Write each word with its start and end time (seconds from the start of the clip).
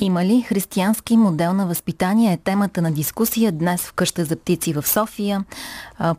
Има 0.00 0.24
ли 0.24 0.42
християнски 0.42 1.16
модел 1.16 1.52
на 1.52 1.66
възпитание 1.66 2.32
е 2.32 2.36
темата 2.36 2.82
на 2.82 2.92
дискусия 2.92 3.52
днес 3.52 3.82
в 3.82 3.92
къща 3.92 4.24
за 4.24 4.36
птици 4.36 4.72
в 4.72 4.88
София. 4.88 5.44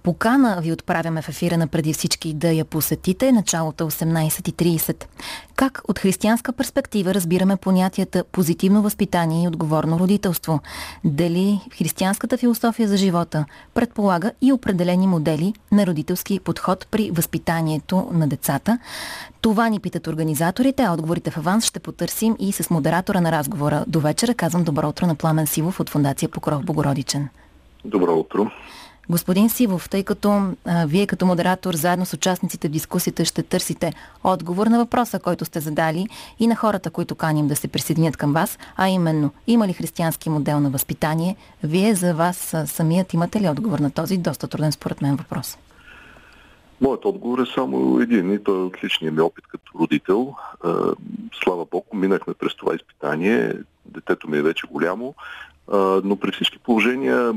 Покана 0.03 0.59
ви 0.61 0.71
отправяме 0.71 1.21
в 1.21 1.29
ефира 1.29 1.57
на 1.57 1.67
преди 1.67 1.93
всички 1.93 2.33
да 2.33 2.51
я 2.51 2.65
посетите, 2.65 3.31
началото 3.31 3.91
18.30. 3.91 5.05
Как 5.55 5.81
от 5.87 5.99
християнска 5.99 6.53
перспектива 6.53 7.13
разбираме 7.13 7.55
понятията 7.55 8.23
позитивно 8.31 8.81
възпитание 8.81 9.43
и 9.43 9.47
отговорно 9.47 9.99
родителство? 9.99 10.59
Дали 11.03 11.59
християнската 11.77 12.37
философия 12.37 12.87
за 12.87 12.97
живота 12.97 13.45
предполага 13.73 14.31
и 14.41 14.53
определени 14.53 15.07
модели 15.07 15.53
на 15.71 15.87
родителски 15.87 16.39
подход 16.39 16.87
при 16.91 17.11
възпитанието 17.11 18.09
на 18.11 18.27
децата? 18.27 18.79
Това 19.41 19.69
ни 19.69 19.79
питат 19.79 20.07
организаторите, 20.07 20.83
а 20.83 20.93
отговорите 20.93 21.31
в 21.31 21.37
аванс 21.37 21.65
ще 21.65 21.79
потърсим 21.79 22.35
и 22.39 22.51
с 22.51 22.69
модератора 22.69 23.21
на 23.21 23.31
разговора. 23.31 23.68
До 23.87 23.99
вечера 23.99 24.33
казвам 24.33 24.63
добро 24.63 24.89
утро 24.89 25.07
на 25.07 25.15
Пламен 25.15 25.47
Сивов 25.47 25.79
от 25.79 25.89
Фундация 25.89 26.29
Покров 26.29 26.65
Богородичен. 26.65 27.29
Добро 27.85 28.13
утро. 28.13 28.51
Господин 29.09 29.49
Сивов, 29.49 29.89
тъй 29.89 30.03
като 30.03 30.53
а, 30.65 30.85
вие 30.85 31.07
като 31.07 31.25
модератор 31.25 31.73
заедно 31.73 32.05
с 32.05 32.13
участниците 32.13 32.67
в 32.67 32.71
дискусията 32.71 33.25
ще 33.25 33.43
търсите 33.43 33.93
отговор 34.23 34.67
на 34.67 34.77
въпроса, 34.77 35.19
който 35.19 35.45
сте 35.45 35.59
задали 35.59 36.07
и 36.39 36.47
на 36.47 36.55
хората, 36.55 36.89
които 36.89 37.15
каним 37.15 37.47
да 37.47 37.55
се 37.55 37.67
присъединят 37.67 38.17
към 38.17 38.33
вас, 38.33 38.57
а 38.77 38.89
именно, 38.89 39.31
има 39.47 39.67
ли 39.67 39.73
християнски 39.73 40.29
модел 40.29 40.59
на 40.59 40.69
възпитание? 40.69 41.35
Вие 41.63 41.95
за 41.95 42.13
вас 42.13 42.53
а, 42.53 42.67
самият 42.67 43.13
имате 43.13 43.41
ли 43.41 43.49
отговор 43.49 43.79
на 43.79 43.91
този 43.91 44.17
доста 44.17 44.47
труден 44.47 44.71
според 44.71 45.01
мен 45.01 45.15
въпрос? 45.15 45.57
Моят 46.81 47.05
отговор 47.05 47.39
е 47.39 47.53
само 47.55 47.99
един 47.99 48.33
и 48.33 48.43
той 48.43 48.55
е 48.55 48.63
от 48.63 48.83
личния 48.83 49.11
ми 49.11 49.21
опит 49.21 49.47
като 49.47 49.79
родител. 49.79 50.35
Слава 51.43 51.65
Богу, 51.65 51.87
минахме 51.93 52.33
през 52.33 52.55
това 52.55 52.75
изпитание. 52.75 53.53
Детето 53.85 54.29
ми 54.29 54.37
е 54.37 54.41
вече 54.41 54.67
голямо, 54.67 55.15
но 56.03 56.17
при 56.21 56.31
всички 56.31 56.59
положения 56.59 57.33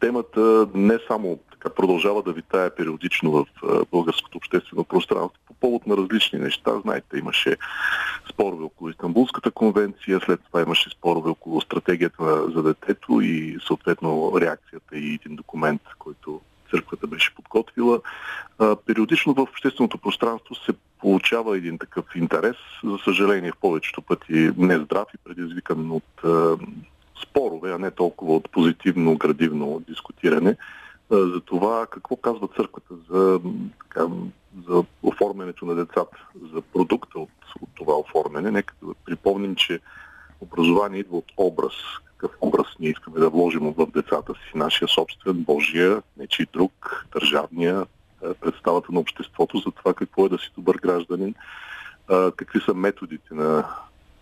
темата 0.00 0.68
не 0.74 0.98
само 1.08 1.38
така 1.50 1.74
продължава 1.74 2.22
да 2.22 2.32
витае 2.32 2.70
периодично 2.70 3.32
в 3.32 3.46
българското 3.90 4.38
обществено 4.38 4.84
пространство 4.84 5.40
по 5.46 5.54
повод 5.54 5.86
на 5.86 5.96
различни 5.96 6.38
неща. 6.38 6.80
Знаете, 6.82 7.18
имаше 7.18 7.56
спорове 8.30 8.64
около 8.64 8.90
Истанбулската 8.90 9.50
конвенция, 9.50 10.20
след 10.24 10.40
това 10.46 10.62
имаше 10.62 10.90
спорове 10.90 11.30
около 11.30 11.60
стратегията 11.60 12.50
за 12.54 12.62
детето 12.62 13.20
и 13.20 13.58
съответно 13.66 14.32
реакцията 14.40 14.98
и 14.98 15.14
един 15.14 15.36
документ, 15.36 15.82
който 15.98 16.40
църквата 16.70 17.06
беше 17.06 17.34
подготвила. 17.34 18.00
Периодично 18.86 19.34
в 19.34 19.38
общественото 19.38 19.98
пространство 19.98 20.54
се 20.54 20.72
получава 21.00 21.56
един 21.56 21.78
такъв 21.78 22.04
интерес, 22.16 22.56
за 22.84 22.98
съжаление 23.04 23.52
в 23.52 23.60
повечето 23.60 24.02
пъти 24.02 24.50
нездрав 24.56 25.08
и 25.14 25.18
предизвикан 25.24 25.90
от 25.90 26.22
спорове, 27.22 27.72
а 27.72 27.78
не 27.78 27.90
толкова 27.90 28.36
от 28.36 28.50
позитивно, 28.50 29.16
градивно 29.16 29.82
дискутиране 29.88 30.56
за 31.10 31.40
това 31.40 31.86
какво 31.90 32.16
казва 32.16 32.48
църквата 32.56 32.94
за, 33.10 33.40
така, 33.78 34.06
за 34.68 34.84
оформянето 35.02 35.66
на 35.66 35.74
децата, 35.74 36.26
за 36.54 36.60
продукта 36.60 37.18
от, 37.18 37.30
от 37.60 37.68
това 37.74 37.98
оформяне. 37.98 38.50
Нека 38.50 38.74
да 38.82 38.94
припомним, 39.04 39.54
че 39.54 39.80
образование 40.40 41.00
идва 41.00 41.16
от 41.16 41.32
образ. 41.36 41.72
Какъв 42.18 42.36
образ 42.40 42.66
ние 42.80 42.90
искаме 42.90 43.20
да 43.20 43.30
вложим 43.30 43.74
в 43.76 43.86
децата 43.86 44.32
си, 44.34 44.58
нашия 44.58 44.88
собствен, 44.88 45.34
Божия, 45.34 46.02
нечи 46.16 46.46
друг, 46.52 47.06
държавния, 47.12 47.86
представата 48.40 48.92
на 48.92 49.00
обществото 49.00 49.58
за 49.58 49.70
това 49.70 49.94
какво 49.94 50.26
е 50.26 50.28
да 50.28 50.38
си 50.38 50.50
добър 50.56 50.76
гражданин, 50.76 51.34
какви 52.36 52.60
са 52.60 52.74
методите 52.74 53.34
на 53.34 53.66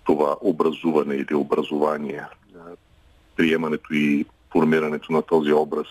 това 0.05 0.36
образуване 0.41 1.14
или 1.14 1.34
образование, 1.34 2.25
приемането 3.36 3.94
и 3.94 4.25
формирането 4.53 5.12
на 5.12 5.22
този 5.22 5.53
образ. 5.53 5.86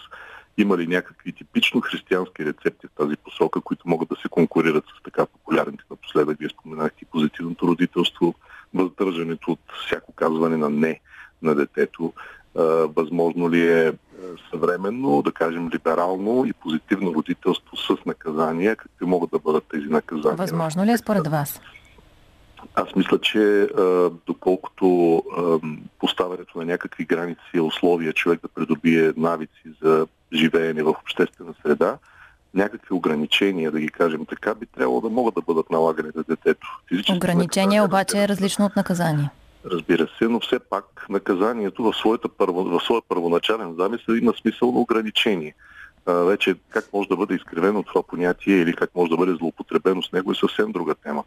Има 0.58 0.78
ли 0.78 0.88
някакви 0.88 1.31
типично 1.34 1.81
християнски 1.81 2.45
рецепти 2.45 2.88
в 2.88 2.97
тази 2.97 3.16
посока, 3.17 3.62
които 3.62 3.90
могат 3.90 4.09
да 4.09 4.16
се 4.16 4.29
конкурират 4.29 4.84
с 4.84 5.03
така 5.03 5.25
популярните 5.25 5.84
напоследък? 5.91 6.40
Вие 6.40 6.50
споменахте 6.50 7.06
позитивното 7.06 7.68
родителство, 7.68 8.35
въздържането 8.74 9.52
от 9.52 9.59
всяко 9.85 10.13
казване 10.13 10.58
на 10.58 10.69
не 10.69 11.00
на 11.41 11.56
детето. 11.56 12.13
Възможно 12.96 13.50
ли 13.50 13.72
е 13.72 13.94
съвременно, 14.51 15.22
да 15.22 15.31
кажем 15.31 15.69
либерално 15.73 16.46
и 16.46 16.53
позитивно 16.53 17.13
родителство 17.13 17.78
с 17.78 18.06
наказания? 18.06 18.75
Какви 18.75 19.06
могат 19.06 19.31
да 19.31 19.40
бъдат 19.40 19.63
тези 19.72 19.88
наказания? 19.88 20.38
Възможно 20.38 20.85
ли 20.85 20.91
е 20.91 20.97
според 20.97 21.28
вас? 21.28 21.62
Аз 22.75 22.96
мисля, 22.96 23.19
че 23.19 23.68
доколкото 24.25 25.23
поставянето 26.00 26.57
на 26.57 26.66
някакви 26.66 27.06
граници 27.06 27.41
и 27.53 27.59
условия 27.59 28.13
човек 28.13 28.40
да 28.41 28.47
придобие 28.47 29.13
навици 29.17 29.63
за 29.84 30.07
живеене 30.34 30.84
в 30.84 30.90
обществена 30.90 31.53
среда, 31.63 31.97
някакви 32.53 32.94
ограничения, 32.94 33.72
да 33.72 33.79
ги 33.79 33.90
кажем 33.90 34.25
така, 34.25 34.56
би 34.56 34.66
трябвало 34.66 35.02
да 35.02 35.09
могат 35.09 35.35
да 35.35 35.41
бъдат 35.41 35.69
налагани 35.69 36.09
на 36.16 36.23
детето. 36.23 36.81
Физически 36.90 37.17
Ограничение 37.17 37.81
обаче 37.81 38.23
е 38.23 38.28
различно 38.28 38.66
от 38.66 38.75
наказание. 38.75 39.29
Разбира 39.66 40.08
се, 40.18 40.26
но 40.26 40.40
все 40.40 40.59
пак 40.59 41.06
наказанието 41.09 41.84
в, 41.84 41.94
своята 41.94 42.30
първо, 42.30 42.64
в 42.64 42.84
своя 42.84 43.02
първоначален 43.09 43.76
замисъл 43.80 44.14
има 44.14 44.34
смисъл 44.42 44.72
на 44.72 44.80
ограничение. 44.80 45.56
Вече 46.07 46.55
как 46.69 46.93
може 46.93 47.09
да 47.09 47.16
бъде 47.16 47.35
изкривено 47.35 47.83
това 47.83 48.03
понятие 48.03 48.55
или 48.55 48.73
как 48.73 48.95
може 48.95 49.09
да 49.09 49.17
бъде 49.17 49.33
злоупотребено 49.33 50.03
с 50.03 50.11
него 50.11 50.31
е 50.31 50.35
съвсем 50.35 50.71
друга 50.71 50.95
тема. 50.95 51.23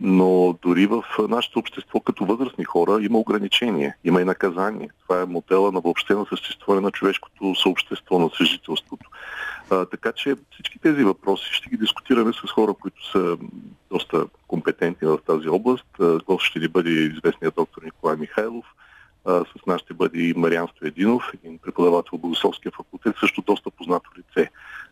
Но 0.00 0.58
дори 0.62 0.86
в 0.86 1.04
нашето 1.28 1.58
общество 1.58 2.00
като 2.00 2.24
възрастни 2.24 2.64
хора 2.64 3.02
има 3.02 3.18
ограничение, 3.18 3.96
има 4.04 4.20
и 4.20 4.24
наказание. 4.24 4.90
Това 5.02 5.20
е 5.20 5.24
модела 5.24 5.72
на 5.72 5.80
въобще 5.80 6.14
на 6.14 6.26
съществуване 6.28 6.80
на 6.80 6.90
човешкото 6.90 7.54
съобщество, 7.54 8.18
на 8.18 8.30
съжителството. 8.36 9.10
Така 9.90 10.12
че 10.12 10.36
всички 10.50 10.78
тези 10.78 11.04
въпроси 11.04 11.52
ще 11.52 11.70
ги 11.70 11.76
дискутираме 11.76 12.32
с 12.32 12.50
хора, 12.52 12.74
които 12.74 13.10
са 13.10 13.36
доста 13.90 14.26
компетентни 14.48 15.08
в 15.08 15.18
тази 15.26 15.48
област. 15.48 15.86
Гост 16.26 16.44
ще 16.44 16.58
ни 16.58 16.68
бъде 16.68 16.90
известният 16.90 17.54
доктор 17.54 17.82
Николай 17.82 18.16
Михайлов. 18.16 18.64
А, 19.24 19.44
с 19.44 19.66
нас 19.66 19.80
ще 19.80 19.94
бъде 19.94 20.18
и 20.18 20.34
Мариан 20.36 20.68
Стоединов, 20.76 21.22
един 21.34 21.58
преподавател 21.58 22.18
в 22.18 22.20
Богословския 22.20 22.72
факултет, 22.76 23.14
също 23.20 23.42
доста 23.42 23.70
познато 23.70 24.10
лице 24.18 24.50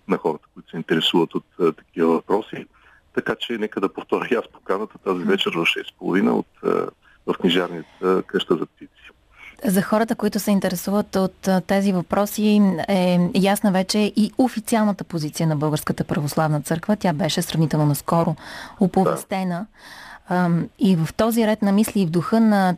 на 0.08 0.16
хората, 0.16 0.44
които 0.54 0.70
се 0.70 0.76
интересуват 0.76 1.34
от 1.34 1.44
а, 1.60 1.72
такива 1.72 2.12
въпроси. 2.12 2.66
Така 3.14 3.34
че 3.34 3.58
нека 3.58 3.80
да 3.80 3.92
повторя 3.92 4.38
аз 4.38 4.48
поканата 4.52 4.98
тази 4.98 5.24
вечер 5.24 5.50
в 5.50 5.64
6.30 5.64 6.30
от, 6.30 6.46
в 7.26 7.34
книжарница 7.40 8.22
Къща 8.26 8.56
за 8.56 8.66
птици. 8.66 9.10
За 9.64 9.82
хората, 9.82 10.14
които 10.14 10.38
се 10.38 10.50
интересуват 10.50 11.16
от 11.16 11.48
тези 11.66 11.92
въпроси, 11.92 12.62
е 12.88 13.30
ясна 13.34 13.72
вече 13.72 13.98
и 13.98 14.32
официалната 14.38 15.04
позиция 15.04 15.46
на 15.46 15.56
Българската 15.56 16.04
православна 16.04 16.60
църква. 16.60 16.96
Тя 16.96 17.12
беше 17.12 17.42
сравнително 17.42 17.86
наскоро 17.86 18.36
оповестена. 18.80 19.58
Да. 19.58 19.66
И 20.78 20.96
в 20.96 21.08
този 21.16 21.46
ред 21.46 21.62
на 21.62 21.72
мисли 21.72 22.00
и 22.00 22.06
в 22.06 22.10
духа 22.10 22.40
на 22.40 22.74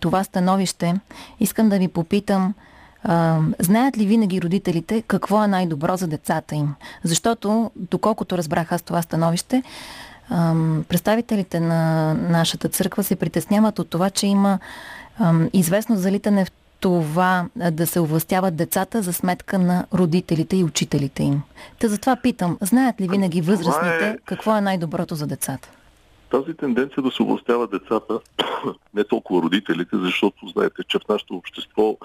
това 0.00 0.24
становище 0.24 0.94
искам 1.40 1.68
да 1.68 1.78
ви 1.78 1.88
попитам, 1.88 2.54
знаят 3.58 3.98
ли 3.98 4.06
винаги 4.06 4.42
родителите 4.42 5.02
какво 5.02 5.44
е 5.44 5.48
най-добро 5.48 5.96
за 5.96 6.06
децата 6.06 6.54
им? 6.54 6.74
Защото, 7.02 7.70
доколкото 7.76 8.38
разбрах 8.38 8.72
аз 8.72 8.82
това 8.82 9.02
становище, 9.02 9.62
представителите 10.88 11.60
на 11.60 12.14
нашата 12.14 12.68
църква 12.68 13.04
се 13.04 13.16
притесняват 13.16 13.78
от 13.78 13.90
това, 13.90 14.10
че 14.10 14.26
има 14.26 14.58
известно 15.52 15.96
залитане 15.96 16.44
в 16.44 16.52
това 16.80 17.46
да 17.70 17.86
се 17.86 18.00
овластяват 18.00 18.56
децата 18.56 19.02
за 19.02 19.12
сметка 19.12 19.58
на 19.58 19.86
родителите 19.94 20.56
и 20.56 20.64
учителите 20.64 21.22
им. 21.22 21.42
Та 21.78 21.88
затова 21.88 22.16
питам, 22.16 22.58
знаят 22.60 23.00
ли 23.00 23.08
винаги 23.08 23.40
възрастните 23.40 24.08
е... 24.08 24.16
какво 24.24 24.56
е 24.56 24.60
най-доброто 24.60 25.14
за 25.14 25.26
децата? 25.26 25.68
Тази 26.34 26.54
тенденция 26.54 27.02
да 27.02 27.10
се 27.10 27.22
овластяват 27.22 27.70
децата, 27.70 28.20
не 28.94 29.04
толкова 29.04 29.42
родителите, 29.42 29.96
защото 29.96 30.48
знаете, 30.48 30.82
че 30.88 30.98
в 30.98 31.08
нашето 31.08 31.34
общество 31.36 31.96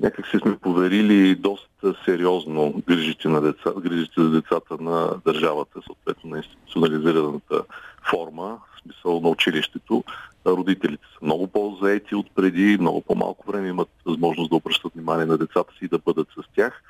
някак 0.00 0.26
се 0.26 0.38
сме 0.38 0.56
поверили 0.56 1.34
доста 1.34 1.94
сериозно 2.04 2.82
грижите, 2.88 3.28
на 3.28 3.40
деца, 3.40 3.70
грижите 3.78 4.22
за 4.22 4.30
децата 4.30 4.76
на 4.80 5.10
държавата, 5.24 5.80
съответно 5.86 6.30
на 6.30 6.36
институционализираната 6.36 7.62
форма, 8.10 8.58
в 8.76 8.82
смисъл 8.82 9.20
на 9.20 9.28
училището. 9.28 10.04
Родителите 10.46 11.04
са 11.12 11.18
много 11.22 11.46
по-заети 11.46 12.14
от 12.14 12.26
преди, 12.34 12.76
много 12.80 13.00
по-малко 13.00 13.50
време 13.50 13.68
имат 13.68 13.88
възможност 14.06 14.50
да 14.50 14.56
обръщат 14.56 14.92
внимание 14.94 15.26
на 15.26 15.38
децата 15.38 15.72
си 15.72 15.84
и 15.84 15.88
да 15.88 15.98
бъдат 15.98 16.28
с 16.28 16.54
тях. 16.56 16.82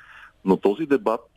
Но 0.45 0.57
този 0.57 0.85
дебат 0.85 1.29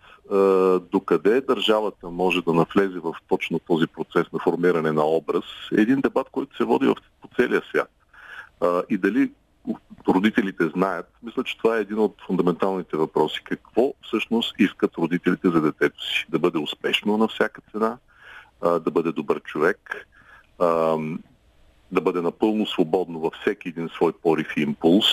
докъде 0.92 1.40
държавата 1.40 2.10
може 2.10 2.42
да 2.42 2.52
навлезе 2.52 2.98
в 2.98 3.14
точно 3.28 3.58
този 3.58 3.86
процес 3.86 4.32
на 4.32 4.38
формиране 4.38 4.92
на 4.92 5.04
образ, 5.04 5.44
е 5.78 5.80
един 5.80 6.00
дебат, 6.00 6.28
който 6.32 6.56
се 6.56 6.64
води 6.64 6.94
по 7.22 7.28
целия 7.36 7.62
свят. 7.70 7.90
И 8.90 8.98
дали 8.98 9.30
родителите 10.08 10.68
знаят, 10.68 11.06
мисля, 11.22 11.44
че 11.44 11.58
това 11.58 11.76
е 11.76 11.80
един 11.80 11.98
от 11.98 12.14
фундаменталните 12.26 12.96
въпроси. 12.96 13.40
Какво 13.44 13.92
всъщност 14.02 14.54
искат 14.58 14.98
родителите 14.98 15.50
за 15.50 15.60
детето 15.60 16.04
си? 16.04 16.26
Да 16.28 16.38
бъде 16.38 16.58
успешно 16.58 17.16
на 17.16 17.28
всяка 17.28 17.60
цена, 17.72 17.98
да 18.62 18.90
бъде 18.90 19.12
добър 19.12 19.40
човек, 19.40 20.06
да 21.92 22.00
бъде 22.00 22.20
напълно 22.20 22.66
свободно 22.66 23.20
във 23.20 23.32
всеки 23.40 23.68
един 23.68 23.88
свой 23.88 24.12
порив 24.12 24.46
и 24.56 24.60
импулс, 24.60 25.04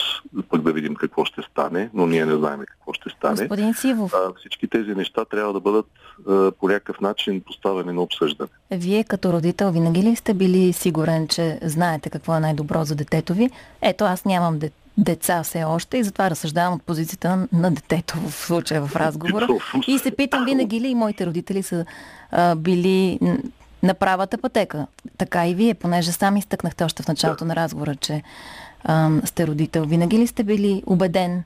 пък 0.50 0.62
да 0.62 0.74
видим 0.74 0.96
какво 0.96 1.26
ще 1.26 1.42
стане, 1.42 1.90
но 1.94 2.08
ние 2.08 2.26
не 2.26 2.36
знаем 2.36 2.60
какво 2.60 2.94
ще 2.94 3.10
стане. 3.10 3.36
Господин 3.36 3.74
Сивов. 3.74 4.14
А, 4.14 4.34
всички 4.40 4.68
тези 4.68 4.96
неща 4.96 5.26
трябва 5.26 5.54
да 5.54 5.60
бъдат 5.60 5.86
а, 6.30 6.52
по 6.52 6.68
някакъв 6.68 7.02
начин 7.02 7.42
поставени 7.42 7.94
на 7.94 8.02
обсъждане. 8.02 8.50
Вие 8.72 9.04
като 9.04 9.34
родител 9.34 9.72
винаги 9.72 10.04
ли 10.04 10.16
сте 10.16 10.34
били 10.34 10.74
сигурен, 10.74 11.28
че 11.28 11.60
знаете 11.62 12.10
какво 12.10 12.36
е 12.36 12.40
най-добро 12.40 12.84
за 12.84 12.96
детето 12.96 13.34
ви? 13.34 13.50
Ето 13.82 14.04
аз 14.04 14.26
нямам 14.26 14.60
дете 14.60 14.84
деца 14.98 15.44
все 15.44 15.64
още 15.64 15.98
и 15.98 16.04
затова 16.04 16.30
разсъждавам 16.30 16.74
от 16.74 16.84
позицията 16.84 17.48
на 17.54 17.72
детето 17.72 18.18
в 18.18 18.32
случая 18.32 18.86
в 18.86 18.96
разговора. 18.96 19.48
И 19.88 20.00
се 20.00 20.12
питам 20.12 20.46
винаги 20.46 20.82
ли 20.82 20.88
и 20.88 20.96
моите 20.96 21.26
родители 21.26 21.64
са 21.64 21.86
а, 22.32 22.56
били 22.56 23.20
на 23.84 23.94
правата 23.94 24.38
пътека. 24.38 24.88
Така 25.18 25.48
и 25.48 25.56
вие, 25.56 25.74
понеже 25.74 26.12
сами 26.12 26.40
изтъкнахте 26.40 26.84
още 26.84 27.04
в 27.04 27.08
началото 27.08 27.46
на 27.46 27.56
разговора, 27.56 27.96
че 27.96 28.24
а, 28.84 29.12
сте 29.26 29.48
родител. 29.48 29.86
Винаги 29.86 30.18
ли 30.18 30.28
сте 30.28 30.44
били 30.44 30.84
убеден 30.86 31.44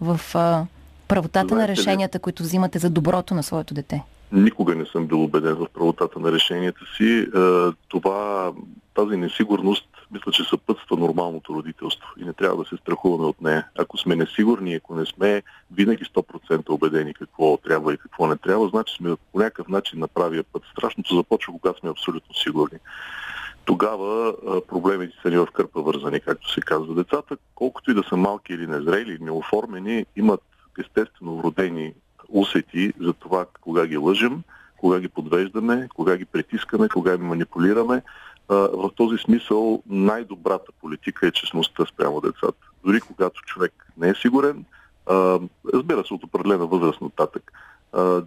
в 0.00 0.20
а, 0.34 0.66
правотата 1.08 1.48
Знаете 1.48 1.54
на 1.54 1.68
решенията, 1.68 2.18
ли? 2.18 2.22
които 2.22 2.42
взимате 2.42 2.78
за 2.78 2.90
доброто 2.90 3.34
на 3.34 3.42
своето 3.42 3.74
дете? 3.74 4.02
Никога 4.32 4.74
не 4.74 4.86
съм 4.86 5.06
бил 5.06 5.24
убеден 5.24 5.54
в 5.54 5.66
правотата 5.74 6.20
на 6.20 6.32
решенията 6.32 6.80
си. 6.96 7.26
Това, 7.88 8.52
тази 8.94 9.16
несигурност, 9.16 9.88
мисля, 10.12 10.32
че 10.32 10.44
съпътства 10.44 10.96
нормалното 10.96 11.54
родителство 11.54 12.08
и 12.18 12.24
не 12.24 12.32
трябва 12.32 12.62
да 12.62 12.68
се 12.68 12.76
страхуваме 12.76 13.24
от 13.24 13.40
нея. 13.40 13.68
Ако 13.78 13.98
сме 13.98 14.16
несигурни, 14.16 14.74
ако 14.74 14.94
не 14.94 15.06
сме 15.06 15.42
винаги 15.70 16.04
100% 16.04 16.70
убедени 16.70 17.14
какво 17.14 17.56
трябва 17.56 17.94
и 17.94 17.98
какво 17.98 18.26
не 18.26 18.36
трябва, 18.36 18.68
значи 18.68 18.94
сме 18.96 19.16
по 19.32 19.38
някакъв 19.38 19.68
начин 19.68 19.98
на 19.98 20.08
правия 20.08 20.44
път. 20.44 20.62
Страшното 20.72 21.16
започва, 21.16 21.52
когато 21.52 21.80
сме 21.80 21.90
абсолютно 21.90 22.34
сигурни 22.34 22.78
тогава 23.68 24.34
проблемите 24.68 25.16
са 25.22 25.30
ни 25.30 25.36
в 25.36 25.46
кърпа 25.46 25.82
вързани, 25.82 26.20
както 26.20 26.52
се 26.52 26.60
казва. 26.60 26.94
Децата, 26.94 27.36
колкото 27.54 27.90
и 27.90 27.94
да 27.94 28.02
са 28.02 28.16
малки 28.16 28.52
или 28.52 28.66
незрели, 28.66 29.12
или 29.12 29.24
неоформени, 29.24 30.06
имат 30.16 30.42
естествено 30.80 31.36
вродени 31.36 31.92
усети 32.28 32.92
за 33.00 33.12
това 33.12 33.46
кога 33.60 33.86
ги 33.86 33.96
лъжем, 33.96 34.42
кога 34.76 35.00
ги 35.00 35.08
подвеждаме, 35.08 35.88
кога 35.94 36.16
ги 36.16 36.24
притискаме, 36.24 36.88
кога 36.88 37.16
ги 37.16 37.22
манипулираме. 37.22 38.02
В 38.48 38.90
този 38.96 39.18
смисъл 39.18 39.82
най-добрата 39.86 40.72
политика 40.80 41.26
е 41.26 41.30
честността 41.30 41.86
спрямо 41.86 42.20
децата. 42.20 42.66
Дори 42.84 43.00
когато 43.00 43.42
човек 43.42 43.72
не 43.96 44.08
е 44.08 44.14
сигурен, 44.14 44.64
разбира 45.74 46.04
се, 46.06 46.14
от 46.14 46.24
определена 46.24 46.66
възраст 46.66 47.00
нататък, 47.00 47.52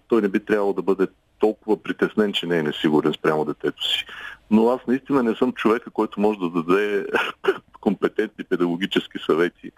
той 0.08 0.22
не 0.22 0.28
би 0.28 0.46
трябвало 0.46 0.74
да 0.74 0.82
бъде 0.82 1.08
толкова 1.40 1.84
притеснен, 1.84 2.34
че 2.34 2.46
не 2.46 2.58
е 2.58 2.64
несигурен 2.64 3.14
спрямо 3.14 3.46
детето 3.46 3.84
си. 3.84 4.06
Но 4.52 4.70
аз 4.70 4.80
наистина 4.88 5.24
не 5.24 5.36
съм 5.36 5.54
човека, 5.54 5.90
който 5.92 6.22
може 6.22 6.40
да 6.40 6.50
даде 6.50 7.06
компетентни 7.82 8.44
педагогически 8.44 9.20
съвети. 9.26 9.72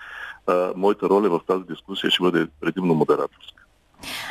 Моята 0.76 1.10
роля 1.10 1.30
в 1.30 1.40
тази 1.48 1.64
дискусия 1.64 2.12
ще 2.12 2.24
бъде 2.24 2.48
предимно 2.62 2.94
модераторска. 2.94 3.64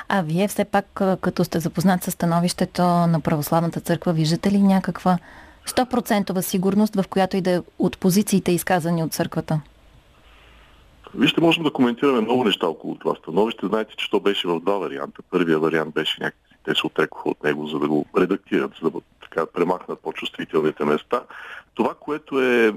А 0.08 0.22
вие 0.22 0.48
все 0.48 0.64
пак, 0.64 0.86
като 1.20 1.44
сте 1.44 1.60
запознат 1.60 2.04
с 2.04 2.10
становището 2.10 2.82
на 2.82 3.20
Православната 3.20 3.80
църква, 3.80 4.12
виждате 4.12 4.50
ли 4.50 4.58
някаква 4.58 5.18
100% 5.66 6.40
сигурност, 6.40 6.94
в 6.94 7.04
която 7.08 7.36
и 7.36 7.40
да 7.40 7.50
е 7.50 7.60
от 7.78 7.98
позициите 7.98 8.52
изказани 8.52 9.02
от 9.02 9.12
църквата? 9.12 9.60
Вижте, 11.14 11.40
можем 11.40 11.64
да 11.64 11.72
коментираме 11.72 12.20
много 12.20 12.44
неща 12.44 12.66
около 12.66 12.94
това 12.94 13.14
становище. 13.14 13.66
Знаете, 13.66 13.94
че 13.96 14.10
то 14.10 14.20
беше 14.20 14.48
в 14.48 14.60
два 14.60 14.78
варианта. 14.78 15.22
Първия 15.30 15.58
вариант 15.58 15.94
беше 15.94 16.22
някакси, 16.22 16.54
те 16.64 16.74
се 16.74 16.86
отрекоха 16.86 17.28
от 17.28 17.44
него, 17.44 17.66
за 17.66 17.78
да 17.78 17.88
го 17.88 18.06
редактират, 18.18 18.72
за 18.82 18.90
да 18.90 19.00
така, 19.20 19.46
премахнат 19.46 20.00
по-чувствителните 20.00 20.84
места. 20.84 21.22
Това, 21.74 21.94
което 22.00 22.42
е, 22.42 22.66
е 22.66 22.72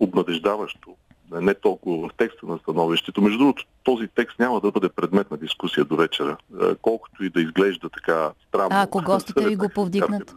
обнадеждаващо 0.00 0.94
не 1.40 1.54
толкова 1.54 2.08
в 2.08 2.14
текста 2.16 2.46
на 2.46 2.58
становището. 2.58 3.22
Между 3.22 3.38
другото, 3.38 3.64
този 3.84 4.08
текст 4.14 4.38
няма 4.38 4.60
да 4.60 4.70
бъде 4.70 4.88
предмет 4.88 5.30
на 5.30 5.36
дискусия 5.36 5.84
до 5.84 5.96
вечера, 5.96 6.36
е, 6.62 6.74
колкото 6.82 7.24
и 7.24 7.30
да 7.30 7.40
изглежда 7.40 7.88
така 7.88 8.30
странно. 8.48 8.68
А 8.72 8.82
ако 8.82 9.02
гостите 9.06 9.48
ви 9.48 9.56
го 9.56 9.68
повдигнат? 9.68 10.34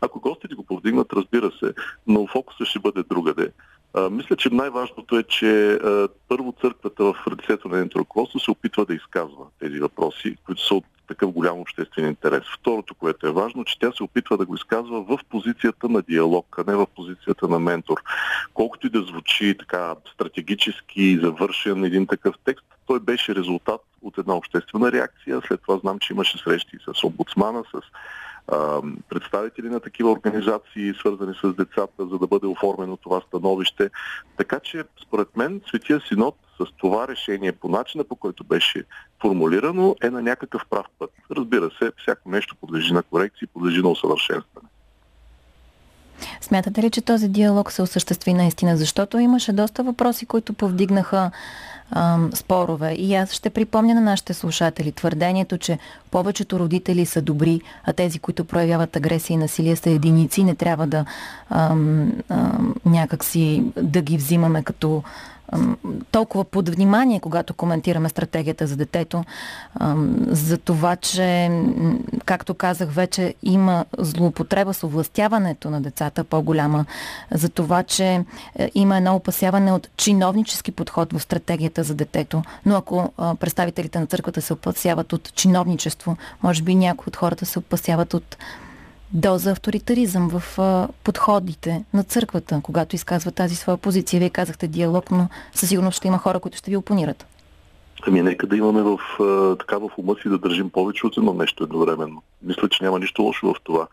Ако 0.00 0.20
гостите 0.20 0.54
го 0.54 0.64
повдигнат, 0.64 1.12
разбира 1.12 1.50
се, 1.50 1.74
но 2.06 2.26
фокусът 2.26 2.66
ще 2.66 2.78
бъде 2.78 3.02
другаде. 3.02 3.52
А, 3.94 4.10
мисля, 4.10 4.36
че 4.36 4.50
най-важното 4.50 5.18
е, 5.18 5.22
че 5.22 5.72
а, 5.72 6.08
първо 6.28 6.54
църквата 6.60 7.04
в 7.04 7.14
лицето 7.42 7.68
на 7.68 7.74
нейното 7.76 8.26
се 8.38 8.50
опитва 8.50 8.84
да 8.84 8.94
изказва 8.94 9.44
тези 9.60 9.78
въпроси, 9.78 10.36
които 10.46 10.66
са 10.66 10.74
от 10.74 10.84
такъв 11.10 11.30
голям 11.30 11.60
обществен 11.60 12.06
интерес. 12.06 12.42
Второто, 12.58 12.94
което 12.94 13.26
е 13.26 13.32
важно, 13.32 13.64
че 13.64 13.78
тя 13.78 13.92
се 13.92 14.02
опитва 14.02 14.36
да 14.36 14.46
го 14.46 14.54
изказва 14.54 15.02
в 15.02 15.18
позицията 15.30 15.88
на 15.88 16.02
диалог, 16.02 16.56
а 16.58 16.70
не 16.70 16.76
в 16.76 16.86
позицията 16.96 17.48
на 17.48 17.58
ментор. 17.58 18.02
Колкото 18.54 18.86
и 18.86 18.90
да 18.90 19.02
звучи 19.02 19.56
така 19.58 19.94
стратегически 20.14 21.18
завършен 21.22 21.84
един 21.84 22.06
такъв 22.06 22.34
текст, 22.44 22.64
той 22.86 23.00
беше 23.00 23.34
резултат 23.34 23.80
от 24.02 24.18
една 24.18 24.34
обществена 24.34 24.92
реакция. 24.92 25.40
След 25.48 25.60
това 25.62 25.78
знам, 25.78 25.98
че 25.98 26.12
имаше 26.12 26.38
срещи 26.38 26.76
с 26.86 27.04
омбудсмана, 27.04 27.62
с 27.74 27.80
представители 29.08 29.68
на 29.68 29.80
такива 29.80 30.10
организации, 30.10 30.94
свързани 30.98 31.34
с 31.42 31.52
децата, 31.52 32.06
за 32.10 32.18
да 32.18 32.26
бъде 32.26 32.46
оформено 32.46 32.96
това 32.96 33.20
становище. 33.28 33.90
Така 34.36 34.60
че, 34.60 34.84
според 35.02 35.36
мен, 35.36 35.60
Светия 35.68 36.00
Синод 36.08 36.36
с 36.60 36.66
това 36.76 37.08
решение, 37.08 37.52
по 37.52 37.68
начина 37.68 38.04
по 38.04 38.16
който 38.16 38.44
беше 38.44 38.84
формулирано, 39.20 39.96
е 40.02 40.10
на 40.10 40.22
някакъв 40.22 40.62
прав 40.70 40.86
път. 40.98 41.10
Разбира 41.30 41.70
се, 41.78 41.92
всяко 42.02 42.30
нещо 42.30 42.56
подлежи 42.60 42.92
на 42.92 43.02
корекции, 43.02 43.46
подлежи 43.46 43.82
на 43.82 43.88
усъвършенстване. 43.88 44.68
Смятате 46.40 46.82
ли, 46.82 46.90
че 46.90 47.00
този 47.00 47.28
диалог 47.28 47.72
се 47.72 47.82
осъществи 47.82 48.34
наистина? 48.34 48.76
Защото 48.76 49.18
имаше 49.18 49.52
доста 49.52 49.82
въпроси, 49.82 50.26
които 50.26 50.52
повдигнаха 50.52 51.30
ам, 51.90 52.30
спорове. 52.34 52.92
И 52.92 53.14
аз 53.14 53.32
ще 53.32 53.50
припомня 53.50 53.94
на 53.94 54.00
нашите 54.00 54.34
слушатели 54.34 54.92
твърдението, 54.92 55.58
че 55.58 55.78
повечето 56.10 56.58
родители 56.58 57.06
са 57.06 57.22
добри, 57.22 57.60
а 57.84 57.92
тези, 57.92 58.18
които 58.18 58.44
проявяват 58.44 58.96
агресия 58.96 59.34
и 59.34 59.38
насилие 59.38 59.76
са 59.76 59.90
единици. 59.90 60.44
Не 60.44 60.54
трябва 60.54 60.86
да 60.86 61.04
ам, 61.50 62.12
ам, 62.28 62.74
някакси 62.84 63.64
да 63.82 64.02
ги 64.02 64.16
взимаме 64.16 64.62
като 64.62 65.02
толкова 66.10 66.44
под 66.44 66.68
внимание, 66.68 67.20
когато 67.20 67.54
коментираме 67.54 68.08
стратегията 68.08 68.66
за 68.66 68.76
детето, 68.76 69.24
за 70.26 70.58
това, 70.58 70.96
че, 70.96 71.50
както 72.24 72.54
казах 72.54 72.90
вече, 72.90 73.34
има 73.42 73.84
злоупотреба 73.98 74.74
с 74.74 74.84
овластяването 74.84 75.70
на 75.70 75.80
децата 75.80 76.24
по-голяма, 76.24 76.84
за 77.30 77.48
това, 77.48 77.82
че 77.82 78.06
е, 78.06 78.24
има 78.74 78.96
едно 78.96 79.16
опасяване 79.16 79.72
от 79.72 79.88
чиновнически 79.96 80.72
подход 80.72 81.12
в 81.12 81.20
стратегията 81.20 81.84
за 81.84 81.94
детето. 81.94 82.42
Но 82.66 82.76
ако 82.76 83.12
представителите 83.40 84.00
на 84.00 84.06
църквата 84.06 84.42
се 84.42 84.52
опасяват 84.52 85.12
от 85.12 85.34
чиновничество, 85.34 86.16
може 86.42 86.62
би 86.62 86.74
някои 86.74 87.04
от 87.10 87.16
хората 87.16 87.46
се 87.46 87.58
опасяват 87.58 88.14
от 88.14 88.36
доза 89.12 89.50
авторитаризъм 89.50 90.28
в 90.28 90.58
а, 90.58 90.88
подходите 91.04 91.84
на 91.94 92.04
църквата, 92.04 92.60
когато 92.62 92.96
изказва 92.96 93.30
тази 93.30 93.56
своя 93.56 93.78
позиция. 93.78 94.20
Вие 94.20 94.30
казахте 94.30 94.68
диалог, 94.68 95.10
но 95.10 95.28
със 95.54 95.68
сигурност 95.68 95.96
ще 95.96 96.08
има 96.08 96.18
хора, 96.18 96.40
които 96.40 96.58
ще 96.58 96.70
ви 96.70 96.76
опонират. 96.76 97.26
Ами 98.06 98.22
нека 98.22 98.46
да 98.46 98.56
имаме 98.56 98.82
в, 98.82 98.98
а, 99.20 99.56
така 99.56 99.78
в 99.78 99.90
ума 99.96 100.14
си 100.22 100.28
да 100.28 100.38
държим 100.38 100.70
повече 100.70 101.06
от 101.06 101.16
едно 101.16 101.34
нещо 101.34 101.64
едновременно. 101.64 102.22
Мисля, 102.42 102.68
че 102.68 102.84
няма 102.84 102.98
нищо 102.98 103.22
лошо 103.22 103.46
в 103.46 103.54
това. 103.64 103.86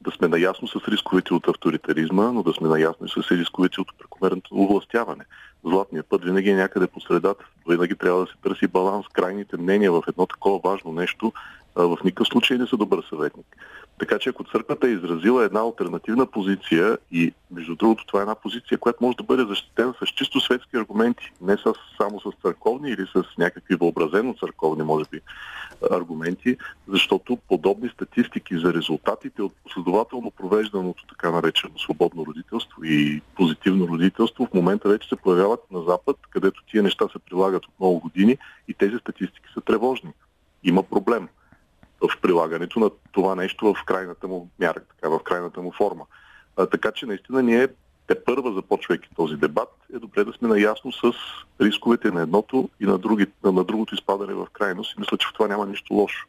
Да 0.00 0.10
сме 0.10 0.28
наясно 0.28 0.68
с 0.68 0.88
рисковете 0.88 1.34
от 1.34 1.48
авторитаризма, 1.48 2.32
но 2.32 2.42
да 2.42 2.52
сме 2.52 2.68
наясно 2.68 3.06
и 3.06 3.10
с 3.10 3.30
рисковете 3.30 3.80
от 3.80 3.88
прекомерното 3.98 4.54
овластяване. 4.54 5.24
Златният 5.64 6.06
път 6.06 6.24
винаги 6.24 6.50
е 6.50 6.56
някъде 6.56 6.86
по 6.86 7.00
средата. 7.00 7.44
Винаги 7.68 7.94
трябва 7.94 8.20
да 8.20 8.26
се 8.26 8.32
търси 8.42 8.66
баланс. 8.66 9.06
Крайните 9.12 9.56
мнения 9.56 9.92
в 9.92 10.02
едно 10.08 10.26
такова 10.26 10.60
важно 10.64 10.92
нещо 10.92 11.32
а, 11.76 11.82
в 11.82 11.98
никакъв 12.04 12.26
случай 12.26 12.58
не 12.58 12.66
са 12.66 12.76
добър 12.76 13.04
съветник. 13.10 13.46
Така 13.98 14.18
че 14.18 14.30
ако 14.30 14.44
църквата 14.44 14.86
е 14.86 14.90
изразила 14.90 15.44
една 15.44 15.60
альтернативна 15.60 16.26
позиция 16.26 16.98
и 17.12 17.32
между 17.50 17.76
другото 17.76 18.06
това 18.06 18.20
е 18.20 18.22
една 18.22 18.34
позиция, 18.34 18.78
която 18.78 19.04
може 19.04 19.16
да 19.16 19.22
бъде 19.22 19.44
защитена 19.44 19.94
с 20.04 20.06
чисто 20.06 20.40
светски 20.40 20.76
аргументи, 20.76 21.32
не 21.40 21.56
с, 21.56 21.74
само 22.00 22.20
с 22.20 22.42
църковни 22.42 22.90
или 22.90 23.06
с 23.14 23.24
някакви 23.38 23.74
въобразено 23.74 24.34
църковни, 24.40 24.84
може 24.84 25.04
би, 25.10 25.20
аргументи, 25.90 26.56
защото 26.88 27.38
подобни 27.48 27.88
статистики 27.88 28.58
за 28.58 28.74
резултатите 28.74 29.42
от 29.42 29.52
последователно 29.62 30.30
провежданото 30.30 31.04
така 31.08 31.30
наречено 31.30 31.78
свободно 31.78 32.26
родителство 32.26 32.84
и 32.84 33.22
позитивно 33.34 33.88
родителство 33.88 34.46
в 34.46 34.54
момента 34.54 34.88
вече 34.88 35.08
се 35.08 35.16
появяват 35.16 35.60
на 35.70 35.82
Запад, 35.82 36.16
където 36.30 36.62
тия 36.70 36.82
неща 36.82 37.04
се 37.12 37.18
прилагат 37.18 37.66
от 37.66 37.72
много 37.80 38.00
години 38.00 38.38
и 38.68 38.74
тези 38.74 38.96
статистики 38.96 39.46
са 39.54 39.60
тревожни. 39.60 40.10
Има 40.64 40.82
проблем 40.82 41.28
в 42.02 42.20
прилагането 42.22 42.80
на 42.80 42.90
това 43.12 43.34
нещо 43.34 43.74
в 43.74 43.84
крайната 43.84 44.28
му 44.28 44.48
мярка, 44.58 44.84
така, 44.94 45.08
в 45.08 45.20
крайната 45.24 45.62
му 45.62 45.72
форма. 45.72 46.04
А, 46.56 46.66
така 46.66 46.92
че 46.92 47.06
наистина 47.06 47.42
ние 47.42 47.68
те 48.06 48.24
първа, 48.24 48.52
започвайки 48.54 49.08
този 49.16 49.36
дебат, 49.36 49.68
е 49.94 49.98
добре 49.98 50.24
да 50.24 50.32
сме 50.32 50.48
наясно 50.48 50.92
с 50.92 51.12
рисковете 51.60 52.10
на 52.10 52.22
едното 52.22 52.68
и 52.80 52.86
на, 52.86 52.98
други, 52.98 53.26
на, 53.44 53.52
на 53.52 53.64
другото 53.64 53.94
изпадане 53.94 54.34
в 54.34 54.46
крайност 54.52 54.94
и 54.96 55.00
мисля, 55.00 55.16
че 55.16 55.28
в 55.28 55.32
това 55.32 55.48
няма 55.48 55.66
нищо 55.66 55.94
лошо. 55.94 56.26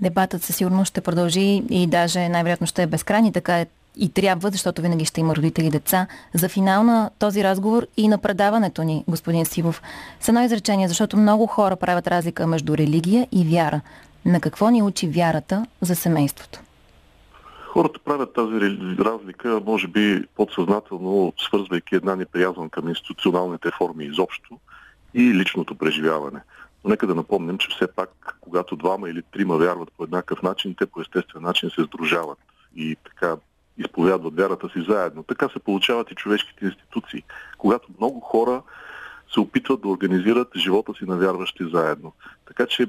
Дебатът 0.00 0.42
със 0.42 0.56
сигурност 0.56 0.90
ще 0.90 1.00
продължи 1.00 1.62
и 1.70 1.86
даже 1.86 2.28
най-вероятно 2.28 2.66
ще 2.66 2.82
е 2.82 2.86
безкрайни, 2.86 3.32
така 3.32 3.60
е 3.60 3.66
и 3.96 4.08
трябва, 4.08 4.50
защото 4.50 4.82
винаги 4.82 5.04
ще 5.04 5.20
има 5.20 5.36
родители 5.36 5.66
и 5.66 5.70
деца, 5.70 6.06
за 6.34 6.48
финал 6.48 6.82
на 6.82 7.10
този 7.18 7.44
разговор 7.44 7.86
и 7.96 8.08
на 8.08 8.18
предаването 8.18 8.82
ни, 8.82 9.04
господин 9.08 9.46
Сивов. 9.46 9.82
С 10.20 10.28
едно 10.28 10.44
изречение, 10.44 10.88
защото 10.88 11.16
много 11.16 11.46
хора 11.46 11.76
правят 11.76 12.06
разлика 12.06 12.46
между 12.46 12.76
религия 12.76 13.26
и 13.32 13.44
вяра. 13.44 13.80
На 14.24 14.40
какво 14.40 14.70
ни 14.70 14.82
учи 14.82 15.08
вярата 15.08 15.66
за 15.80 15.96
семейството? 15.96 16.60
Хората 17.66 18.00
правят 18.04 18.34
тази 18.34 18.54
разлика, 18.98 19.60
може 19.66 19.88
би 19.88 20.24
подсъзнателно, 20.36 21.32
свързвайки 21.38 21.94
една 21.94 22.16
неприязан 22.16 22.70
към 22.70 22.88
институционалните 22.88 23.70
форми 23.78 24.04
изобщо 24.04 24.58
и 25.14 25.34
личното 25.34 25.74
преживяване. 25.74 26.40
Но 26.84 26.90
нека 26.90 27.06
да 27.06 27.14
напомним, 27.14 27.58
че 27.58 27.68
все 27.68 27.86
пак, 27.86 28.36
когато 28.40 28.76
двама 28.76 29.10
или 29.10 29.22
трима 29.22 29.56
вярват 29.56 29.92
по 29.96 30.04
еднакъв 30.04 30.42
начин, 30.42 30.74
те 30.78 30.86
по 30.86 31.00
естествен 31.00 31.42
начин 31.42 31.70
се 31.70 31.82
сдружават 31.82 32.38
и 32.76 32.96
така 33.04 33.36
изповядват 33.78 34.36
вярата 34.36 34.68
си 34.68 34.84
заедно. 34.88 35.22
Така 35.22 35.48
се 35.48 35.58
получават 35.58 36.10
и 36.10 36.14
човешките 36.14 36.64
институции, 36.64 37.22
когато 37.58 37.88
много 37.98 38.20
хора 38.20 38.62
се 39.34 39.40
опитват 39.40 39.80
да 39.80 39.88
организират 39.88 40.48
живота 40.56 40.92
си 40.98 41.04
на 41.04 41.16
вярващи 41.16 41.64
заедно. 41.72 42.12
Така 42.46 42.66
че 42.66 42.86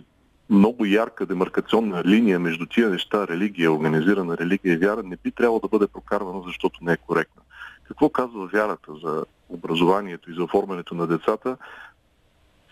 много 0.50 0.86
ярка 0.86 1.26
демаркационна 1.26 2.04
линия 2.04 2.40
между 2.40 2.66
тия 2.66 2.90
неща, 2.90 3.28
религия, 3.28 3.72
организирана 3.72 4.38
религия 4.38 4.74
и 4.74 4.78
вяра, 4.78 5.04
не 5.04 5.18
би 5.24 5.32
трябвало 5.32 5.60
да 5.60 5.68
бъде 5.68 5.88
прокарвана, 5.88 6.42
защото 6.46 6.80
не 6.84 6.94
е 6.94 6.98
коректна. 6.98 7.42
Какво 7.88 8.10
казва 8.10 8.48
вярата 8.48 8.92
за 9.04 9.26
образованието 9.50 10.32
и 10.32 10.34
за 10.34 10.44
оформянето 10.44 10.96
на 10.96 11.08
децата? 11.08 11.58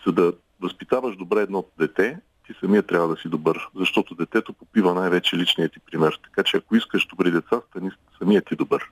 За 0.06 0.12
да 0.12 0.32
възпитаваш 0.60 1.16
добре 1.16 1.40
едно 1.40 1.64
дете, 1.78 2.18
ти 2.46 2.54
самия 2.60 2.82
трябва 2.82 3.08
да 3.08 3.16
си 3.16 3.28
добър, 3.28 3.68
защото 3.76 4.14
детето 4.14 4.52
попива 4.52 4.94
най-вече 4.94 5.36
личният 5.36 5.72
ти 5.72 5.80
пример. 5.90 6.20
Така 6.24 6.42
че 6.42 6.56
ако 6.56 6.76
искаш 6.76 7.06
добри 7.06 7.30
деца, 7.30 7.60
стани 7.70 7.90
самия 8.18 8.42
ти 8.42 8.56
добър. 8.56 8.90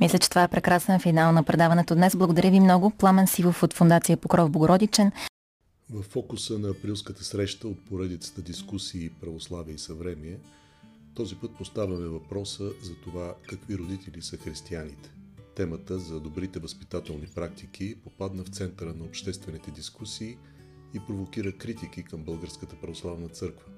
Мисля, 0.00 0.18
че 0.18 0.30
това 0.30 0.42
е 0.42 0.48
прекрасен 0.48 1.00
финал 1.00 1.32
на 1.32 1.42
предаването 1.42 1.94
днес. 1.94 2.16
Благодаря 2.16 2.50
ви 2.50 2.60
много. 2.60 2.90
Пламен 2.90 3.26
Сивов 3.26 3.62
от 3.62 3.74
Фундация 3.74 4.16
Покров 4.16 4.50
Богородичен. 4.50 5.12
В 5.90 6.02
фокуса 6.02 6.58
на 6.58 6.68
априлската 6.68 7.24
среща 7.24 7.68
от 7.68 7.84
поредицата 7.84 8.42
дискусии 8.42 9.10
Православие 9.10 9.74
и 9.74 9.78
съвремие, 9.78 10.38
този 11.14 11.36
път 11.36 11.56
поставяме 11.56 12.06
въпроса 12.06 12.70
за 12.82 12.94
това 13.04 13.34
какви 13.48 13.78
родители 13.78 14.22
са 14.22 14.36
християните. 14.36 15.10
Темата 15.54 15.98
за 15.98 16.20
добрите 16.20 16.58
възпитателни 16.58 17.26
практики 17.34 17.96
попадна 18.04 18.44
в 18.44 18.48
центъра 18.48 18.94
на 18.94 19.04
обществените 19.04 19.70
дискусии 19.70 20.36
и 20.94 21.00
провокира 21.06 21.52
критики 21.52 22.02
към 22.02 22.24
Българската 22.24 22.76
православна 22.80 23.28
църква. 23.28 23.72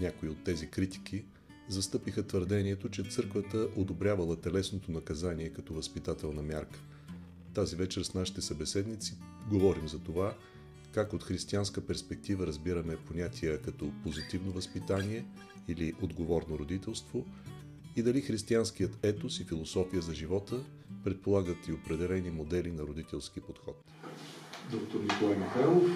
Някои 0.00 0.28
от 0.28 0.44
тези 0.44 0.70
критики 0.70 1.24
застъпиха 1.68 2.26
твърдението, 2.26 2.88
че 2.88 3.02
църквата 3.02 3.68
одобрявала 3.76 4.40
телесното 4.40 4.92
наказание 4.92 5.48
като 5.52 5.74
възпитателна 5.74 6.42
мярка. 6.42 6.80
Тази 7.54 7.76
вечер 7.76 8.02
с 8.02 8.14
нашите 8.14 8.42
събеседници 8.42 9.14
говорим 9.50 9.88
за 9.88 9.98
това– 9.98 10.34
как 10.92 11.12
от 11.12 11.24
християнска 11.24 11.80
перспектива 11.80 12.46
разбираме 12.46 12.96
понятия 12.96 13.62
като 13.62 13.92
позитивно 14.02 14.52
възпитание 14.52 15.24
или 15.68 15.94
отговорно 16.02 16.58
родителство 16.58 17.26
и 17.96 18.02
дали 18.02 18.20
християнският 18.20 18.98
етос 19.02 19.40
и 19.40 19.44
философия 19.44 20.02
за 20.02 20.14
живота 20.14 20.64
предполагат 21.04 21.68
и 21.68 21.72
определени 21.72 22.30
модели 22.30 22.72
на 22.72 22.82
родителски 22.82 23.40
подход. 23.40 23.84
Доктор 24.70 25.00
Николай 25.00 25.36
Михайлов, 25.36 25.90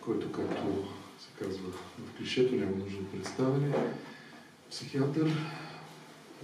който, 0.00 0.32
както 0.32 0.88
се 1.18 1.44
казва 1.44 1.70
в 1.98 2.16
клишето, 2.18 2.54
няма 2.54 2.76
нужда 2.76 2.98
от 2.98 3.12
представяне, 3.12 3.74
психиатър 4.70 5.36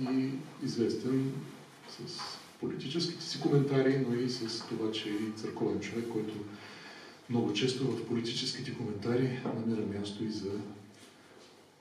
и 0.00 0.30
известен 0.64 1.32
с 1.88 2.20
политическите 2.60 3.24
си 3.24 3.40
коментари, 3.40 4.06
но 4.08 4.14
и 4.14 4.30
с 4.30 4.66
това, 4.68 4.92
че 4.92 5.08
е 5.08 5.12
и 5.12 5.32
църковен 5.36 5.80
човек, 5.80 6.04
който 6.12 6.34
много 7.30 7.52
често 7.52 7.84
в 7.84 8.06
политическите 8.06 8.74
коментари 8.74 9.40
намира 9.44 9.86
място 9.98 10.24
и 10.24 10.30
за 10.30 10.50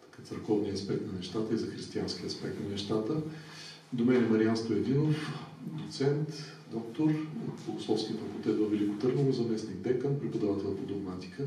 така, 0.02 0.24
църковния 0.24 0.74
аспект 0.74 1.08
на 1.08 1.14
нещата 1.14 1.54
и 1.54 1.58
за 1.58 1.68
християнския 1.68 2.26
аспект 2.26 2.60
на 2.60 2.70
нещата. 2.70 3.22
До 3.94 4.06
мен 4.06 4.24
е 4.24 4.28
Мариан 4.28 4.58
Стоединов, 4.58 5.44
доцент, 5.62 6.56
доктор 6.72 7.10
от 7.48 7.62
Богословския 7.66 8.18
факултет 8.18 8.58
в 8.58 8.70
Велико 8.70 8.96
Търново, 8.96 9.32
заместник 9.32 9.78
декан, 9.78 10.20
преподавател 10.20 10.78
по 10.78 10.84
догматика. 10.84 11.44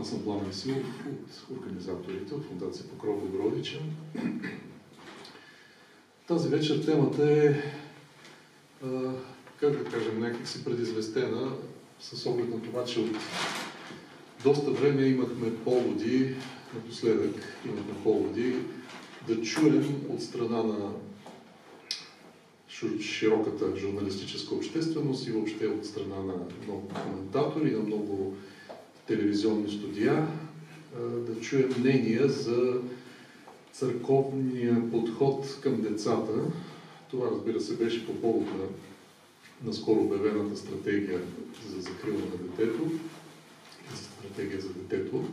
Аз 0.00 0.08
съм 0.08 0.22
Пламен 0.22 0.52
Силов 0.52 1.06
от 1.06 1.58
организаторите 1.58 2.34
от 2.34 2.44
Фундация 2.44 2.86
Покров 2.86 3.20
Богородичен. 3.20 3.96
Тази 6.28 6.48
вечер 6.48 6.84
темата 6.84 7.32
е, 7.32 7.62
как 9.60 9.70
да 9.70 9.84
кажем, 9.84 10.20
някакси 10.20 10.64
предизвестена 10.64 11.52
с 12.12 12.26
оглед 12.26 12.48
на 12.48 12.62
това, 12.62 12.84
че 12.84 13.00
от 13.00 13.16
доста 14.44 14.70
време 14.70 15.06
имахме 15.06 15.56
поводи, 15.56 16.34
напоследък 16.74 17.34
имахме 17.64 17.94
поводи, 18.02 18.56
да 19.28 19.42
чуем 19.42 19.94
от 20.08 20.22
страна 20.22 20.62
на 20.62 20.90
широката 23.00 23.76
журналистическа 23.76 24.54
общественост 24.54 25.26
и 25.26 25.30
въобще 25.30 25.66
от 25.66 25.86
страна 25.86 26.16
на 26.16 26.34
много 26.64 26.88
коментатори, 26.88 27.70
на 27.70 27.78
много 27.78 28.36
телевизионни 29.06 29.70
студия, 29.70 30.28
да 31.26 31.40
чуем 31.40 31.74
мнения 31.78 32.28
за 32.28 32.80
църковния 33.72 34.90
подход 34.90 35.58
към 35.60 35.82
децата. 35.82 36.32
Това, 37.10 37.30
разбира 37.30 37.60
се, 37.60 37.76
беше 37.76 38.06
по 38.06 38.14
повод 38.14 38.46
на 38.46 38.64
наскоро 39.62 40.00
обявената 40.00 40.56
стратегия 40.56 41.20
за 41.68 41.80
закрила 41.80 42.18
на 42.18 42.48
детето, 42.48 42.90
за 43.90 43.96
стратегия 43.96 44.60
за 44.60 44.68
детето. 44.68 45.24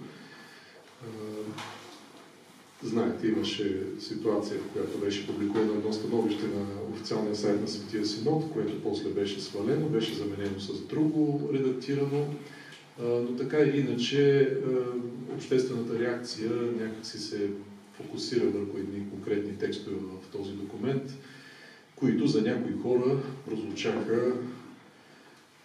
Знаете, 2.84 3.28
имаше 3.28 3.84
ситуация, 4.00 4.60
в 4.60 4.68
която 4.74 4.98
беше 4.98 5.28
публикувано 5.28 5.74
едно 5.74 5.94
становище 5.94 6.48
на 6.48 6.66
официалния 6.94 7.36
сайт 7.36 7.62
на 7.62 7.68
Светия 7.68 8.06
Синод, 8.06 8.52
което 8.54 8.84
после 8.84 9.10
беше 9.10 9.42
свалено, 9.42 9.90
беше 9.90 10.14
заменено 10.14 10.60
с 10.60 10.82
друго 10.82 11.50
редактирано. 11.54 12.28
Но 13.00 13.36
така 13.38 13.58
или 13.58 13.80
иначе, 13.80 14.50
обществената 15.36 16.00
реакция 16.00 16.52
някакси 16.52 17.20
се 17.20 17.50
фокусира 17.94 18.46
върху 18.46 18.78
едни 18.78 19.10
конкретни 19.10 19.58
текстове 19.58 19.96
в 19.96 20.32
този 20.32 20.52
документ– 20.54 21.04
които 22.02 22.28
за 22.28 22.42
някои 22.42 22.74
хора 22.74 23.18
прозвучаха 23.46 24.36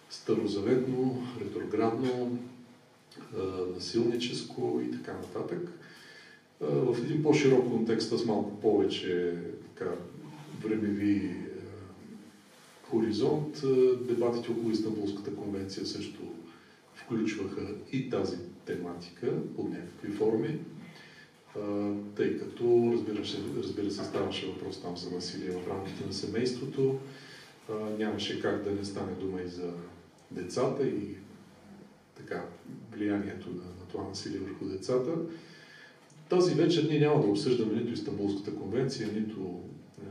старозаветно, 0.09 1.23
ретроградно, 1.41 2.37
насилническо 3.75 4.79
и 4.83 4.91
така 4.91 5.13
нататък. 5.13 5.71
В 6.59 6.95
един 7.03 7.23
по-широк 7.23 7.69
контекст, 7.69 8.17
с 8.19 8.25
малко 8.25 8.59
повече 8.59 9.35
така, 9.75 9.91
времеви 10.63 11.35
хоризонт, 12.83 13.61
дебатите 14.07 14.51
около 14.51 14.71
Истанбулската 14.71 15.35
конвенция 15.35 15.85
също 15.85 16.21
включваха 16.93 17.73
и 17.91 18.09
тази 18.09 18.37
тематика 18.65 19.33
под 19.55 19.71
някакви 19.71 20.09
форми 20.09 20.55
тъй 22.15 22.39
като, 22.39 22.91
разбира 22.93 23.25
се, 23.25 23.37
разбира 23.57 23.91
се, 23.91 24.03
ставаше 24.03 24.47
въпрос 24.47 24.81
там 24.81 24.97
за 24.97 25.11
насилие 25.11 25.51
в 25.51 25.67
рамките 25.67 26.05
на 26.05 26.13
семейството. 26.13 26.95
Нямаше 27.97 28.41
как 28.41 28.63
да 28.63 28.71
не 28.71 28.85
стане 28.85 29.11
дума 29.11 29.41
и 29.41 29.47
за 29.47 29.73
децата 30.31 30.87
и 30.87 31.15
така 32.15 32.45
влиянието 32.91 33.49
на, 33.49 33.63
на 33.63 33.87
това 33.91 34.07
насилие 34.07 34.39
върху 34.39 34.65
децата. 34.65 35.11
Тази 36.29 36.55
вечер 36.55 36.87
ние 36.89 36.99
няма 36.99 37.21
да 37.21 37.27
обсъждаме 37.27 37.73
нито 37.73 37.93
Истанбулската 37.93 38.55
конвенция, 38.55 39.07
нито 39.07 39.59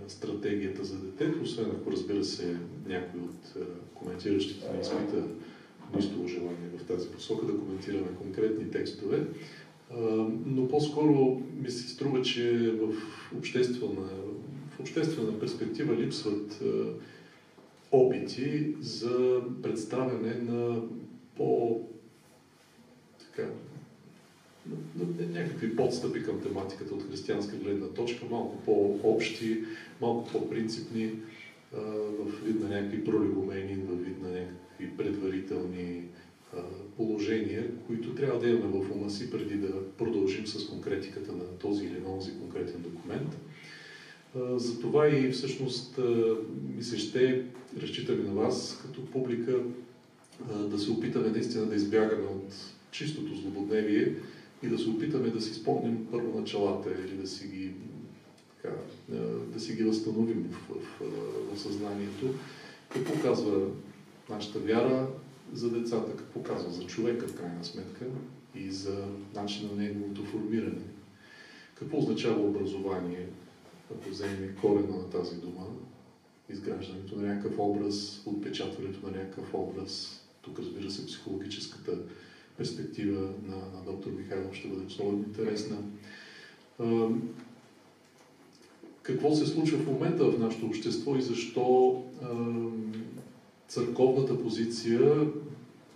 стратегията 0.08 0.84
за 0.84 0.98
детето, 0.98 1.42
освен 1.42 1.70
ако 1.70 1.92
разбира 1.92 2.24
се 2.24 2.56
някой 2.86 3.20
от 3.20 3.54
коментиращите 3.94 4.72
не 4.72 4.80
изпита 4.80 5.24
нищо 5.96 6.28
желание 6.28 6.68
в 6.78 6.84
тази 6.84 7.08
посока 7.08 7.46
да 7.46 7.58
коментираме 7.58 8.08
конкретни 8.18 8.70
текстове 8.70 9.26
но 10.44 10.68
по-скоро 10.68 11.42
ми 11.56 11.70
се 11.70 11.88
струва, 11.88 12.22
че 12.22 12.70
в 12.70 12.92
обществена, 13.36 14.08
в 14.70 14.80
обществена 14.80 15.40
перспектива 15.40 15.96
липсват 15.96 16.62
опити 17.92 18.74
за 18.80 19.40
представяне 19.62 20.34
на 20.34 20.82
по 21.36 21.80
така, 23.18 23.48
някакви 25.18 25.76
подстъпи 25.76 26.22
към 26.22 26.40
тематиката 26.40 26.94
от 26.94 27.08
християнска 27.08 27.56
гледна 27.56 27.86
точка, 27.86 28.24
малко 28.30 28.56
по-общи, 28.64 29.64
малко 30.00 30.32
по-принципни, 30.32 31.12
в 31.72 32.44
вид 32.44 32.60
на 32.60 32.68
някакви 32.68 33.04
пролегомени, 33.04 33.74
в 33.74 34.04
вид 34.04 34.22
на 34.22 34.28
някакви 34.28 34.96
предварителни 34.96 36.02
положения, 36.96 37.66
които 37.86 38.14
трябва 38.14 38.40
да 38.40 38.48
имаме 38.48 38.84
в 38.84 38.92
ума 38.92 39.10
си 39.10 39.30
преди 39.30 39.54
да 39.56 39.88
продължим 39.98 40.46
с 40.46 40.66
конкретиката 40.66 41.32
на 41.32 41.44
този 41.58 41.84
или 41.84 42.00
на 42.00 42.16
този 42.16 42.38
конкретен 42.38 42.82
документ. 42.82 43.36
За 44.56 44.80
това 44.80 45.08
и 45.08 45.30
всъщност 45.30 46.00
ми 46.76 46.82
се 46.82 46.98
ще, 46.98 47.44
разчитаме 47.82 48.22
на 48.22 48.34
вас 48.34 48.78
като 48.82 49.06
публика, 49.06 49.60
да 50.70 50.78
се 50.78 50.90
опитаме 50.90 51.28
наистина 51.28 51.66
да 51.66 51.74
избягаме 51.74 52.26
от 52.26 52.54
чистото 52.90 53.34
злободневие 53.34 54.14
и 54.62 54.66
да 54.68 54.78
се 54.78 54.90
опитаме 54.90 55.30
да 55.30 55.40
си 55.40 55.54
спомним 55.54 56.06
първоначалата 56.10 56.90
или 56.90 57.16
да 57.16 57.26
си 57.26 57.48
ги, 57.48 57.70
така, 58.56 58.74
да 59.54 59.60
си 59.60 59.74
ги 59.74 59.82
възстановим 59.82 60.50
в, 60.50 60.74
в, 60.74 61.06
в 61.54 61.60
съзнанието. 61.60 62.34
Какво 62.92 63.22
казва 63.22 63.68
нашата 64.30 64.58
вяра 64.58 65.06
за 65.52 65.70
децата, 65.70 66.16
какво 66.16 66.42
казва 66.42 66.70
за 66.70 66.86
човека 66.86 67.28
в 67.28 67.36
крайна 67.36 67.64
сметка 67.64 68.06
и 68.54 68.70
за 68.70 69.06
начина 69.34 69.70
на 69.72 69.82
неговото 69.82 70.24
формиране. 70.24 70.84
Какво 71.74 71.98
означава 71.98 72.46
образование, 72.46 73.26
ако 73.94 74.10
вземем 74.10 74.56
корена 74.60 74.96
на 74.96 75.10
тази 75.10 75.36
дума, 75.36 75.66
изграждането 76.48 77.16
на 77.16 77.22
някакъв 77.22 77.58
образ, 77.58 78.22
отпечатването 78.26 79.06
на 79.06 79.12
някакъв 79.12 79.54
образ. 79.54 80.22
Тук, 80.42 80.58
разбира 80.58 80.90
се, 80.90 81.06
психологическата 81.06 81.98
перспектива 82.56 83.20
на, 83.20 83.56
на 83.56 83.84
доктор 83.86 84.10
Михайлов 84.10 84.54
ще 84.54 84.68
бъде 84.68 84.86
особено 84.86 85.24
интересна. 85.24 85.76
Какво 89.02 89.34
се 89.34 89.46
случва 89.46 89.78
в 89.78 89.86
момента 89.86 90.24
в 90.24 90.38
нашето 90.38 90.66
общество 90.66 91.16
и 91.16 91.22
защо 91.22 92.02
църковната 93.68 94.42
позиция, 94.42 95.26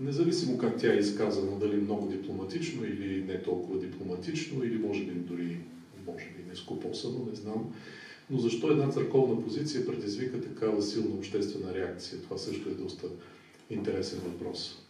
независимо 0.00 0.58
как 0.58 0.78
тя 0.78 0.92
е 0.92 0.98
изказана, 0.98 1.58
дали 1.58 1.76
много 1.76 2.06
дипломатично 2.06 2.84
или 2.84 3.24
не 3.28 3.42
толкова 3.42 3.78
дипломатично, 3.78 4.64
или 4.64 4.78
може 4.78 5.04
би 5.04 5.12
дори 5.12 5.58
може 6.06 6.24
би 6.24 6.48
не 6.48 6.56
скопосано, 6.56 7.26
не 7.30 7.34
знам, 7.34 7.74
но 8.30 8.38
защо 8.38 8.70
една 8.70 8.88
църковна 8.88 9.42
позиция 9.42 9.86
предизвика 9.86 10.40
такава 10.40 10.82
силна 10.82 11.14
обществена 11.14 11.74
реакция? 11.74 12.22
Това 12.22 12.38
също 12.38 12.68
е 12.68 12.72
доста 12.72 13.06
интересен 13.70 14.18
въпрос. 14.18 14.82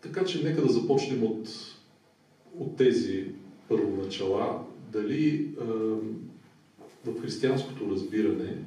Така 0.00 0.24
че 0.24 0.42
нека 0.42 0.62
да 0.62 0.72
започнем 0.72 1.22
от, 1.22 1.48
от 2.58 2.76
тези 2.76 3.24
първоначала. 3.68 4.64
Дали 4.92 5.54
е, 5.60 5.64
в 7.04 7.20
християнското 7.20 7.90
разбиране, 7.90 8.58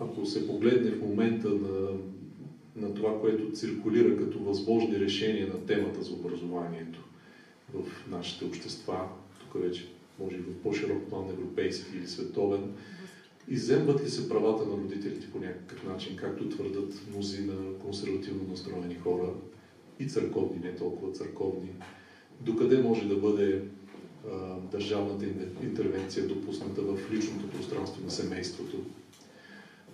ако 0.00 0.26
се 0.26 0.46
погледне 0.46 0.90
в 0.90 1.02
момента 1.02 1.48
на, 1.48 1.94
на 2.76 2.94
това, 2.94 3.20
което 3.20 3.52
циркулира 3.52 4.16
като 4.16 4.38
възможни 4.38 5.00
решения 5.00 5.46
на 5.46 5.66
темата 5.66 6.02
за 6.02 6.12
образованието 6.12 7.00
в 7.74 8.10
нашите 8.10 8.44
общества, 8.44 9.08
тук 9.40 9.62
вече 9.62 9.88
може 10.18 10.36
и 10.36 10.40
в 10.40 10.62
по-широк 10.62 11.02
план 11.10 11.30
европейски 11.30 11.96
или 11.96 12.08
световен, 12.08 12.70
иземват 13.48 14.04
ли 14.04 14.08
се 14.08 14.28
правата 14.28 14.64
на 14.64 14.72
родителите 14.72 15.30
по 15.30 15.38
някакъв 15.38 15.84
начин, 15.84 16.16
както 16.16 16.48
твърдат 16.48 17.02
мнозина 17.08 17.78
консервативно 17.78 18.44
настроени 18.50 18.94
хора, 18.94 19.32
и 19.98 20.04
църковни, 20.04 20.60
не 20.60 20.74
толкова 20.74 21.10
църковни, 21.10 21.72
докъде 22.40 22.78
може 22.78 23.06
да 23.06 23.16
бъде 23.16 23.60
а, 24.30 24.56
държавната 24.70 25.26
интервенция 25.62 26.26
допусната 26.26 26.82
в 26.82 27.10
личното 27.10 27.48
пространство 27.50 28.02
на 28.04 28.10
семейството. 28.10 28.82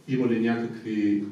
Има 0.09 0.29
ли 0.29 0.41
някакви, 0.41 1.25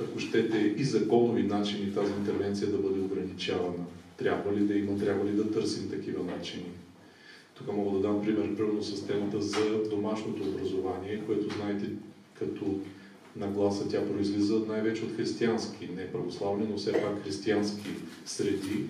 ако 0.00 0.18
щете, 0.18 0.74
и 0.76 0.84
законови 0.84 1.42
начини 1.42 1.94
тази 1.94 2.12
интервенция 2.12 2.70
да 2.70 2.78
бъде 2.78 3.00
ограничавана? 3.00 3.84
Трябва 4.16 4.54
ли 4.54 4.60
да 4.60 4.74
има, 4.74 4.98
трябва 4.98 5.24
ли 5.24 5.32
да 5.32 5.50
търсим 5.50 5.90
такива 5.90 6.24
начини? 6.24 6.70
Тук 7.54 7.72
мога 7.72 7.98
да 7.98 8.08
дам 8.08 8.22
пример, 8.22 8.56
примерно 8.56 8.82
с 8.82 9.06
темата 9.06 9.42
за 9.42 9.88
домашното 9.90 10.42
образование, 10.42 11.22
което 11.26 11.54
знаете 11.54 11.90
като 12.38 12.80
нагласа 13.36 13.88
тя 13.88 14.06
произлиза 14.06 14.60
най-вече 14.68 15.04
от 15.04 15.16
християнски, 15.16 15.88
не 15.96 16.12
православни, 16.12 16.66
но 16.70 16.76
все 16.76 16.92
пак 16.92 17.24
християнски 17.24 17.88
среди, 18.24 18.84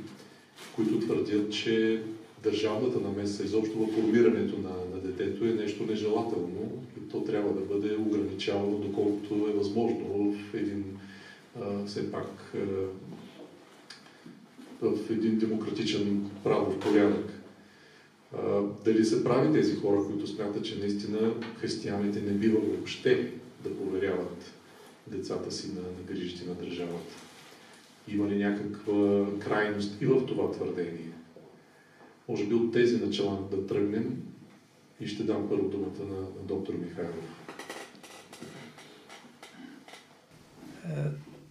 които 0.77 0.99
твърдят, 0.99 1.53
че 1.53 2.03
държавната 2.43 3.01
намеса 3.01 3.45
изобщо 3.45 3.79
в 3.79 3.93
формирането 3.95 4.59
на, 4.59 4.71
на 4.95 5.01
детето 5.03 5.45
е 5.45 5.49
нещо 5.49 5.87
нежелателно 5.89 6.83
то 7.11 7.25
трябва 7.25 7.53
да 7.53 7.61
бъде 7.61 7.97
ограничавано 7.97 8.79
доколкото 8.79 9.35
е 9.35 9.53
възможно 9.53 10.33
в 10.33 10.55
един 10.55 10.85
все 11.87 12.13
пак 12.13 12.53
в 14.83 15.11
един 15.11 15.39
демократичен 15.39 16.31
правов 16.45 16.79
порядък. 16.81 17.33
Дали 18.85 19.05
се 19.05 19.25
прави 19.25 19.53
тези 19.53 19.77
хора, 19.77 20.05
които 20.07 20.27
смятат, 20.27 20.65
че 20.65 20.79
наистина 20.79 21.35
християните 21.61 22.21
не 22.21 22.33
бива 22.33 22.61
въобще 22.61 23.33
да 23.65 23.77
поверяват 23.77 24.53
децата 25.07 25.53
си 25.53 25.69
на, 25.69 25.81
на 25.81 26.03
грижите 26.07 26.45
на 26.49 26.55
държавата. 26.55 27.17
Има 28.09 28.29
ли 28.29 28.45
някаква 28.45 29.27
крайност 29.39 30.03
и 30.03 30.07
в 30.07 30.27
това 30.27 30.51
твърдение? 30.51 31.13
Може 32.29 32.45
би 32.45 32.55
от 32.55 32.73
тези 32.73 32.97
начала 32.97 33.49
да 33.51 33.67
тръгнем 33.67 34.23
и 35.01 35.09
ще 35.09 35.25
дам 35.25 35.49
първо 35.49 35.69
думата 35.69 36.15
на, 36.15 36.27
доктор 36.45 36.75
Михайлов. 36.75 37.25
Е, 40.85 41.05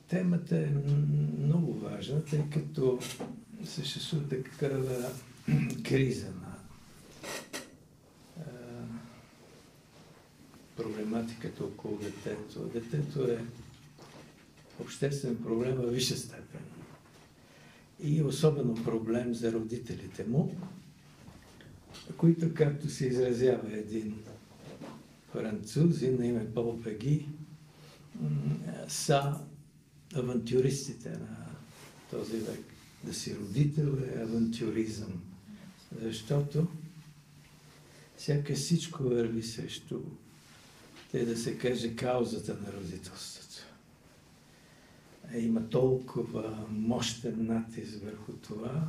темата 0.07 0.57
е 0.57 0.69
много 1.39 1.73
важна, 1.73 2.25
тъй 2.25 2.43
като 2.53 2.99
съществува 3.65 4.29
такава 4.29 5.11
криза 5.83 6.27
на 6.27 6.47
проблематиката 10.77 11.63
около 11.63 11.97
детето. 11.97 12.59
Детето 12.59 13.23
е 13.31 13.45
обществен 14.79 15.43
проблем 15.43 15.75
във 15.75 15.93
висша 15.93 16.17
степен. 16.17 16.61
И 18.03 18.23
особено 18.23 18.83
проблем 18.83 19.33
за 19.33 19.51
родителите 19.51 20.23
му, 20.23 20.55
които, 22.17 22.53
както 22.53 22.89
се 22.89 23.07
изразява 23.07 23.77
един 23.77 24.15
французин 25.31 26.17
на 26.19 26.25
име 26.25 26.53
Пол 26.53 26.81
Пеги, 26.83 27.27
са 28.87 29.39
авантюристите 30.15 31.09
на 31.09 31.47
този 32.11 32.37
век. 32.37 32.63
Да 33.03 33.13
си 33.13 33.35
родител 33.35 33.97
е 34.15 34.21
авантюризъм. 34.21 35.21
Защото 36.01 36.67
сякаш 38.17 38.57
всичко 38.57 39.03
върви 39.03 39.43
срещу 39.43 40.01
те 41.11 41.25
да 41.25 41.37
се 41.37 41.57
каже 41.57 41.95
каузата 41.95 42.53
на 42.53 42.73
родителството. 42.73 43.47
Има 45.35 45.69
толкова 45.69 46.65
мощен 46.69 47.45
натиск 47.45 48.03
върху 48.03 48.31
това, 48.31 48.87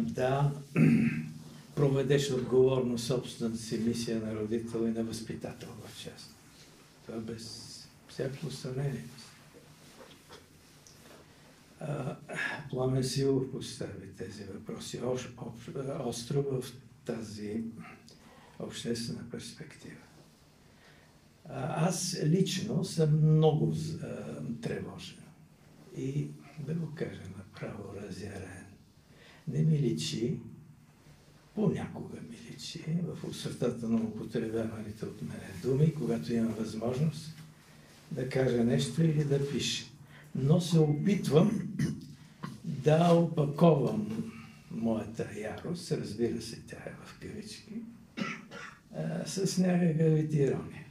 да 0.00 0.52
проведеш 1.74 2.30
отговорно 2.30 2.98
собствената 2.98 3.58
си 3.58 3.78
мисия 3.78 4.20
на 4.20 4.34
родител 4.34 4.78
и 4.78 4.90
на 4.90 5.04
възпитател 5.04 5.68
в 5.68 6.02
част. 6.02 6.34
Това 7.06 7.18
без 7.18 7.72
всяко 8.08 8.50
съмнение. 8.50 9.04
Пламен 12.70 13.04
Силов 13.04 13.50
постави 13.52 14.12
тези 14.18 14.44
въпроси 14.44 15.00
остро 16.04 16.42
в 16.42 16.64
тази 17.04 17.64
обществена 18.58 19.30
перспектива. 19.30 19.96
Аз 21.76 22.16
лично 22.24 22.84
съм 22.84 23.36
много 23.36 23.74
тревожен 24.62 25.18
и 25.96 26.28
да 26.58 26.74
го 26.74 26.94
кажа 26.94 27.22
направо 27.38 27.94
разярен. 28.02 28.65
Не 29.48 29.62
ми 29.62 29.78
личи, 29.78 30.40
понякога 31.54 32.16
ми 32.30 32.36
личи, 32.50 32.84
в 33.02 33.28
усъртата 33.28 33.88
на 33.88 33.96
употребяваните 33.96 35.04
от 35.04 35.22
мене 35.22 35.50
думи, 35.62 35.94
когато 35.94 36.32
имам 36.32 36.52
възможност 36.52 37.34
да 38.10 38.28
кажа 38.28 38.64
нещо 38.64 39.02
или 39.02 39.24
да 39.24 39.50
пиша. 39.50 39.84
Но 40.34 40.60
се 40.60 40.78
опитвам 40.78 41.68
да 42.64 43.14
опаковам 43.14 44.32
моята 44.70 45.28
ярост, 45.40 45.92
разбира 45.92 46.42
се, 46.42 46.62
тя 46.66 46.76
е 46.76 46.94
в 47.04 47.18
кавички, 47.20 47.74
с 49.26 49.58
някаква 49.58 50.04
ирония. 50.38 50.86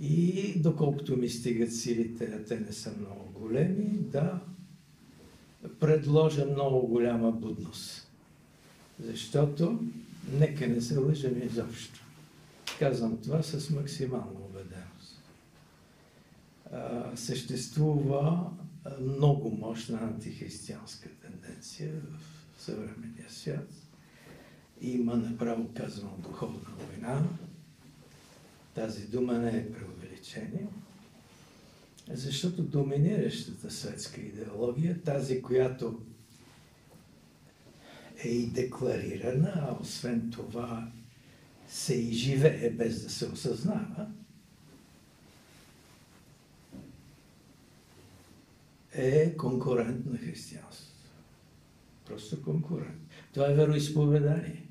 И 0.00 0.52
доколкото 0.56 1.16
ми 1.16 1.28
стигат 1.28 1.74
силите, 1.74 2.24
а 2.24 2.44
те 2.44 2.60
не 2.60 2.72
са 2.72 2.92
много 3.00 3.30
големи, 3.40 3.84
да 3.98 4.40
предложа 5.80 6.44
много 6.44 6.86
голяма 6.86 7.32
будност. 7.32 8.10
Защото, 9.00 9.80
нека 10.32 10.66
не 10.66 10.80
се 10.80 10.96
лъжем 10.96 11.42
изобщо. 11.42 12.00
Казвам 12.78 13.18
това 13.22 13.42
с 13.42 13.70
максимална 13.70 14.40
убеденост. 14.40 15.22
съществува 17.14 18.50
много 19.00 19.50
мощна 19.50 19.98
антихристиянска 19.98 21.08
тенденция 21.08 21.92
в 22.56 22.62
съвременния 22.62 23.30
свят. 23.30 23.68
има 24.80 25.16
направо 25.16 25.68
казано 25.74 26.10
духовна 26.18 26.60
война. 26.78 27.22
Тази 28.74 29.06
дума 29.06 29.32
не 29.32 29.58
е 29.58 29.72
преувеличение, 29.72 30.66
защото 32.10 32.62
доминиращата 32.62 33.70
светска 33.70 34.20
идеология, 34.20 35.02
тази, 35.02 35.42
която 35.42 36.00
е 38.24 38.28
и 38.28 38.46
декларирана, 38.46 39.52
а 39.56 39.76
освен 39.80 40.30
това 40.30 40.92
се 41.68 41.94
и 41.94 42.12
живее 42.12 42.70
без 42.70 43.02
да 43.02 43.10
се 43.10 43.26
осъзнава, 43.26 44.08
е 48.92 49.36
конкурент 49.36 50.06
на 50.06 50.18
християнството. 50.18 51.10
Просто 52.06 52.42
конкурент. 52.42 53.00
Това 53.34 53.50
е 53.50 53.54
вероисповедание. 53.54 54.66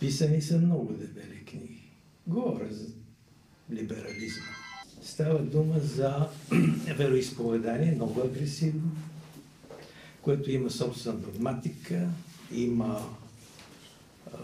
Писани 0.00 0.42
са 0.42 0.58
много 0.58 0.92
дебели 0.92 1.44
книги. 1.44 1.92
Говоря 2.26 2.72
за 2.72 2.86
либерализма. 3.70 4.59
Става 5.02 5.38
дума 5.38 5.80
за 5.80 6.28
вероисповедание, 6.96 7.92
много 7.94 8.20
агресивно, 8.20 8.90
което 10.22 10.50
има 10.50 10.70
собствена 10.70 11.16
догматика, 11.16 12.08
има 12.52 13.16
а, 14.32 14.38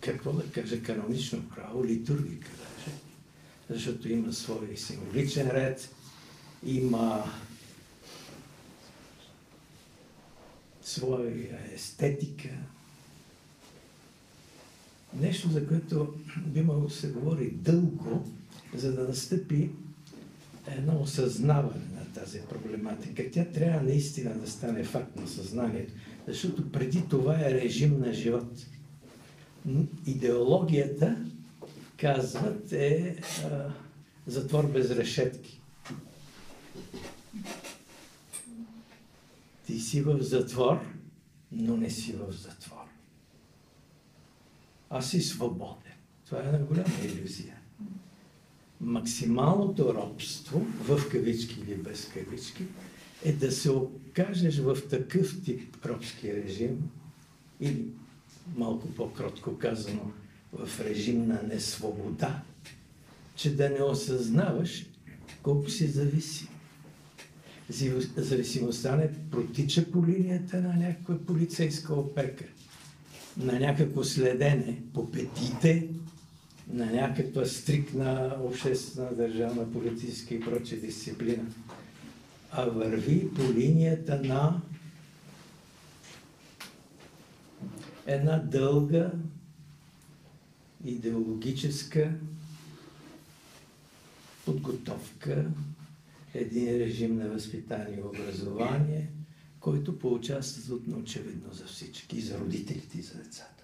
какво 0.00 0.32
да 0.32 0.50
кажа, 0.50 0.82
канонично 0.82 1.42
право, 1.54 1.84
литургика 1.84 2.50
даже, 2.50 2.96
защото 3.70 4.08
има 4.08 4.32
свой 4.32 4.76
символичен 4.76 5.50
ред, 5.50 5.94
има 6.66 7.24
своя 10.82 11.58
естетика. 11.74 12.48
Нещо, 15.14 15.48
за 15.48 15.66
което 15.66 16.14
би 16.36 16.62
могло 16.62 16.86
да 16.86 16.94
се 16.94 17.08
говори 17.08 17.50
дълго, 17.50 18.28
за 18.74 18.92
да 18.92 19.08
настъпи 19.08 19.70
едно 20.66 21.00
осъзнаване 21.00 21.84
на 21.94 22.12
тази 22.14 22.40
проблематика. 22.40 23.30
Тя 23.32 23.44
трябва 23.44 23.82
наистина 23.82 24.34
да 24.34 24.50
стане 24.50 24.84
факт 24.84 25.16
на 25.16 25.28
съзнанието, 25.28 25.92
защото 26.28 26.72
преди 26.72 27.08
това 27.08 27.40
е 27.40 27.54
режим 27.54 28.00
на 28.00 28.12
живот. 28.12 28.66
Идеологията, 30.06 31.24
казват, 31.96 32.72
е 32.72 33.16
а, 33.44 33.72
затвор 34.26 34.72
без 34.72 34.90
решетки. 34.90 35.60
Ти 39.66 39.80
си 39.80 40.02
в 40.02 40.22
затвор, 40.22 40.80
но 41.52 41.76
не 41.76 41.90
си 41.90 42.12
в 42.12 42.32
затвор. 42.32 42.84
Аз 44.90 45.10
си 45.10 45.20
свободен. 45.20 45.92
Това 46.26 46.38
е 46.38 46.46
една 46.46 46.58
голяма 46.58 46.94
иллюзия. 47.04 47.61
Максималното 48.82 49.94
робство, 49.94 50.66
в 50.80 51.08
кавички 51.10 51.60
или 51.60 51.74
без 51.74 52.04
кавички, 52.04 52.64
е 53.24 53.32
да 53.32 53.52
се 53.52 53.70
окажеш 53.70 54.58
в 54.58 54.78
такъв 54.90 55.42
тип 55.44 55.86
робски 55.86 56.32
режим 56.32 56.90
или 57.60 57.86
малко 58.56 58.88
по-кротко 58.88 59.58
казано 59.58 60.10
в 60.52 60.80
режим 60.80 61.26
на 61.26 61.42
несвобода, 61.42 62.42
че 63.36 63.56
да 63.56 63.70
не 63.70 63.82
осъзнаваш 63.82 64.86
колко 65.42 65.70
си 65.70 65.86
зависим 65.86 66.48
зависимостта 68.16 68.96
не 68.96 69.10
протича 69.30 69.90
по 69.90 70.06
линията 70.06 70.60
на 70.60 70.74
някаква 70.76 71.18
полицейска 71.18 71.94
опека, 71.94 72.44
на 73.36 73.60
някакво 73.60 74.04
следене 74.04 74.82
по 74.94 75.10
петите, 75.10 75.88
на 76.72 76.86
някаква 76.86 77.44
стрикна 77.44 78.36
обществена 78.40 79.14
държавна 79.14 79.72
политическа 79.72 80.34
и 80.34 80.40
проче 80.40 80.76
дисциплина, 80.76 81.44
а 82.50 82.64
върви 82.64 83.34
по 83.34 83.42
линията 83.42 84.20
на 84.22 84.60
една 88.06 88.38
дълга 88.38 89.12
идеологическа 90.84 92.12
подготовка 94.44 95.50
един 96.34 96.68
режим 96.68 97.16
на 97.16 97.28
възпитание 97.28 97.98
и 97.98 98.02
образование, 98.02 99.08
който 99.60 99.98
получава 99.98 100.42
статутно 100.42 100.98
очевидно 100.98 101.52
за 101.52 101.64
всички, 101.64 102.16
и 102.16 102.20
за 102.20 102.38
родителите, 102.38 102.98
и 102.98 103.02
за 103.02 103.14
децата. 103.14 103.61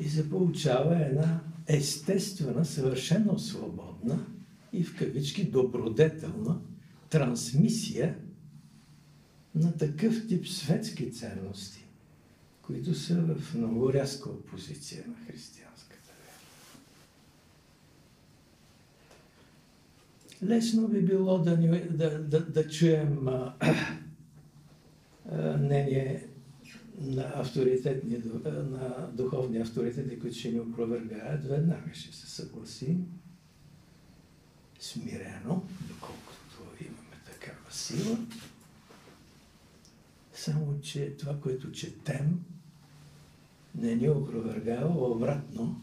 И 0.00 0.08
се 0.08 0.30
получава 0.30 1.06
една 1.06 1.40
естествена, 1.66 2.64
съвършено 2.64 3.38
свободна 3.38 4.26
и 4.72 4.84
в 4.84 4.96
кавички 4.96 5.50
добродетелна 5.50 6.60
трансмисия 7.10 8.18
на 9.54 9.76
такъв 9.76 10.26
тип 10.28 10.48
светски 10.48 11.12
ценности, 11.12 11.84
които 12.62 12.94
са 12.94 13.14
в 13.14 13.54
много 13.54 13.92
рязка 13.92 14.30
опозиция 14.30 15.04
на 15.08 15.14
християн. 15.26 15.64
Лесно 20.42 20.88
би 20.88 21.02
било 21.02 21.38
да, 21.38 21.56
ни, 21.56 21.82
да, 21.90 22.18
да, 22.18 22.40
да 22.40 22.68
чуем 22.68 23.28
а, 23.28 23.54
а, 25.30 25.56
мнение 25.56 26.28
на 26.98 27.32
авторитетни, 27.34 28.18
на 28.44 29.10
духовни 29.12 29.58
авторитети, 29.58 30.18
които 30.18 30.36
ще 30.36 30.50
ни 30.52 30.60
опровергаят, 30.60 31.44
веднага 31.44 31.94
ще 31.94 32.16
се 32.16 32.30
съгласим 32.30 33.06
смирено, 34.80 35.62
доколкото 35.88 36.60
имаме 36.80 37.16
такава 37.24 37.70
сила. 37.72 38.18
Само, 40.34 40.80
че 40.80 41.16
това, 41.16 41.40
което 41.40 41.72
четем, 41.72 42.44
не 43.74 43.94
ни 43.94 44.08
опровергава, 44.08 45.10
обратно 45.10 45.80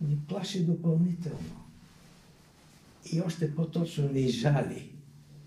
ни 0.00 0.18
плаши 0.28 0.64
допълнително. 0.64 1.64
И 3.12 3.20
още 3.20 3.54
по-точно 3.54 4.08
ни 4.08 4.28
жали, 4.28 4.92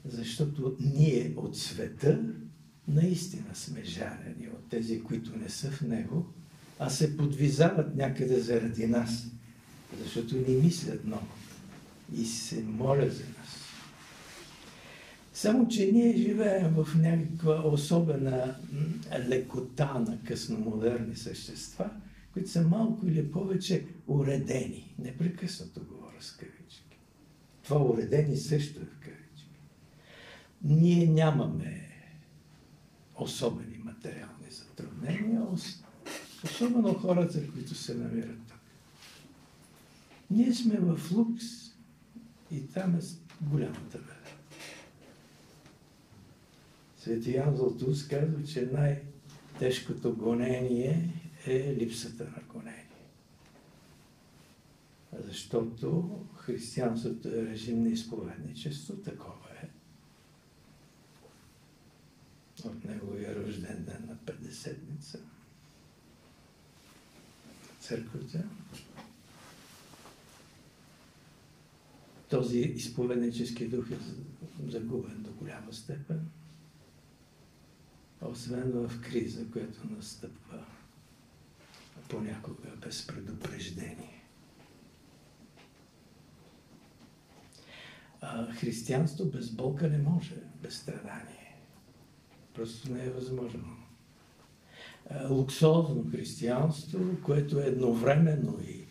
защото 0.05 0.77
ние 0.79 1.33
от 1.37 1.57
света 1.57 2.23
наистина 2.87 3.55
сме 3.55 3.83
жалени 3.83 4.47
от 4.47 4.58
тези, 4.69 5.03
които 5.03 5.37
не 5.37 5.49
са 5.49 5.71
в 5.71 5.81
него, 5.81 6.25
а 6.79 6.89
се 6.89 7.17
подвизават 7.17 7.95
някъде 7.95 8.39
заради 8.39 8.87
нас, 8.87 9.27
защото 10.03 10.35
ни 10.35 10.55
мислят 10.55 11.05
много 11.05 11.27
и 12.15 12.25
се 12.25 12.63
молят 12.63 13.13
за 13.13 13.23
нас. 13.23 13.59
Само, 15.33 15.67
че 15.67 15.91
ние 15.91 16.17
живеем 16.17 16.73
в 16.73 16.95
някаква 16.95 17.63
особена 17.65 18.55
лекота 19.27 19.99
на 19.99 20.17
късномодерни 20.23 21.15
същества, 21.15 21.89
които 22.33 22.49
са 22.49 22.61
малко 22.61 23.07
или 23.07 23.31
повече 23.31 23.85
уредени. 24.07 24.95
Непрекъснато 24.99 25.79
говоря 25.85 26.21
с 26.21 26.31
кавички. 26.31 26.99
Това 27.63 27.83
уредени 27.83 28.37
също 28.37 28.79
е 28.79 28.85
в 28.85 28.99
кавички. 28.99 29.59
Ние 30.63 31.07
нямаме 31.07 31.89
особени 33.15 33.77
материални 33.83 34.28
затруднения, 34.79 35.41
особено 36.43 36.93
хората, 36.93 37.51
които 37.51 37.75
се 37.75 37.95
намират 37.95 38.47
тук. 38.47 38.59
Ние 40.31 40.53
сме 40.53 40.77
в 40.79 41.11
лукс 41.11 41.45
и 42.51 42.67
там 42.67 42.95
е 42.95 42.99
голямата 43.41 43.97
беда. 43.97 44.13
Свети 46.97 47.35
Ян 47.35 47.55
Златус 47.55 48.07
казва, 48.07 48.43
че 48.43 48.69
най-тежкото 48.73 50.15
гонение 50.15 51.13
е 51.45 51.75
липсата 51.75 52.23
на 52.23 52.41
гонение. 52.53 52.85
Защото 55.19 56.09
християнството 56.35 57.27
е 57.27 57.45
режим 57.45 57.83
на 57.83 57.89
изповедничество, 57.89 58.95
такова 58.95 59.49
е. 59.63 59.69
От 62.65 62.85
неговия 62.85 63.35
рожден 63.35 63.83
ден 63.83 64.05
на 64.07 64.17
Петдесетница. 64.25 65.19
Църквата. 67.79 68.43
Този 72.29 72.59
изповеднически 72.59 73.67
дух 73.67 73.91
е 73.91 73.97
загубен 74.67 75.23
до 75.23 75.31
голяма 75.31 75.73
степен. 75.73 76.29
Освен 78.21 78.71
в 78.71 79.01
криза, 79.01 79.51
която 79.51 79.87
настъпва 79.87 80.65
понякога 82.09 82.69
без 82.81 83.07
предупреждение. 83.07 84.19
а, 88.21 88.51
християнство 88.53 89.25
без 89.25 89.49
болка 89.49 89.89
не 89.89 89.97
може, 89.97 90.35
без 90.61 90.75
страдание. 90.75 91.48
Просто 92.59 92.91
не 92.91 93.05
е 93.05 93.09
възможно. 93.09 93.77
Луксозно 95.29 96.11
християнство, 96.11 96.99
което 97.23 97.59
е 97.59 97.65
едновременно 97.65 98.59
и 98.67 98.85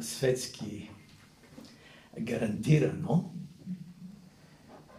светски 0.00 0.90
гарантирано 2.20 3.34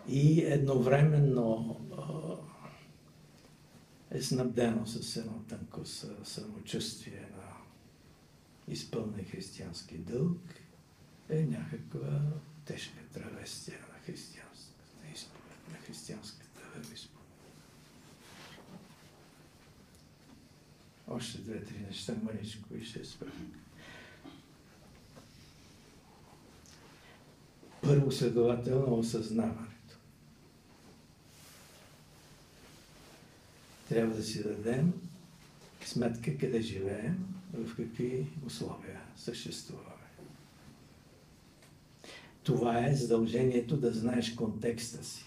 и 0.08 0.42
едновременно 0.42 1.80
е 4.12 4.22
снабдено 4.22 4.86
с 4.86 5.18
едно 5.18 5.44
тънко 5.50 5.86
самочувствие 6.24 7.30
на 7.38 7.58
изпълнен 8.74 9.26
християнски 9.26 9.98
дълг, 9.98 10.42
е 11.30 11.46
някаква 11.46 12.22
тежка 12.66 13.00
травестия 13.14 13.80
на 13.80 14.00
християнската 14.00 15.08
изповед, 15.14 15.72
на 15.72 15.78
християнската 15.78 16.60
вероизповед. 16.76 17.15
Още 21.08 21.38
две-три 21.38 21.80
неща, 21.88 22.16
мъничко 22.24 22.76
и 22.76 22.86
ще 22.86 23.06
спра. 23.06 23.32
Първо 27.82 28.12
следователно 28.12 29.00
осъзнаването. 29.00 29.98
Трябва 33.90 34.16
да 34.16 34.24
си 34.24 34.44
дадем 34.44 34.94
сметка 35.86 36.38
къде 36.38 36.62
живеем, 36.62 37.36
в 37.54 37.76
какви 37.76 38.28
условия 38.46 39.02
съществуваме. 39.18 39.90
Това 42.44 42.88
е 42.88 42.96
задължението 42.96 43.78
да 43.78 43.92
знаеш 43.92 44.34
контекста 44.34 45.04
си. 45.04 45.25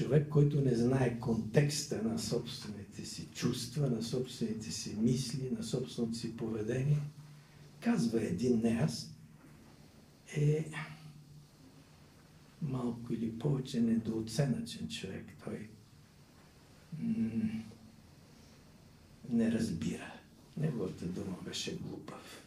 Човек, 0.00 0.28
който 0.28 0.60
не 0.60 0.74
знае 0.74 1.18
контекста 1.18 2.02
на 2.02 2.18
собствените 2.18 3.04
си 3.04 3.28
чувства, 3.34 3.90
на 3.90 4.02
собствените 4.02 4.72
си 4.72 4.96
мисли, 4.98 5.50
на 5.58 5.64
собственото 5.64 6.18
си 6.18 6.36
поведение, 6.36 7.00
казва 7.80 8.22
един 8.22 8.60
не 8.60 8.80
аз, 8.82 9.10
е 10.36 10.70
малко 12.62 13.12
или 13.12 13.38
повече 13.38 13.80
недооценъчен 13.80 14.88
човек. 14.88 15.24
Той 15.44 15.68
не 19.30 19.52
разбира. 19.52 20.12
Неговата 20.56 21.04
дума 21.06 21.36
беше 21.44 21.76
глупав. 21.76 22.42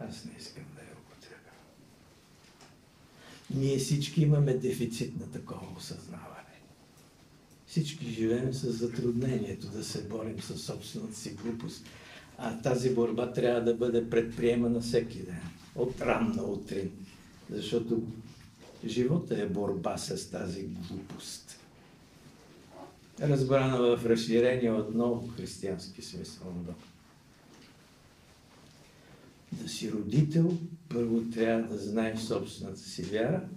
Аз 0.00 0.24
не 0.24 0.32
искам 0.38 0.64
да 0.74 0.80
я 0.80 0.92
употребя. 0.92 1.50
Ние 3.54 3.78
всички 3.78 4.22
имаме 4.22 4.54
дефицит 4.54 5.20
на 5.20 5.30
такова 5.30 5.76
осъзнаване. 5.76 6.41
Всички 7.72 8.10
живеем 8.10 8.54
с 8.54 8.72
затруднението 8.72 9.66
да 9.66 9.84
се 9.84 10.02
борим 10.02 10.40
с 10.40 10.58
собствената 10.58 11.16
си 11.16 11.30
глупост. 11.30 11.86
А 12.38 12.58
тази 12.62 12.94
борба 12.94 13.32
трябва 13.32 13.60
да 13.60 13.74
бъде 13.74 14.10
предприемана 14.10 14.80
всеки 14.80 15.18
ден. 15.18 15.40
От 15.74 16.00
ранна 16.00 16.42
утрин. 16.42 16.90
Защото 17.50 18.02
живота 18.86 19.42
е 19.42 19.46
борба 19.46 19.96
с 19.96 20.30
тази 20.30 20.62
глупост 20.62 21.58
разбрана 23.20 23.96
в 23.96 24.06
разширение 24.06 24.70
от 24.70 24.94
много 24.94 25.28
християнски 25.28 26.02
смисъл. 26.02 26.46
Да 29.52 29.68
си 29.68 29.92
родител, 29.92 30.58
първо 30.88 31.20
трябва 31.30 31.68
да 31.68 31.78
знаеш 31.78 32.20
собствената 32.20 32.80
си 32.80 33.02
вяра 33.02 33.48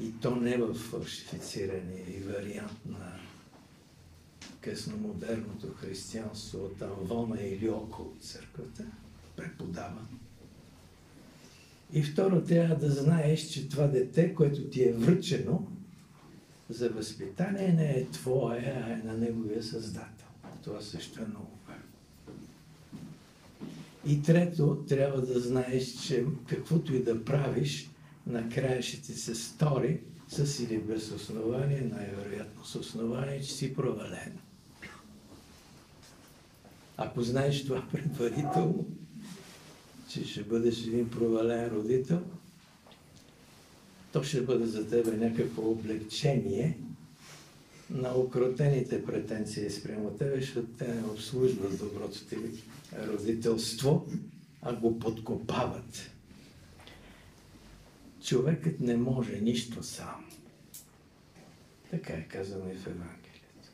и 0.00 0.12
то 0.20 0.36
не 0.36 0.56
в 0.56 0.74
фалшифициране 0.74 2.04
и 2.08 2.20
вариант 2.20 2.86
на 2.86 3.12
късномодерното 4.60 5.74
християнство 5.76 6.58
от 6.58 6.82
Амвона 6.82 7.42
или 7.42 7.68
около 7.68 8.12
църквата, 8.20 8.84
преподава. 9.36 10.06
И 11.92 12.02
второ, 12.02 12.44
трябва 12.44 12.76
да 12.76 12.90
знаеш, 12.90 13.40
че 13.40 13.68
това 13.68 13.86
дете, 13.86 14.34
което 14.34 14.64
ти 14.64 14.82
е 14.82 14.92
връчено, 14.92 15.66
за 16.70 16.88
възпитание 16.88 17.72
не 17.72 17.90
е 17.90 18.06
твое, 18.06 18.82
а 18.86 18.92
е 18.92 18.96
на 18.96 19.18
неговия 19.18 19.62
създател. 19.62 20.26
Това 20.64 20.80
също 20.80 21.22
е 21.22 21.26
много 21.26 21.50
важно. 21.68 21.82
И 24.06 24.22
трето, 24.22 24.84
трябва 24.88 25.20
да 25.20 25.40
знаеш, 25.40 25.84
че 25.84 26.24
каквото 26.48 26.94
и 26.94 27.02
да 27.02 27.24
правиш, 27.24 27.90
накрая 28.26 28.82
ще 28.82 29.02
ти 29.02 29.12
се 29.12 29.34
стори 29.34 30.00
с 30.28 30.60
или 30.60 30.78
без 30.78 31.12
основание, 31.12 31.80
най-вероятно 31.80 32.64
с 32.64 32.74
основание, 32.74 33.42
че 33.42 33.52
си 33.52 33.74
провален. 33.74 34.38
Ако 36.96 37.22
знаеш 37.22 37.64
това 37.64 37.88
предварително, 37.92 38.86
че 40.08 40.24
ще 40.24 40.42
бъдеш 40.42 40.86
един 40.86 41.10
провален 41.10 41.68
родител, 41.68 42.22
то 44.12 44.22
ще 44.22 44.42
бъде 44.42 44.66
за 44.66 44.88
тебе 44.88 45.16
някакво 45.16 45.70
облегчение 45.70 46.78
на 47.90 48.14
укротените 48.18 49.04
претенции 49.04 49.70
спрямо 49.70 50.10
тебе, 50.10 50.40
защото 50.40 50.66
те 50.78 50.94
не 50.94 51.02
обслужват 51.02 51.78
доброто 51.78 52.24
ти 52.24 52.36
родителство, 53.06 54.06
а 54.62 54.74
го 54.74 54.98
подкопават. 54.98 56.10
Човекът 58.24 58.80
не 58.80 58.96
може 58.96 59.40
нищо 59.40 59.82
сам. 59.82 60.30
Така 61.90 62.12
е 62.12 62.28
казано 62.28 62.70
и 62.70 62.74
в 62.74 62.86
Евангелието. 62.86 63.72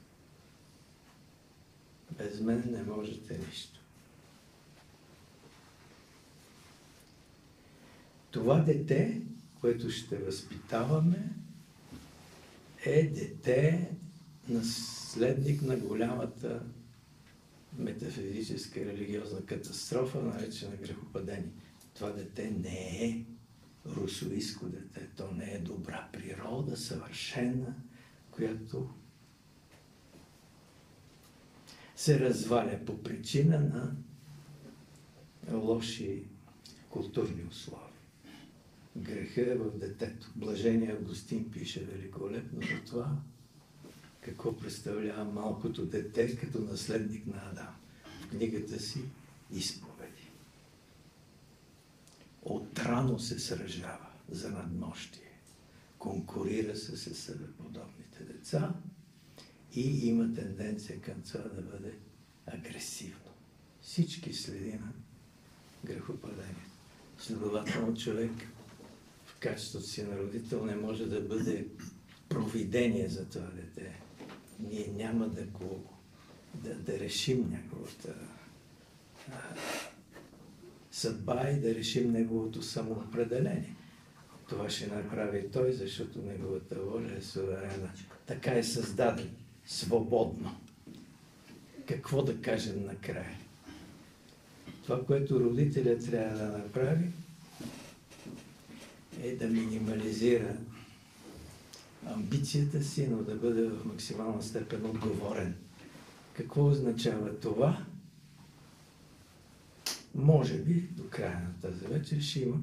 Без 2.18 2.40
мен 2.40 2.64
не 2.66 2.82
можете 2.82 3.38
нищо. 3.38 3.80
Това 8.30 8.58
дете 8.58 9.22
което 9.60 9.90
ще 9.90 10.16
възпитаваме, 10.16 11.30
е 12.84 13.02
дете, 13.02 13.90
наследник 14.48 15.62
на 15.62 15.76
голямата 15.76 16.62
метафизическа 17.78 18.80
религиозна 18.80 19.46
катастрофа, 19.46 20.22
наречена 20.22 20.76
грехопадение. 20.76 21.52
Това 21.94 22.10
дете 22.10 22.50
не 22.50 23.04
е 23.04 23.24
русоиско 23.96 24.66
дете, 24.66 25.08
то 25.16 25.30
не 25.32 25.52
е 25.52 25.58
добра 25.58 26.08
природа, 26.12 26.76
съвършена, 26.76 27.74
която 28.30 28.90
се 31.96 32.20
разваля 32.20 32.80
по 32.86 33.02
причина 33.02 33.58
на 33.60 33.96
лоши 35.58 36.24
културни 36.90 37.44
условия 37.50 37.88
греха 38.98 39.40
е 39.40 39.54
в 39.54 39.78
детето. 39.78 40.30
Блажение 40.36 40.92
Августин 40.92 41.50
пише 41.50 41.84
великолепно 41.84 42.60
за 42.60 42.84
това, 42.86 43.16
какво 44.20 44.56
представлява 44.56 45.24
малкото 45.24 45.86
дете 45.86 46.36
като 46.36 46.58
наследник 46.58 47.26
на 47.26 47.50
Адам 47.52 47.74
в 48.20 48.28
книгата 48.30 48.80
си 48.80 49.00
Изповеди. 49.52 49.87
Отрано 52.48 53.18
се 53.18 53.38
сражава 53.38 54.06
за 54.30 54.50
надмощие. 54.50 55.40
Конкурира 55.98 56.76
се 56.76 56.96
с 56.96 57.14
себеподобните 57.14 58.24
деца 58.24 58.74
и 59.74 60.08
има 60.08 60.34
тенденция 60.34 61.00
към 61.00 61.22
това 61.22 61.40
да 61.40 61.62
бъде 61.62 61.94
агресивно. 62.46 63.30
Всички 63.82 64.32
следи 64.32 64.72
на 64.72 64.92
грехопадението. 65.84 66.70
Следователно 67.18 67.96
човек 67.96 68.32
качеството 69.40 69.86
си 69.86 70.02
на 70.02 70.18
родител 70.18 70.64
не 70.64 70.76
може 70.76 71.06
да 71.06 71.20
бъде 71.20 71.66
провидение 72.28 73.08
за 73.08 73.28
това 73.28 73.46
дете. 73.46 74.00
Ние 74.60 74.86
няма 74.96 75.28
да 75.28 75.42
го 75.42 75.84
да, 76.54 76.74
да 76.74 76.98
решим 76.98 77.50
неговата 77.50 78.14
съдба 80.98 81.50
и 81.50 81.60
да 81.60 81.74
решим 81.74 82.12
неговото 82.12 82.62
самоопределение. 82.62 83.74
Това 84.48 84.70
ще 84.70 84.86
направи 84.86 85.50
той, 85.52 85.72
защото 85.72 86.18
неговата 86.18 86.74
воля 86.74 87.12
е 87.18 87.22
суверена. 87.22 87.90
Така 88.26 88.58
е 88.58 88.62
създаден, 88.62 89.30
свободно. 89.66 90.56
Какво 91.86 92.22
да 92.22 92.42
кажем 92.42 92.84
накрая? 92.86 93.38
Това, 94.82 95.04
което 95.04 95.40
родителя 95.40 95.98
трябва 95.98 96.38
да 96.38 96.58
направи, 96.58 97.06
е 99.22 99.36
да 99.36 99.46
минимализира 99.46 100.56
амбицията 102.06 102.82
си, 102.82 103.08
но 103.10 103.16
да 103.16 103.34
бъде 103.34 103.62
в 103.62 103.84
максимална 103.84 104.42
степен 104.42 104.86
отговорен. 104.86 105.54
Какво 106.32 106.66
означава 106.66 107.40
това? 107.40 107.84
Може 110.18 110.58
би 110.58 110.74
до 110.74 111.02
края 111.10 111.40
на 111.40 111.70
тази 111.70 111.86
вечер 111.86 112.20
ще 112.20 112.40
има 112.40 112.56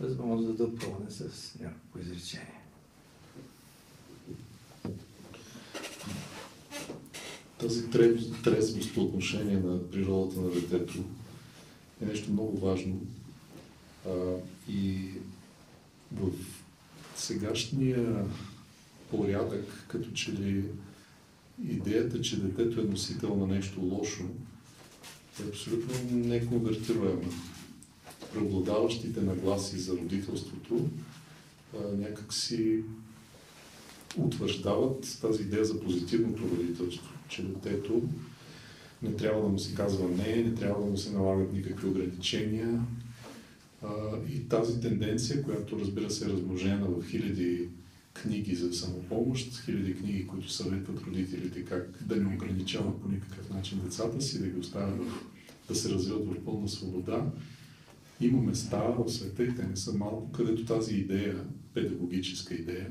възможност 0.00 0.56
да 0.56 0.66
допълня 0.66 1.10
с 1.10 1.54
някакво 1.60 1.98
изречение. 1.98 2.60
Тази 7.58 7.90
трезвост 8.44 8.94
по 8.94 9.00
отношение 9.00 9.56
на 9.56 9.90
природата 9.90 10.40
на 10.40 10.50
детето 10.50 11.04
е 12.02 12.06
нещо 12.06 12.32
много 12.32 12.58
важно. 12.58 13.00
А, 14.06 14.34
и 14.68 15.10
в 16.12 16.30
сегашния 17.16 18.24
порядък, 19.10 19.84
като 19.88 20.12
че 20.12 20.32
ли 20.32 20.64
идеята, 21.64 22.20
че 22.20 22.42
детето 22.42 22.80
е 22.80 22.84
носител 22.84 23.36
на 23.36 23.46
нещо 23.46 23.80
лошо, 23.80 24.24
е 25.40 25.48
абсолютно 25.48 26.18
неконвертируема. 26.18 27.30
Преобладаващите 28.34 29.20
нагласи 29.20 29.78
за 29.78 29.92
родителството 29.92 30.88
някак 31.96 32.34
си 32.34 32.82
утвърждават 34.16 35.18
тази 35.20 35.42
идея 35.42 35.64
за 35.64 35.80
позитивното 35.80 36.42
родителство, 36.42 37.14
че 37.28 37.42
детето 37.42 38.02
не 39.02 39.12
трябва 39.12 39.42
да 39.42 39.48
му 39.48 39.58
се 39.58 39.74
казва 39.74 40.08
не, 40.08 40.36
не 40.36 40.54
трябва 40.54 40.84
да 40.84 40.90
му 40.90 40.96
се 40.96 41.12
налагат 41.12 41.52
никакви 41.52 41.88
ограничения. 41.88 42.80
И 44.32 44.48
тази 44.48 44.80
тенденция, 44.80 45.42
която 45.42 45.80
разбира 45.80 46.10
се 46.10 46.24
е 46.24 46.28
размножена 46.28 46.86
в 46.86 47.10
хиляди 47.10 47.68
книги 48.22 48.54
за 48.54 48.72
самопомощ, 48.72 49.64
хиляди 49.64 49.94
книги, 49.94 50.26
които 50.26 50.52
съветват 50.52 51.00
родителите 51.00 51.64
как 51.64 51.98
да 52.06 52.16
не 52.16 52.34
ограничават 52.34 53.02
по 53.02 53.08
никакъв 53.08 53.50
начин 53.50 53.80
децата 53.84 54.20
си, 54.20 54.40
да 54.40 54.46
ги 54.46 54.58
оставят 54.58 55.00
да 55.68 55.74
се 55.74 55.90
развиват 55.90 56.26
в 56.26 56.44
пълна 56.44 56.68
свобода. 56.68 57.26
Има 58.20 58.42
места 58.42 58.82
в 58.82 59.08
света, 59.08 59.44
и 59.44 59.54
те 59.54 59.66
не 59.66 59.76
са 59.76 59.94
малко, 59.94 60.32
където 60.32 60.64
тази 60.64 60.94
идея, 60.94 61.44
педагогическа 61.74 62.54
идея, 62.54 62.88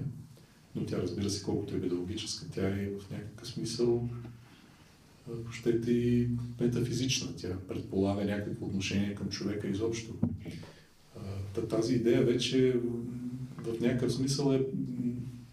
но 0.75 0.85
тя 0.85 0.97
разбира 0.97 1.29
се 1.29 1.43
колкото 1.43 1.75
е 1.75 1.81
педагогическа, 1.81 2.45
тя 2.53 2.67
е 2.67 2.89
в 2.99 3.11
някакъв 3.11 3.47
смисъл 3.47 4.09
щете 5.51 5.91
и 5.91 6.27
метафизична. 6.59 7.35
Тя 7.37 7.57
предполага 7.67 8.25
някакво 8.25 8.65
отношение 8.65 9.15
към 9.15 9.29
човека 9.29 9.67
изобщо. 9.67 10.13
Тази 11.69 11.95
идея 11.95 12.23
вече 12.23 12.79
в 13.57 13.79
някакъв 13.81 14.13
смисъл 14.13 14.53
е 14.53 14.65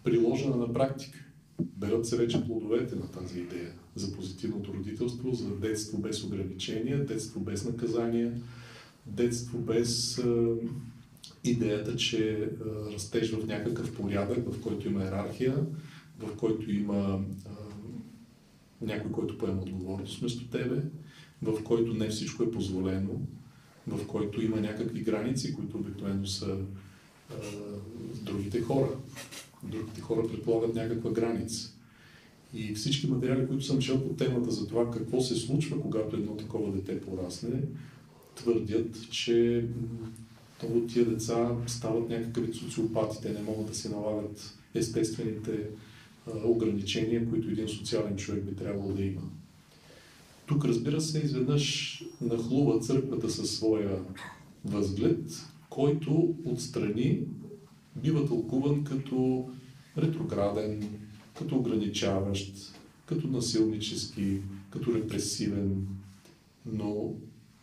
приложена 0.05 0.55
на 0.55 0.73
практика. 0.73 1.25
Берат 1.61 2.05
се 2.05 2.17
вече 2.17 2.45
плодовете 2.45 2.95
на 2.95 3.11
тази 3.11 3.39
идея 3.39 3.71
за 3.95 4.11
позитивното 4.11 4.73
родителство, 4.73 5.33
за 5.33 5.55
детство 5.55 5.97
без 5.97 6.23
ограничения, 6.23 7.05
детство 7.05 7.39
без 7.39 7.65
наказания, 7.65 8.33
детство 9.05 9.57
без 9.57 10.21
идеята, 11.43 11.95
че 11.95 12.49
растеж 12.93 13.31
в 13.31 13.47
някакъв 13.47 13.95
порядък, 13.95 14.53
в 14.53 14.61
който 14.61 14.87
има 14.87 15.03
иерархия, 15.03 15.65
в 16.19 16.35
който 16.37 16.71
има 16.71 17.23
някой, 18.81 19.11
който 19.11 19.37
поема 19.37 19.61
отговорност 19.61 20.19
вместо 20.19 20.47
тебе, 20.47 20.81
в 21.41 21.63
който 21.63 21.93
не 21.93 22.09
всичко 22.09 22.43
е 22.43 22.51
позволено, 22.51 23.21
в 23.87 24.07
който 24.07 24.41
има 24.41 24.61
някакви 24.61 25.01
граници, 25.01 25.55
които 25.55 25.77
обикновено 25.77 26.25
са 26.27 26.57
а, 27.31 27.35
другите 28.21 28.61
хора. 28.61 28.89
Другите 29.65 30.01
хора 30.01 30.27
предполагат 30.27 30.75
някаква 30.75 31.11
граница. 31.11 31.71
И 32.53 32.73
всички 32.73 33.07
материали, 33.07 33.47
които 33.47 33.65
съм 33.65 33.79
чел 33.79 34.07
по 34.07 34.13
темата 34.13 34.51
за 34.51 34.67
това 34.67 34.91
какво 34.91 35.21
се 35.21 35.35
случва, 35.35 35.81
когато 35.81 36.15
едно 36.15 36.37
такова 36.37 36.71
дете 36.71 37.01
порасне, 37.01 37.61
твърдят, 38.35 39.09
че 39.11 39.65
много 40.63 40.87
тия 40.87 41.05
деца 41.05 41.51
стават 41.67 42.09
някакви 42.09 42.53
социопати. 42.53 43.21
Те 43.21 43.33
не 43.33 43.41
могат 43.41 43.67
да 43.67 43.75
се 43.75 43.89
налагат 43.89 44.57
естествените 44.73 45.67
ограничения, 46.43 47.29
които 47.29 47.49
един 47.49 47.67
социален 47.67 48.15
човек 48.15 48.43
би 48.43 48.55
трябвало 48.55 48.93
да 48.93 49.03
има. 49.03 49.21
Тук, 50.45 50.65
разбира 50.65 51.01
се, 51.01 51.19
изведнъж 51.19 52.03
нахлува 52.21 52.79
църквата 52.79 53.29
със 53.29 53.51
своя 53.51 53.99
възглед, 54.65 55.45
който 55.69 56.35
отстрани 56.45 57.21
бива 57.95 58.27
тълкуван 58.27 58.83
като 58.83 59.49
ретрограден, 59.97 60.89
като 61.37 61.55
ограничаващ, 61.55 62.75
като 63.05 63.27
насилнически, 63.27 64.39
като 64.69 64.95
репресивен. 64.95 65.87
Но 66.65 67.13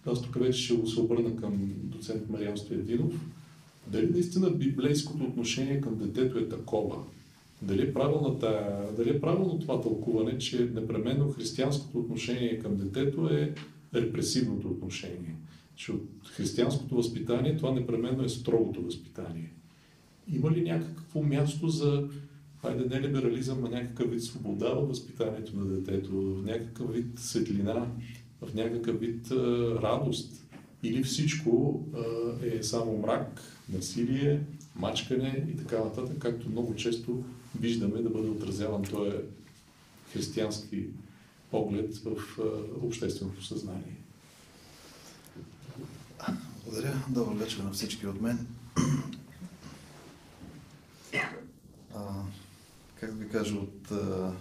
аз 0.07 0.23
тук 0.23 0.39
вече 0.39 0.63
ще 0.63 0.87
се 0.87 1.01
обърна 1.01 1.37
към 1.37 1.73
доцент 1.83 2.31
Мариан 2.31 2.57
Стоядинов. 2.57 3.15
Дали 3.87 4.11
наистина 4.11 4.51
библейското 4.51 5.25
отношение 5.25 5.81
към 5.81 5.99
детето 5.99 6.39
е 6.39 6.49
такова? 6.49 6.97
Дали 7.63 7.83
е, 7.83 7.93
дали 8.97 9.11
е 9.11 9.21
правилно 9.21 9.59
това 9.59 9.81
тълкуване, 9.81 10.39
че 10.39 10.71
непременно 10.75 11.33
християнското 11.33 11.99
отношение 11.99 12.59
към 12.59 12.77
детето 12.77 13.29
е 13.29 13.55
репресивното 13.95 14.69
отношение? 14.69 15.37
Че 15.77 15.93
от 15.93 16.29
християнското 16.29 16.95
възпитание 16.95 17.57
това 17.57 17.73
непременно 17.73 18.25
е 18.25 18.29
строгото 18.29 18.83
възпитание. 18.83 19.53
Има 20.29 20.51
ли 20.51 20.63
някакво 20.63 21.23
място 21.23 21.69
за, 21.69 22.09
хайде 22.61 22.85
не 22.85 23.01
либерализъм, 23.01 23.65
а 23.65 23.69
някакъв 23.69 24.11
вид 24.11 24.23
свобода 24.23 24.69
в 24.75 24.89
възпитанието 24.89 25.57
на 25.57 25.65
детето, 25.65 26.13
в 26.13 26.45
някакъв 26.45 26.93
вид 26.93 27.07
светлина, 27.19 27.87
в 28.43 28.55
някакъв 28.55 29.01
вид 29.01 29.31
а, 29.31 29.37
радост? 29.83 30.39
Или 30.83 31.05
всичко 31.05 31.85
а, 31.95 32.47
е 32.47 32.63
само 32.63 32.99
мрак, 32.99 33.43
насилие, 33.73 34.41
мачкане 34.77 35.47
и 35.53 35.57
така 35.57 35.85
нататък, 35.85 36.19
както 36.19 36.51
много 36.51 36.75
често 36.75 37.25
виждаме 37.61 38.03
да 38.03 38.11
бъде 38.11 38.29
отразяван 38.29 38.83
този 38.83 39.17
християнски 40.13 40.87
поглед 41.51 41.97
в 41.97 42.39
общественото 42.83 43.45
съзнание. 43.45 43.97
Благодаря. 46.65 46.95
Добър 47.09 47.35
вечер 47.35 47.59
на 47.59 47.71
всички 47.71 48.07
от 48.07 48.21
мен. 48.21 48.47
А, 51.95 52.01
как 53.01 53.19
ви 53.19 53.29
кажа, 53.29 53.55
от 53.55 53.91
а, 53.91 54.33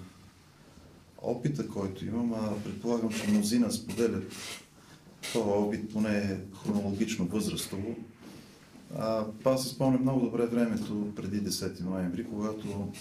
опита, 1.22 1.68
който 1.68 2.06
имам, 2.06 2.34
а 2.34 2.64
предполагам, 2.64 3.14
че 3.14 3.32
мнозина 3.32 3.72
споделят 3.72 4.34
това 5.34 5.52
опит, 5.52 5.94
поне 5.94 6.40
хронологично 6.64 7.26
възрастово, 7.26 7.96
а, 8.98 9.26
аз 9.46 9.64
си 9.64 9.70
спомням 9.70 10.02
много 10.02 10.20
добре 10.20 10.46
времето 10.46 11.14
преди 11.16 11.42
10 11.42 11.82
ноември, 11.82 12.26
когато 12.26 12.92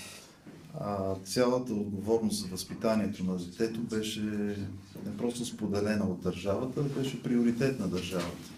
а, 0.81 1.15
цялата 1.25 1.73
отговорност 1.73 2.41
за 2.41 2.47
възпитанието 2.47 3.25
на 3.25 3.37
детето 3.37 3.81
беше 3.81 4.21
не 5.07 5.17
просто 5.19 5.45
споделена 5.45 6.05
от 6.05 6.23
държавата, 6.23 6.83
беше 6.83 7.23
приоритет 7.23 7.81
на 7.81 7.89
държавата. 7.89 8.51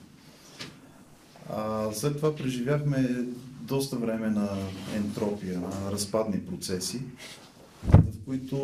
А, 1.51 1.93
след 1.93 2.17
това 2.17 2.37
преживяхме 2.37 3.27
доста 3.63 3.97
време 3.97 4.31
на 4.31 4.49
ентропия, 4.97 5.61
на 5.61 5.93
разпадни 5.93 6.41
процеси, 6.41 7.03
в 7.93 8.25
които 8.27 8.57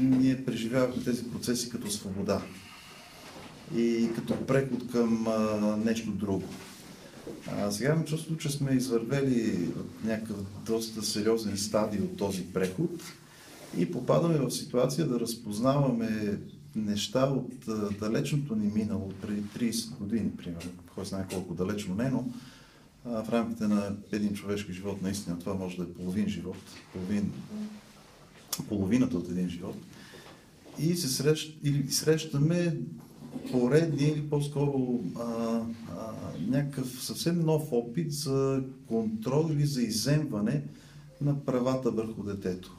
ние 0.00 0.44
преживявахме 0.44 1.04
тези 1.04 1.30
процеси 1.30 1.70
като 1.70 1.90
свобода 1.90 2.42
и 3.76 4.08
като 4.14 4.46
преход 4.46 4.92
към 4.92 5.26
а, 5.28 5.76
нещо 5.84 6.10
друго. 6.10 6.48
А, 7.46 7.70
сега 7.70 7.90
имам 7.92 8.04
чувство, 8.04 8.36
че 8.36 8.50
сме 8.50 8.72
извървели 8.72 9.68
някакъв 10.04 10.36
доста 10.66 11.02
сериозен 11.02 11.56
стадий 11.56 12.00
от 12.00 12.16
този 12.16 12.44
преход 12.44 12.90
и 13.78 13.90
попадаме 13.90 14.38
в 14.38 14.50
ситуация 14.50 15.06
да 15.06 15.20
разпознаваме 15.20 16.38
неща 16.76 17.24
от 17.24 17.52
далечното 18.00 18.56
ни 18.56 18.70
минало, 18.74 19.12
преди 19.22 19.72
30 19.72 19.98
години, 19.98 20.30
примерно, 20.36 20.70
кой 20.94 21.04
знае 21.04 21.26
колко 21.32 21.54
далечно 21.54 21.94
не, 21.94 22.10
но 22.10 22.28
а, 23.08 23.24
в 23.24 23.28
рамките 23.28 23.68
на 23.68 23.96
един 24.12 24.34
човешки 24.34 24.72
живот, 24.72 25.02
наистина 25.02 25.38
това 25.38 25.54
може 25.54 25.76
да 25.76 25.82
е 25.82 25.92
половин 25.92 26.28
живот, 26.28 26.56
половин, 26.92 27.32
половината 28.68 29.16
от 29.16 29.28
един 29.28 29.48
живот. 29.48 29.76
И 30.78 30.96
се 30.96 31.08
срещ, 31.08 31.58
или 31.62 31.90
срещаме 31.90 32.76
поредния 33.52 34.12
или 34.12 34.30
по-скоро 34.30 35.00
някакъв 36.48 37.04
съвсем 37.04 37.40
нов 37.40 37.72
опит 37.72 38.12
за 38.12 38.62
контрол 38.86 39.48
или 39.52 39.66
за 39.66 39.82
иземване 39.82 40.62
на 41.20 41.44
правата 41.44 41.90
върху 41.90 42.22
детето. 42.22 42.76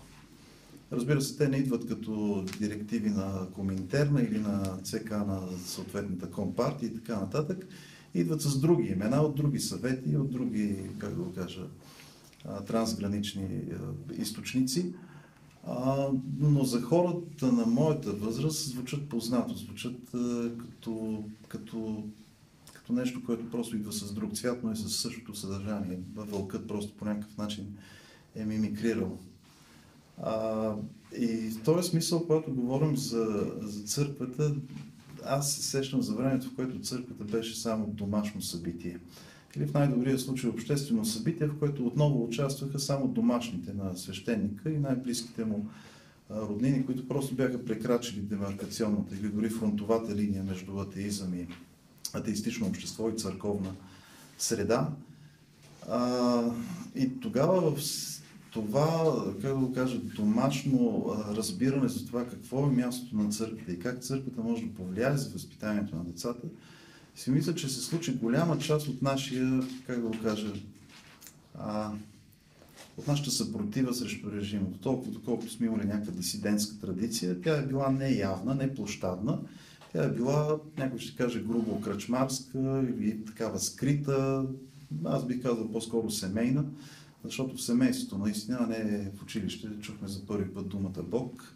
Разбира 0.92 1.22
се, 1.22 1.38
те 1.38 1.48
не 1.48 1.58
идват 1.58 1.88
като 1.88 2.46
директиви 2.60 3.10
на 3.10 3.48
Коминтерна 3.54 4.22
или 4.22 4.40
на 4.40 4.78
ЦК 4.84 5.12
на 5.12 5.42
съответната 5.66 6.32
компартия 6.32 6.88
и 6.88 6.96
така 6.96 7.20
нататък. 7.20 7.68
Идват 8.14 8.42
с 8.42 8.60
други 8.60 8.88
имена, 8.88 9.22
от 9.22 9.36
други 9.36 9.60
съвети, 9.60 10.18
от 10.18 10.32
други, 10.32 10.76
как 10.98 11.16
да 11.16 11.22
го 11.24 11.34
кажа, 11.34 11.62
трансгранични 12.68 13.62
източници. 14.18 14.94
Но 16.40 16.64
за 16.64 16.82
хората 16.82 17.52
на 17.52 17.66
моята 17.66 18.14
възраст 18.14 18.70
звучат 18.70 19.10
познато, 19.10 19.56
звучат 19.56 19.96
като, 20.58 21.24
като, 21.48 22.04
като 22.74 22.94
нещо, 22.94 23.24
което 23.26 23.52
просто 23.52 23.76
идва 23.76 23.92
с 23.92 24.14
друг 24.14 24.34
цвят, 24.34 24.64
но 24.64 24.72
е 24.72 24.76
с 24.76 24.90
същото 24.90 25.36
съдържание. 25.36 26.00
Вълкът 26.16 26.68
просто 26.68 26.98
по 26.98 27.06
някакъв 27.06 27.38
начин 27.38 27.78
е 28.36 28.46
мимикрирал. 28.46 29.18
И 31.18 31.28
в 31.28 31.64
този 31.64 31.90
смисъл, 31.90 32.26
когато 32.26 32.54
говорим 32.54 32.98
за, 32.98 33.52
за 33.62 33.84
църквата, 33.84 34.56
аз 35.26 35.54
се 35.54 35.64
сещам 35.64 36.02
за 36.02 36.14
времето, 36.14 36.48
в 36.48 36.56
което 36.56 36.80
църквата 36.80 37.24
беше 37.24 37.56
само 37.56 37.88
домашно 37.88 38.42
събитие. 38.42 38.98
Или 39.56 39.66
в 39.66 39.74
най-добрия 39.74 40.20
случай 40.20 40.50
обществено 40.50 41.06
събитие, 41.06 41.48
в 41.48 41.60
което 41.60 41.88
отново 41.88 42.24
участваха 42.24 42.80
само 42.80 43.08
домашните 43.08 43.74
на 43.74 43.98
свещеника 43.98 44.70
и 44.70 44.78
най-близките 44.78 45.46
му 45.46 45.70
роднини, 46.32 46.86
които 46.86 47.08
просто 47.08 47.36
бяха 47.36 47.66
прекрачили 47.66 48.22
демаркационната 48.22 49.16
или 49.16 49.30
дори 49.30 49.50
фронтовата 49.50 50.16
линия 50.16 50.44
между 50.44 50.78
атеизъм 50.78 51.34
и 51.34 51.48
атеистично 52.14 52.68
общество 52.68 53.10
и 53.10 53.18
църковна 53.18 53.72
среда. 54.38 54.90
А, 55.90 56.44
и 56.96 57.20
тогава 57.20 57.72
в 57.72 57.82
това, 58.52 59.16
как 59.42 59.52
да 59.52 59.56
го 59.56 59.74
кажа, 59.74 60.00
домашно 60.00 61.06
разбиране 61.30 61.88
за 61.88 62.06
това 62.06 62.26
какво 62.26 62.66
е 62.66 62.72
мястото 62.72 63.16
на 63.16 63.30
църквата 63.30 63.72
и 63.72 63.80
как 63.80 64.02
църквата 64.02 64.42
може 64.42 64.66
да 64.66 64.74
повлияе 64.74 65.18
за 65.18 65.30
възпитанието 65.30 65.96
на 65.96 66.04
децата, 66.04 66.48
си 67.16 67.32
мисля, 67.32 67.56
че 67.56 67.70
се 67.70 67.82
случи 67.82 68.14
голяма 68.14 68.60
част 68.60 68.88
от 68.88 69.02
нашия, 69.02 69.62
как 69.88 70.02
да 70.02 70.08
го 70.08 70.16
кажа, 70.24 70.54
а, 71.60 71.92
от 72.98 73.08
нашата 73.08 73.32
съпротива 73.32 73.94
срещу 73.94 74.32
режима. 74.32 74.68
Толкова, 74.82 75.12
доколкото 75.12 75.52
сме 75.52 75.66
имали 75.66 75.88
някаква 75.88 76.12
дисидентска 76.12 76.80
традиция, 76.80 77.42
тя 77.42 77.58
е 77.58 77.66
била 77.66 77.90
не 77.90 78.12
явна, 78.12 78.56
не 78.56 78.74
площадна, 78.74 79.40
тя 79.92 80.04
е 80.04 80.12
била, 80.12 80.60
някой 80.78 81.00
ще 81.00 81.16
каже, 81.16 81.44
грубо 81.44 81.82
кръчмарска 81.82 82.86
или 82.90 83.26
такава 83.26 83.60
скрита, 83.60 84.46
аз 85.06 85.28
бих 85.28 85.42
казал 85.42 85.72
по-скоро 85.72 86.12
семейна, 86.12 86.66
защото 87.24 87.56
в 87.56 87.62
семейството 87.62 88.18
наистина, 88.18 88.68
не 88.68 89.12
в 89.16 89.24
училище, 89.24 89.68
чухме 89.82 90.08
за 90.08 90.26
първи 90.26 90.54
път 90.54 90.70
думата 90.70 91.04
Бог 91.04 91.56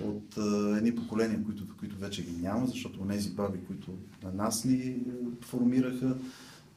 от 0.00 0.36
а, 0.38 0.76
едни 0.78 0.94
поколения, 0.94 1.44
които, 1.44 1.76
които 1.76 1.96
вече 1.96 2.24
ги 2.24 2.42
няма, 2.42 2.66
защото 2.66 3.06
тези 3.08 3.30
баби, 3.30 3.58
които 3.66 3.98
на 4.22 4.32
нас 4.32 4.64
ни 4.64 4.96
формираха, 5.40 6.16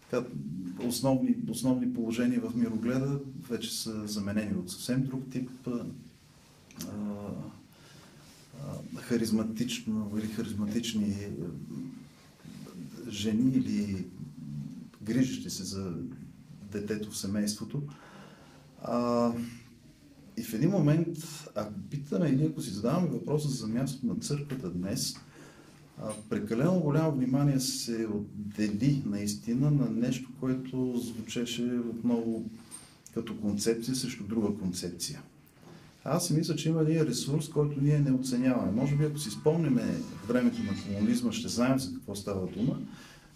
така, 0.09 0.27
основни, 0.87 1.35
основни 1.49 1.93
положения 1.93 2.41
в 2.41 2.55
мирогледа 2.55 3.19
вече 3.49 3.75
са 3.75 4.07
заменени 4.07 4.57
от 4.57 4.71
съвсем 4.71 5.03
друг 5.03 5.29
тип 5.31 5.49
а, 5.67 5.85
а, 6.87 6.95
харизматично 8.97 10.11
или 10.17 10.27
харизматични 10.27 11.15
жени 13.09 13.51
или 13.55 14.07
грижащи 15.01 15.49
се 15.49 15.63
за 15.63 15.93
детето 16.75 17.11
в 17.11 17.17
семейството. 17.17 17.81
А, 18.83 19.31
и 20.37 20.43
в 20.43 20.53
един 20.53 20.69
момент, 20.69 21.17
ако 21.55 21.73
питаме 21.89 22.29
или 22.29 22.45
ако 22.45 22.61
си 22.61 22.69
задаваме 22.69 23.07
въпроса 23.07 23.49
за 23.49 23.67
мястото 23.67 24.07
на 24.07 24.15
църквата 24.15 24.69
днес, 24.69 25.15
а, 26.01 26.09
прекалено 26.29 26.79
голямо 26.79 27.11
внимание 27.11 27.59
се 27.59 28.07
отдели 28.13 29.03
наистина 29.05 29.71
на 29.71 29.89
нещо, 29.89 30.29
което 30.39 30.97
звучеше 30.97 31.63
отново 31.63 32.45
като 33.13 33.37
концепция 33.37 33.95
срещу 33.95 34.23
друга 34.23 34.59
концепция. 34.59 35.21
Аз 36.03 36.27
си 36.27 36.33
мисля, 36.33 36.55
че 36.55 36.69
има 36.69 36.81
един 36.81 37.01
ресурс, 37.01 37.49
който 37.49 37.81
ние 37.81 37.99
не 37.99 38.11
оценяваме. 38.11 38.71
Може 38.71 38.95
би, 38.95 39.03
ако 39.03 39.19
си 39.19 39.29
спомняме 39.29 39.83
времето 40.27 40.63
на 40.63 40.83
комунизма, 40.83 41.31
ще 41.31 41.47
знаем 41.47 41.79
за 41.79 41.93
какво 41.93 42.15
става 42.15 42.47
дума, 42.47 42.79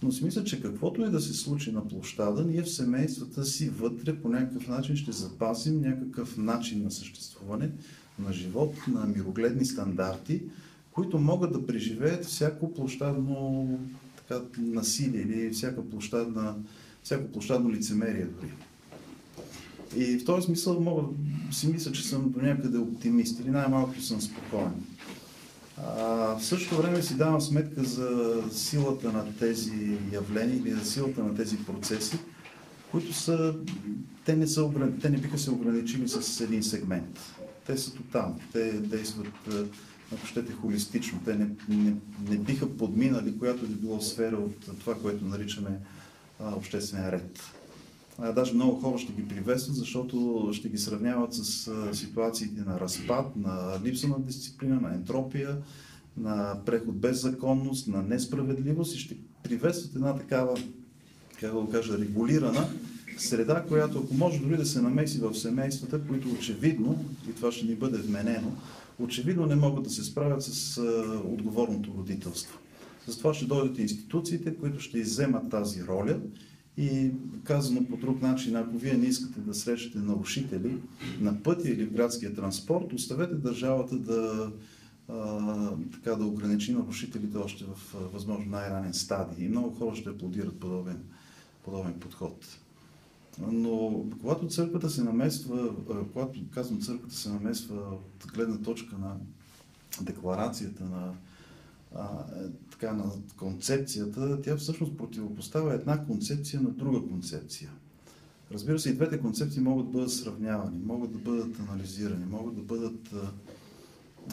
но 0.04 0.12
си 0.12 0.26
мисля, 0.26 0.44
че 0.44 0.62
каквото 0.62 1.04
е 1.04 1.10
да 1.10 1.22
се 1.22 1.34
случи 1.34 1.72
на 1.72 1.88
площада, 1.88 2.46
ние 2.46 2.62
в 2.62 2.72
семействата 2.72 3.46
си 3.46 3.70
вътре 3.70 4.22
по 4.22 4.30
някакъв 4.30 4.68
начин 4.68 4.96
ще 4.96 5.12
запазим 5.12 5.82
някакъв 5.82 6.38
начин 6.38 6.84
на 6.84 6.92
съществуване, 6.92 7.72
на 8.20 8.34
живот, 8.34 8.76
на 8.88 9.06
мирогледни 9.06 9.66
стандарти, 9.66 10.42
които 10.92 11.20
могат 11.20 11.54
да 11.54 11.66
преживеят 11.66 12.26
всяко 12.26 12.74
площадно 12.74 13.80
така, 14.16 14.42
насилие 14.58 15.22
или 15.22 15.50
всяка 15.50 15.90
площадна, 15.90 16.56
всяко 17.04 17.32
площадно 17.32 17.72
лицемерие 17.72 18.26
дори. 18.26 18.52
И 19.96 20.18
в 20.18 20.26
този 20.26 20.46
смисъл 20.46 20.80
мога 20.80 21.04
си 21.52 21.68
мисля, 21.68 21.92
че 21.92 22.08
съм 22.08 22.30
до 22.30 22.42
някъде 22.42 22.78
оптимист 22.78 23.40
или 23.40 23.50
най-малко 23.50 24.02
съм 24.02 24.22
спокоен. 24.22 24.72
В 25.84 26.40
същото 26.42 26.82
време 26.82 27.02
си 27.02 27.18
давам 27.18 27.42
сметка 27.42 27.84
за 27.84 28.42
силата 28.52 29.12
на 29.12 29.36
тези 29.40 29.98
явления 30.12 30.58
или 30.58 30.72
за 30.72 30.86
силата 30.86 31.24
на 31.24 31.36
тези 31.36 31.58
процеси, 31.58 32.20
които 32.92 33.14
са, 33.14 33.56
те 34.26 34.36
не, 34.36 34.48
са, 34.48 34.72
те 35.02 35.10
не 35.10 35.18
биха 35.18 35.38
се 35.38 35.52
ограничили 35.52 36.08
с 36.08 36.42
един 36.42 36.64
сегмент. 36.64 37.20
Те 37.66 37.78
са 37.78 37.94
тотални. 37.94 38.44
Те 38.54 38.72
действат, 38.72 39.28
ако 40.14 40.26
щете, 40.26 40.54
холистично. 40.54 41.22
Те 41.26 41.36
не, 41.36 41.50
не, 41.70 41.96
не 42.30 42.38
биха 42.38 42.78
подминали 42.78 43.38
която 43.40 43.68
би 43.68 43.74
било 43.74 44.02
сфера 44.02 44.36
от 44.36 44.80
това, 44.80 44.96
което 44.96 45.26
наричаме 45.26 45.80
а, 46.40 46.56
обществен 46.56 47.10
ред. 47.10 47.40
А, 48.22 48.32
даже 48.32 48.54
много 48.54 48.80
хора 48.80 48.98
ще 48.98 49.14
ги 49.14 49.28
приветстват, 49.28 49.76
защото 49.76 50.50
ще 50.54 50.70
ги 50.70 50.78
сравняват 50.78 51.34
с 51.34 51.68
а, 51.68 51.96
ситуациите 51.96 52.62
на 52.62 52.80
разпад, 52.80 53.36
на 53.36 53.80
липса 53.84 54.08
на 54.08 54.20
дисциплина, 54.20 54.82
на 54.82 54.94
ентропия, 54.94 55.58
на 56.18 56.58
преход 56.66 56.96
без 56.96 57.22
законност, 57.22 57.88
на 57.88 58.04
несправедливост 58.04 58.96
и 58.96 59.00
ще 59.00 59.18
приветстват 59.44 59.96
една 59.96 60.16
такава, 60.16 60.58
как 61.40 61.54
да 61.54 61.62
го 61.62 61.70
кажа, 61.70 61.98
регулирана 61.98 62.68
среда, 63.18 63.64
която 63.68 64.00
ако 64.00 64.14
може 64.14 64.40
дори 64.40 64.58
да 64.58 64.66
се 64.66 64.82
намеси 64.82 65.20
в 65.20 65.36
семействата, 65.36 66.02
които 66.08 66.30
очевидно, 66.32 67.06
и 67.30 67.34
това 67.34 67.52
ще 67.52 67.66
ни 67.66 67.76
бъде 67.76 67.98
вменено, 67.98 68.52
очевидно 69.00 69.46
не 69.46 69.56
могат 69.56 69.84
да 69.84 69.90
се 69.90 70.04
справят 70.04 70.44
с 70.44 70.78
а, 70.78 70.82
отговорното 71.26 71.94
родителство. 71.98 72.60
Затова 73.08 73.34
ще 73.34 73.46
дойдат 73.46 73.80
институциите, 73.80 74.56
които 74.56 74.80
ще 74.80 75.00
изземат 75.00 75.50
тази 75.50 75.84
роля 75.84 76.20
и 76.80 77.12
казано 77.44 77.86
по 77.90 77.98
друг 77.98 78.22
начин, 78.22 78.56
ако 78.56 78.78
вие 78.78 78.94
не 78.94 79.06
искате 79.06 79.40
да 79.40 79.54
срещате 79.54 79.98
нарушители 79.98 80.78
на 81.20 81.44
пътя 81.44 81.70
или 81.70 81.86
в 81.86 81.94
градския 81.94 82.34
транспорт, 82.34 82.94
оставете 82.94 83.36
държавата 83.36 83.96
да 83.96 84.52
така 85.92 86.16
да 86.16 86.26
ограничи 86.26 86.74
нарушителите 86.74 87.38
още 87.38 87.66
в 87.66 87.96
възможно 88.14 88.46
най-ранен 88.46 88.94
стадий. 88.94 89.46
И 89.46 89.50
много 89.50 89.76
хора 89.76 89.96
ще 89.96 90.10
аплодират 90.10 90.60
подобен, 90.60 91.04
подобен 91.66 91.94
подход. 91.94 92.46
Но 93.48 94.06
когато 94.22 94.48
църквата 94.48 94.90
се 94.90 95.04
намесва, 95.04 95.76
когато 96.14 96.40
казвам 96.52 96.82
църквата 96.82 97.16
се 97.16 97.30
намесва 97.30 97.76
от 97.76 98.32
гледна 98.34 98.58
точка 98.58 98.98
на 98.98 99.16
декларацията 100.02 100.84
на, 100.84 101.14
а, 101.96 102.26
така, 102.80 102.94
на 102.94 103.12
концепцията, 103.38 104.42
тя 104.42 104.58
всъщност 104.58 104.98
противопоставя 104.98 105.74
една 105.74 106.06
концепция 106.06 106.62
на 106.62 106.70
друга 106.70 107.08
концепция. 107.08 107.70
Разбира 108.52 108.80
се, 108.80 108.90
и 108.90 108.94
двете 108.94 109.20
концепции 109.20 109.62
могат 109.62 109.86
да 109.86 109.92
бъдат 109.92 110.12
сравнявани, 110.12 110.80
могат 110.86 111.12
да 111.12 111.18
бъдат 111.18 111.60
анализирани, 111.60 112.26
могат 112.26 112.56
да 112.56 112.62
бъдат 112.62 113.14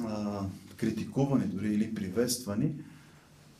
а, 0.04 0.46
критикувани 0.76 1.46
дори 1.46 1.74
или 1.74 1.94
приветствани, 1.94 2.74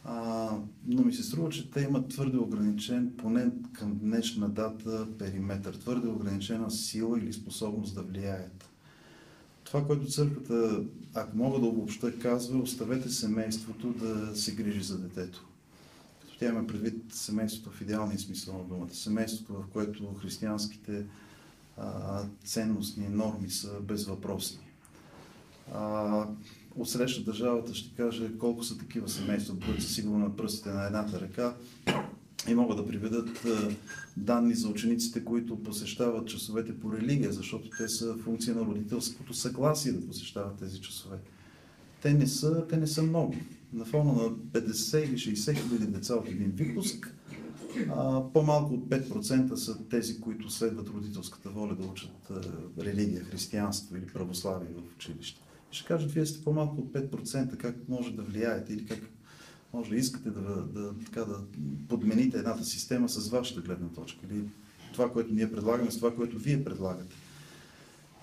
а, 0.04 0.50
но 0.86 1.02
ми 1.02 1.12
се 1.12 1.22
струва, 1.22 1.48
че 1.48 1.70
те 1.70 1.80
имат 1.80 2.08
твърде 2.08 2.38
ограничен, 2.38 3.12
поне 3.18 3.50
към 3.72 3.98
днешна 3.98 4.48
дата, 4.48 5.08
периметър, 5.18 5.74
твърде 5.74 6.08
ограничена 6.08 6.70
сила 6.70 7.18
или 7.18 7.32
способност 7.32 7.94
да 7.94 8.02
влияят. 8.02 8.68
Това, 9.66 9.86
което 9.86 10.10
църквата, 10.10 10.84
ако 11.14 11.36
мога 11.36 11.60
да 11.60 11.66
обобща, 11.66 12.18
казва, 12.18 12.58
оставете 12.58 13.08
семейството 13.08 13.88
да 13.88 14.36
се 14.36 14.54
грижи 14.54 14.82
за 14.82 14.98
детето. 14.98 15.46
Като 16.20 16.38
тя 16.38 16.46
има 16.46 16.66
предвид 16.66 17.02
семейството 17.10 17.70
в 17.70 17.80
идеалния 17.80 18.18
смисъл 18.18 18.58
на 18.58 18.64
думата. 18.64 18.94
Семейството, 18.94 19.52
в 19.52 19.64
което 19.72 20.14
християнските 20.14 21.04
а, 21.76 22.22
ценностни 22.44 23.08
норми 23.08 23.50
са 23.50 23.80
безвъпросни. 23.80 24.66
А, 25.74 26.26
отсреща 26.76 27.24
държавата 27.24 27.74
ще 27.74 27.96
каже 27.96 28.38
колко 28.38 28.64
са 28.64 28.78
такива 28.78 29.08
семейства, 29.08 29.56
които 29.66 29.82
са 29.82 29.92
сигурно 29.92 30.18
на 30.18 30.36
пръстите 30.36 30.68
на 30.68 30.86
едната 30.86 31.20
ръка 31.20 31.54
и 32.48 32.54
могат 32.54 32.76
да 32.76 32.86
приведат 32.86 33.46
данни 34.16 34.54
за 34.54 34.68
учениците, 34.68 35.24
които 35.24 35.62
посещават 35.62 36.28
часовете 36.28 36.80
по 36.80 36.92
религия, 36.92 37.32
защото 37.32 37.70
те 37.78 37.88
са 37.88 38.16
функция 38.16 38.54
на 38.54 38.60
родителското 38.60 39.34
съгласие 39.34 39.92
да 39.92 40.06
посещават 40.06 40.56
тези 40.56 40.80
часове. 40.80 41.16
Те 42.02 42.14
не 42.14 42.26
са, 42.26 42.66
те 42.68 42.76
не 42.76 42.86
са 42.86 43.02
много. 43.02 43.34
На 43.72 43.84
фона 43.84 44.12
на 44.12 44.30
50 44.30 45.04
или 45.04 45.14
60 45.14 45.54
хиляди 45.54 45.86
деца 45.86 46.14
от 46.14 46.28
един 46.28 46.50
випуск, 46.50 47.14
по-малко 48.32 48.74
от 48.74 48.88
5% 48.88 49.54
са 49.54 49.88
тези, 49.88 50.20
които 50.20 50.50
следват 50.50 50.88
родителската 50.88 51.50
воля 51.50 51.74
да 51.74 51.86
учат 51.86 52.32
религия, 52.78 53.24
християнство 53.24 53.96
или 53.96 54.06
православие 54.06 54.68
в 54.68 54.94
училище 54.94 55.40
ще 55.76 55.86
кажат, 55.86 56.12
вие 56.12 56.26
сте 56.26 56.44
по-малко 56.44 56.80
от 56.80 56.92
5%, 56.92 57.56
как 57.56 57.88
може 57.88 58.16
да 58.16 58.22
влияете 58.22 58.72
или 58.72 58.86
как 58.86 58.98
може 59.76 59.90
да 59.90 59.96
искате 59.96 60.30
да, 60.30 60.62
да, 60.62 60.94
така, 61.04 61.24
да 61.24 61.38
подмените 61.88 62.38
едната 62.38 62.64
система 62.64 63.08
с 63.08 63.28
вашата 63.28 63.60
гледна 63.60 63.88
точка 63.88 64.20
или 64.30 64.44
това, 64.92 65.12
което 65.12 65.34
ние 65.34 65.52
предлагаме, 65.52 65.90
с 65.90 65.96
това, 65.96 66.14
което 66.14 66.38
вие 66.38 66.64
предлагате. 66.64 67.16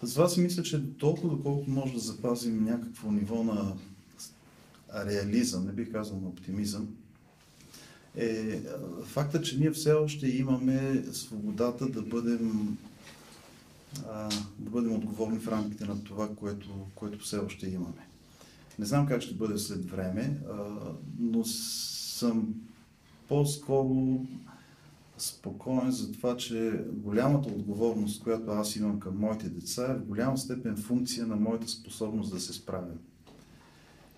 Затова 0.01 0.29
си 0.29 0.41
мисля, 0.41 0.63
че 0.63 0.97
толкова 0.97 1.35
доколкото 1.35 1.71
може 1.71 1.93
да 1.93 1.99
запазим 1.99 2.63
някакво 2.63 3.11
ниво 3.11 3.43
на 3.43 3.75
реализъм, 4.95 5.65
не 5.65 5.71
бих 5.71 5.91
казал 5.91 6.19
на 6.19 6.27
оптимизъм, 6.27 6.87
е 8.15 8.61
факта, 9.05 9.41
че 9.41 9.59
ние 9.59 9.71
все 9.71 9.91
още 9.91 10.27
имаме 10.27 11.03
свободата 11.11 11.89
да 11.89 12.01
бъдем, 12.01 12.77
а, 14.09 14.29
да 14.59 14.69
бъдем 14.69 14.93
отговорни 14.93 15.39
в 15.39 15.47
рамките 15.47 15.85
на 15.85 16.03
това, 16.03 16.29
което, 16.35 16.69
което 16.95 17.19
все 17.19 17.37
още 17.37 17.67
имаме. 17.67 18.07
Не 18.79 18.85
знам 18.85 19.05
как 19.05 19.21
ще 19.21 19.35
бъде 19.35 19.57
след 19.57 19.85
време, 19.85 20.41
но 21.19 21.43
съм 21.45 22.55
по-скоро 23.27 24.25
спокоен 25.17 25.91
за 25.91 26.11
това, 26.11 26.37
че 26.37 26.85
голямата 26.91 27.49
отговорност, 27.49 28.23
която 28.23 28.51
аз 28.51 28.75
имам 28.75 28.99
към 28.99 29.17
моите 29.17 29.49
деца, 29.49 29.91
е 29.91 29.95
в 29.95 30.05
голяма 30.05 30.37
степен 30.37 30.77
функция 30.77 31.27
на 31.27 31.35
моята 31.35 31.67
способност 31.67 32.33
да 32.33 32.39
се 32.39 32.53
справя. 32.53 32.93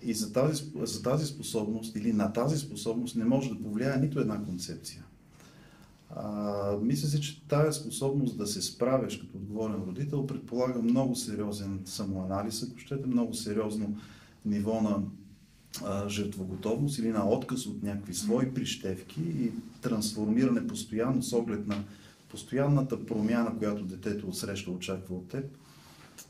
И 0.02 0.14
за 0.14 0.32
тази, 0.32 0.64
за 0.82 1.02
тази 1.02 1.26
способност 1.26 1.96
или 1.96 2.12
на 2.12 2.32
тази 2.32 2.58
способност 2.58 3.16
не 3.16 3.24
може 3.24 3.50
да 3.50 3.62
повлияе 3.62 4.00
нито 4.00 4.20
една 4.20 4.44
концепция. 4.44 5.04
А, 6.10 6.76
мисля 6.82 7.08
си, 7.08 7.20
че 7.20 7.48
тази 7.48 7.80
способност 7.80 8.38
да 8.38 8.46
се 8.46 8.62
справяш 8.62 9.16
като 9.16 9.36
отговорен 9.36 9.82
родител 9.86 10.26
предполага 10.26 10.82
много 10.82 11.16
сериозен 11.16 11.80
самоанализ, 11.84 12.62
ако 12.62 12.78
щете, 12.78 13.06
много 13.06 13.34
сериозно 13.34 13.96
ниво 14.46 14.80
на 14.80 15.02
а, 15.84 16.08
жертвоготовност 16.08 16.98
или 16.98 17.08
на 17.08 17.28
отказ 17.28 17.66
от 17.66 17.82
някакви 17.82 18.14
свои 18.14 18.54
прищевки 18.54 19.20
и 19.20 19.50
трансформиране 19.82 20.66
постоянно 20.66 21.22
с 21.22 21.32
оглед 21.32 21.66
на 21.66 21.84
постоянната 22.28 23.06
промяна, 23.06 23.58
която 23.58 23.84
детето 23.84 24.28
отсреща 24.28 24.70
очаква 24.70 25.16
от 25.16 25.28
теб 25.28 25.44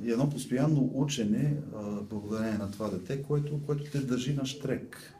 и 0.04 0.10
едно 0.10 0.30
постоянно 0.30 0.90
учене, 0.94 1.56
благодарение 2.10 2.58
на 2.58 2.70
това 2.70 2.88
дете, 2.88 3.22
което, 3.22 3.60
което 3.66 3.90
те 3.90 3.98
държи 3.98 4.34
на 4.34 4.46
штрек, 4.46 5.14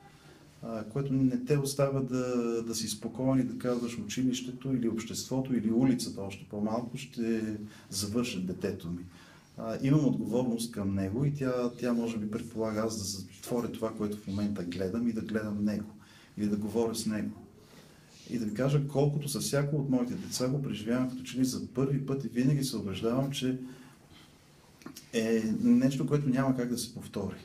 което 0.93 1.13
не 1.13 1.45
те 1.45 1.59
оставя 1.59 2.03
да, 2.03 2.63
да 2.63 2.75
си 2.75 2.89
спокоен 2.89 3.41
и 3.41 3.45
да 3.45 3.59
казваш 3.59 3.99
училището 3.99 4.75
или 4.75 4.89
обществото 4.89 5.55
или 5.55 5.71
улицата 5.71 6.21
още 6.21 6.47
по-малко 6.51 6.97
ще 6.97 7.57
завършат 7.91 8.47
детето 8.47 8.89
ми. 8.89 9.05
Имам 9.83 10.07
отговорност 10.07 10.73
към 10.73 10.95
него 10.95 11.25
и 11.25 11.35
тя, 11.35 11.71
тя 11.79 11.93
може 11.93 12.19
би 12.19 12.31
предполага 12.31 12.81
аз 12.81 12.99
да 12.99 13.05
затворя 13.05 13.73
това, 13.73 13.95
което 13.95 14.17
в 14.17 14.27
момента 14.27 14.65
гледам 14.65 15.09
и 15.09 15.13
да 15.13 15.21
гледам 15.21 15.65
него 15.65 15.91
или 16.37 16.49
да 16.49 16.57
говоря 16.57 16.95
с 16.95 17.07
него. 17.07 17.31
И 18.31 18.39
да 18.39 18.45
ви 18.45 18.55
кажа, 18.55 18.89
колкото 18.89 19.29
със 19.29 19.45
всяко 19.45 19.77
от 19.77 19.91
моите 19.91 20.15
деца 20.15 20.49
го 20.49 20.63
преживявам 20.63 21.11
като 21.11 21.23
че 21.23 21.39
ли 21.39 21.45
за 21.45 21.67
първи 21.67 22.07
път 22.07 22.25
и 22.25 22.29
винаги 22.29 22.65
се 22.65 22.77
убеждавам, 22.77 23.31
че 23.31 23.59
е 25.13 25.43
нещо, 25.61 26.07
което 26.07 26.29
няма 26.29 26.57
как 26.57 26.69
да 26.69 26.79
се 26.79 26.95
повтори. 26.95 27.37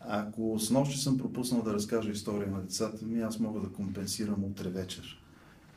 Ако 0.00 0.58
с 0.58 0.70
нощи 0.70 0.98
съм 0.98 1.18
пропуснал 1.18 1.62
да 1.62 1.72
разкажа 1.72 2.10
история 2.10 2.50
на 2.50 2.62
децата 2.62 3.06
ми, 3.06 3.20
аз 3.20 3.38
мога 3.38 3.60
да 3.60 3.68
компенсирам 3.68 4.44
утре 4.44 4.68
вечер. 4.68 5.22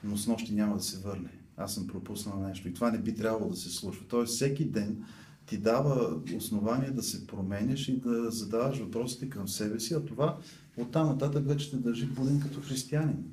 Но 0.04 0.18
с 0.18 0.28
нощи 0.28 0.54
няма 0.54 0.78
да 0.78 0.84
се 0.84 0.98
върне. 0.98 1.30
Аз 1.58 1.74
съм 1.74 1.88
пропуснал 1.88 2.40
нещо. 2.40 2.68
И 2.68 2.74
това 2.74 2.92
не 2.92 2.98
би 2.98 3.16
трябвало 3.16 3.50
да 3.50 3.56
се 3.56 3.70
случва. 3.70 4.06
Тоест, 4.08 4.34
всеки 4.34 4.66
ден 4.66 5.04
ти 5.46 5.58
дава 5.58 6.22
основание 6.38 6.92
да 6.92 7.04
се 7.04 7.28
променяш 7.28 7.88
и 7.88 8.00
да 8.00 8.32
задаваш 8.32 8.80
въпросите 8.80 9.30
към 9.30 9.48
себе 9.48 9.80
си, 9.80 9.94
а 9.94 10.06
това 10.06 10.38
оттам 10.78 11.08
нататък 11.08 11.48
вече 11.48 11.72
те 11.72 11.78
държи 11.78 12.06
буден 12.06 12.40
като 12.40 12.62
християнин. 12.62 13.24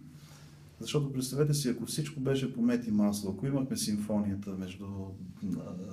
Защото 0.81 1.13
представете 1.13 1.55
си, 1.55 1.69
ако 1.69 1.87
всичко 1.87 2.21
беше 2.21 2.55
по 2.55 2.63
мет 2.63 2.87
и 2.87 2.91
масло, 2.91 3.31
ако 3.31 3.47
имахме 3.47 3.77
симфонията 3.77 4.51
между 4.51 4.87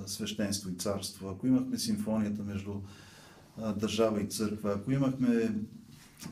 свещенство 0.06 0.70
и 0.70 0.76
царство, 0.76 1.30
ако 1.30 1.48
имахме 1.48 1.78
симфонията 1.78 2.44
между 2.44 2.74
държава 3.76 4.22
и 4.22 4.28
църква, 4.28 4.74
ако 4.74 4.92
имахме 4.92 5.56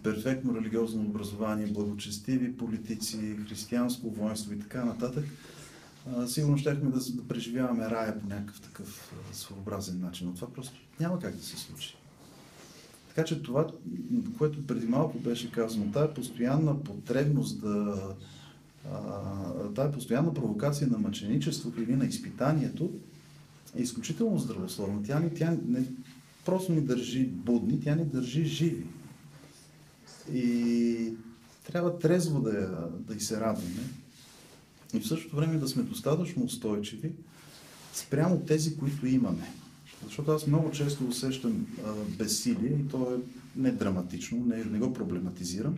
перфектно 0.03 0.55
религиозно 0.55 1.01
образование, 1.01 1.67
благочестиви 1.67 2.57
политици, 2.57 3.37
християнско 3.47 4.09
воинство 4.09 4.53
и 4.53 4.59
така 4.59 4.85
нататък, 4.85 5.25
сигурно 6.28 6.58
щехме 6.58 6.89
да, 6.89 6.99
да 6.99 7.28
преживяваме 7.28 7.89
рая 7.89 8.20
по 8.20 8.28
някакъв 8.28 8.62
такъв 8.62 9.14
своеобразен 9.34 9.99
начин. 9.99 10.28
Но 10.28 10.34
това 10.34 10.53
просто 10.53 10.80
няма 10.99 11.20
как 11.20 11.36
да 11.36 11.43
се 11.43 11.58
случи. 11.58 11.95
Така 13.08 13.24
че 13.24 13.43
това, 13.43 13.68
което 14.38 14.68
преди 14.68 14.86
малко 14.86 15.20
беше 15.20 15.51
казано, 15.51 15.91
тая 15.91 16.14
постоянна 16.14 16.84
потребност 16.84 17.62
да, 17.62 17.95
тази 19.76 19.93
постоянна 19.93 20.34
провокация 20.34 20.88
на 20.88 20.97
мъченичеството 20.97 21.82
или 21.82 21.95
на 21.95 22.05
изпитанието 22.05 22.91
е 23.76 23.82
изключително 23.82 24.39
здравословна. 24.39 25.03
Тя, 25.03 25.20
ни, 25.20 25.34
тя 25.34 25.58
не 25.68 25.84
просто 26.45 26.72
ни 26.72 26.82
държи 26.82 27.26
будни, 27.26 27.82
тя 27.82 27.95
ни 27.95 28.05
държи 28.05 28.45
живи. 28.45 28.86
И 30.34 31.14
трябва 31.68 31.99
трезво 31.99 32.39
да, 32.39 32.89
да 33.08 33.16
и 33.16 33.20
се 33.20 33.39
радваме. 33.39 33.82
И 34.93 34.99
в 34.99 35.07
същото 35.07 35.35
време 35.35 35.57
да 35.57 35.67
сме 35.67 35.83
достатъчно 35.83 36.43
устойчиви 36.43 37.11
спрямо 37.93 38.39
тези, 38.39 38.77
които 38.77 39.07
имаме. 39.07 39.53
Защото 40.05 40.31
аз 40.31 40.47
много 40.47 40.71
често 40.71 41.07
усещам 41.07 41.67
а, 41.85 41.93
безсилие 42.17 42.69
и 42.69 42.88
то 42.88 43.13
е 43.13 43.17
не 43.55 43.71
драматично, 43.71 44.45
не, 44.45 44.63
не 44.63 44.79
го 44.79 44.93
проблематизирам. 44.93 45.75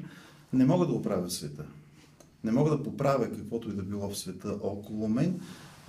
Не 0.53 0.65
мога 0.65 0.87
да 0.87 0.93
оправя 0.93 1.29
света. 1.29 1.65
Не 2.43 2.51
мога 2.51 2.69
да 2.69 2.83
поправя 2.83 3.29
каквото 3.29 3.69
и 3.69 3.73
да 3.73 3.83
било 3.83 4.09
в 4.09 4.17
света 4.17 4.57
около 4.61 5.07
мен. 5.07 5.39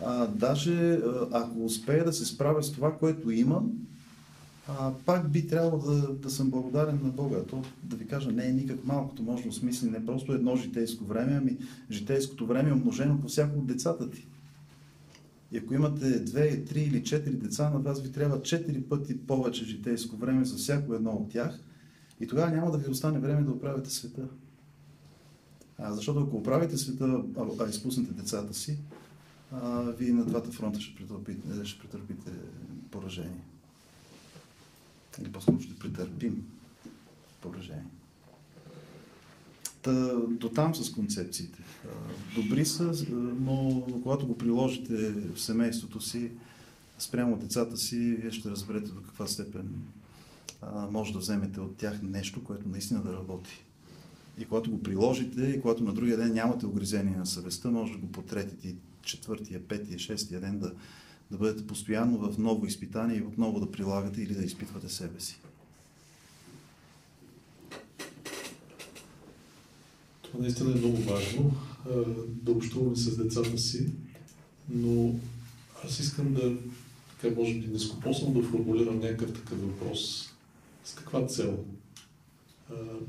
А, 0.05 0.27
даже 0.27 1.01
ако 1.33 1.65
успея 1.65 2.05
да 2.05 2.13
се 2.13 2.27
справя 2.27 2.63
с 2.63 2.73
това, 2.73 2.99
което 2.99 3.31
имам, 3.31 3.73
а, 4.79 4.95
пак 5.07 5.31
би 5.31 5.47
трябвало 5.47 5.79
да, 5.79 6.15
да 6.15 6.31
съм 6.31 6.51
благодарен 6.51 7.01
на 7.03 7.09
Бога. 7.09 7.43
То, 7.43 7.63
да 7.83 7.97
ви 7.97 8.07
кажа, 8.07 8.33
не 8.33 8.47
е 8.47 8.53
никак 8.53 8.85
малкото, 8.85 9.23
може 9.23 9.43
да 9.43 9.49
осмисли 9.49 9.91
не 9.91 10.07
просто 10.07 10.33
едно 10.33 10.57
житейско 10.57 11.05
време, 11.05 11.33
ами 11.33 11.59
житейското 11.91 12.47
време 12.47 12.71
е 12.71 12.73
умножено 12.73 13.21
по 13.21 13.29
всяко 13.29 13.59
от 13.59 13.67
децата 13.67 14.11
ти. 14.11 14.27
И 15.53 15.59
ако 15.59 15.75
имате 15.75 16.21
две, 16.21 16.65
три 16.65 16.81
или 16.81 17.05
четири 17.05 17.35
деца, 17.35 17.71
на 17.71 17.79
вас 17.79 18.03
ви 18.03 18.13
трябва 18.13 18.43
четири 18.43 18.83
пъти 18.83 19.19
повече 19.19 19.65
житейско 19.65 20.17
време 20.17 20.45
за 20.45 20.57
всяко 20.57 20.95
едно 20.95 21.11
от 21.11 21.31
тях. 21.31 21.61
И 22.21 22.27
тогава 22.27 22.51
няма 22.51 22.71
да 22.71 22.79
ви 22.79 22.91
остане 22.91 23.19
време 23.19 23.43
да 23.43 23.51
оправите 23.51 23.91
света. 23.91 24.29
А, 25.79 25.93
защото 25.93 26.21
ако 26.21 26.37
оправите 26.37 26.77
света, 26.77 27.23
а, 27.37 27.47
а 27.61 27.69
изпуснете 27.69 28.13
децата 28.13 28.55
си, 28.55 28.79
а, 29.53 29.81
вие 29.81 30.13
на 30.13 30.25
двата 30.25 30.51
фронта 30.51 30.81
ще 30.81 30.95
претърпите, 30.95 31.65
ще 31.65 31.81
претърпите 31.81 32.31
поражение. 32.91 33.50
По-скоро 35.41 35.61
ще 35.61 35.75
претърпим 35.75 36.45
поражение. 37.41 37.85
Та, 39.83 40.15
до 40.15 40.49
там 40.49 40.75
с 40.75 40.93
концепциите. 40.93 41.59
Добри 42.35 42.67
са, 42.67 43.07
но 43.41 43.87
когато 44.03 44.27
го 44.27 44.39
приложите 44.39 45.11
в 45.11 45.41
семейството 45.41 46.01
си, 46.01 46.31
спрямо 46.99 47.37
децата 47.37 47.77
си, 47.77 47.97
вие 47.97 48.31
ще 48.31 48.51
разберете 48.51 48.91
до 48.91 49.03
каква 49.03 49.27
степен 49.27 49.83
може 50.91 51.13
да 51.13 51.19
вземете 51.19 51.61
от 51.61 51.77
тях 51.77 52.03
нещо, 52.03 52.45
което 52.45 52.69
наистина 52.69 53.03
да 53.03 53.13
работи. 53.13 53.65
И 54.39 54.45
когато 54.45 54.71
го 54.71 54.83
приложите, 54.83 55.43
и 55.43 55.61
когато 55.61 55.85
на 55.85 55.93
другия 55.93 56.17
ден 56.17 56.33
нямате 56.33 56.67
огризение 56.67 57.17
на 57.17 57.27
съвестта, 57.27 57.71
може 57.71 57.93
да 57.93 57.99
го 57.99 58.13
потретите 58.13 58.69
и 58.69 58.77
четвъртия, 59.03 59.69
петия, 59.69 59.99
шестия 59.99 60.41
ден 60.41 60.59
да, 60.59 60.73
да 61.31 61.39
бъдете 61.39 61.67
постоянно 61.67 62.19
в 62.19 62.39
ново 62.39 62.67
изпитание 62.67 63.19
и 63.19 63.23
отново 63.23 63.61
да 63.61 63.71
прилагате 63.71 64.23
или 64.23 64.35
да 64.35 64.45
изпитвате 64.45 64.89
себе 64.89 65.21
си. 65.21 65.41
Това 70.23 70.41
наистина 70.41 70.73
е 70.73 70.75
много 70.75 70.97
важно. 70.97 71.55
Да 72.27 72.53
общуваме 72.53 72.97
с 72.97 73.17
децата 73.17 73.59
си, 73.59 73.91
но 74.69 75.15
аз 75.85 76.01
искам 76.01 76.35
да, 76.35 76.57
така 77.21 77.35
може 77.41 77.55
би 77.55 77.67
нескопосно 77.67 78.31
да 78.31 78.49
формулирам 78.49 78.99
някакъв 78.99 79.35
такъв 79.35 79.61
въпрос. 79.63 80.31
С 80.85 80.95
каква 80.95 81.27
цел? 81.27 81.65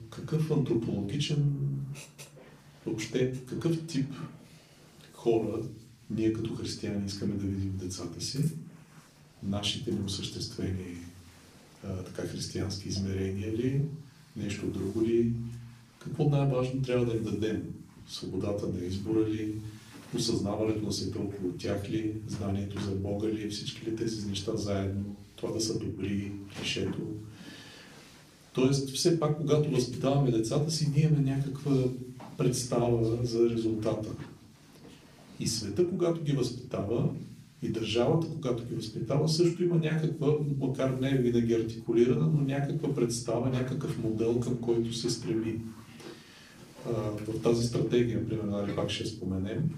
какъв 0.09 0.51
антропологичен, 0.51 1.53
въобще 2.85 3.33
какъв 3.45 3.87
тип 3.87 4.13
хора 5.13 5.63
ние 6.15 6.33
като 6.33 6.55
християни 6.55 7.05
искаме 7.05 7.33
да 7.33 7.47
видим 7.47 7.77
децата 7.77 8.21
си, 8.21 8.43
нашите 9.43 9.91
неосъществени 9.91 10.97
така 12.05 12.27
християнски 12.27 12.89
измерения 12.89 13.53
ли, 13.53 13.81
нещо 14.35 14.65
друго 14.65 15.01
ли, 15.01 15.33
какво 15.99 16.29
най-важно 16.29 16.81
трябва 16.81 17.05
да 17.05 17.17
им 17.17 17.23
дадем? 17.23 17.63
Свободата 18.07 18.67
на 18.67 18.85
избора 18.85 19.29
ли, 19.29 19.53
осъзнаването 20.15 20.85
на 20.85 20.91
света 20.91 21.19
около 21.19 21.51
тях 21.51 21.89
ли, 21.89 22.13
знанието 22.27 22.83
за 22.83 22.91
Бога 22.91 23.27
ли, 23.27 23.49
всички 23.49 23.91
ли 23.91 23.95
тези 23.95 24.27
неща 24.27 24.55
заедно, 24.55 25.15
това 25.35 25.51
да 25.51 25.61
са 25.61 25.79
добри, 25.79 26.31
клишето, 26.57 27.07
Тоест, 28.53 28.89
все 28.89 29.19
пак, 29.19 29.37
когато 29.37 29.71
възпитаваме 29.71 30.31
децата 30.31 30.71
си, 30.71 30.91
ние 30.95 31.03
имаме 31.03 31.31
някаква 31.31 31.71
представа 32.37 33.25
за 33.25 33.49
резултата. 33.49 34.09
И 35.41 35.47
света, 35.47 35.89
когато 35.89 36.23
ги 36.23 36.31
възпитава, 36.31 37.09
И 37.63 37.69
държавата, 37.69 38.27
когато 38.35 38.65
ги 38.65 38.75
възпитава, 38.75 39.29
също 39.29 39.63
има 39.63 39.75
някаква, 39.75 40.35
макар 40.59 40.89
не 40.89 41.17
винаги 41.17 41.53
артикулирана, 41.53 42.27
но 42.33 42.41
някаква 42.41 42.95
представа, 42.95 43.49
някакъв 43.49 44.03
модел, 44.03 44.39
към 44.39 44.57
който 44.57 44.93
се 44.93 45.09
стреми. 45.09 45.61
В 47.27 47.41
тази 47.43 47.67
стратегия, 47.67 48.19
например, 48.19 48.43
нали, 48.43 48.75
пак 48.75 48.89
ще 48.89 49.05
споменем, 49.05 49.69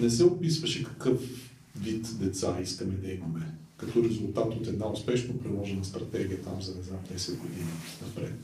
не 0.00 0.10
се 0.10 0.24
описваше 0.24 0.84
какъв 0.84 1.20
вид 1.76 2.06
деца 2.20 2.58
искаме 2.62 2.94
да 2.94 3.12
имаме, 3.12 3.54
като 3.76 4.04
резултат 4.04 4.54
от 4.54 4.66
една 4.66 4.92
успешно 4.92 5.38
приложена 5.38 5.84
стратегия 5.84 6.42
там 6.42 6.62
за, 6.62 6.74
не 6.74 6.82
знам, 6.82 6.98
10 7.14 7.38
години 7.38 7.70
напред 8.02 8.38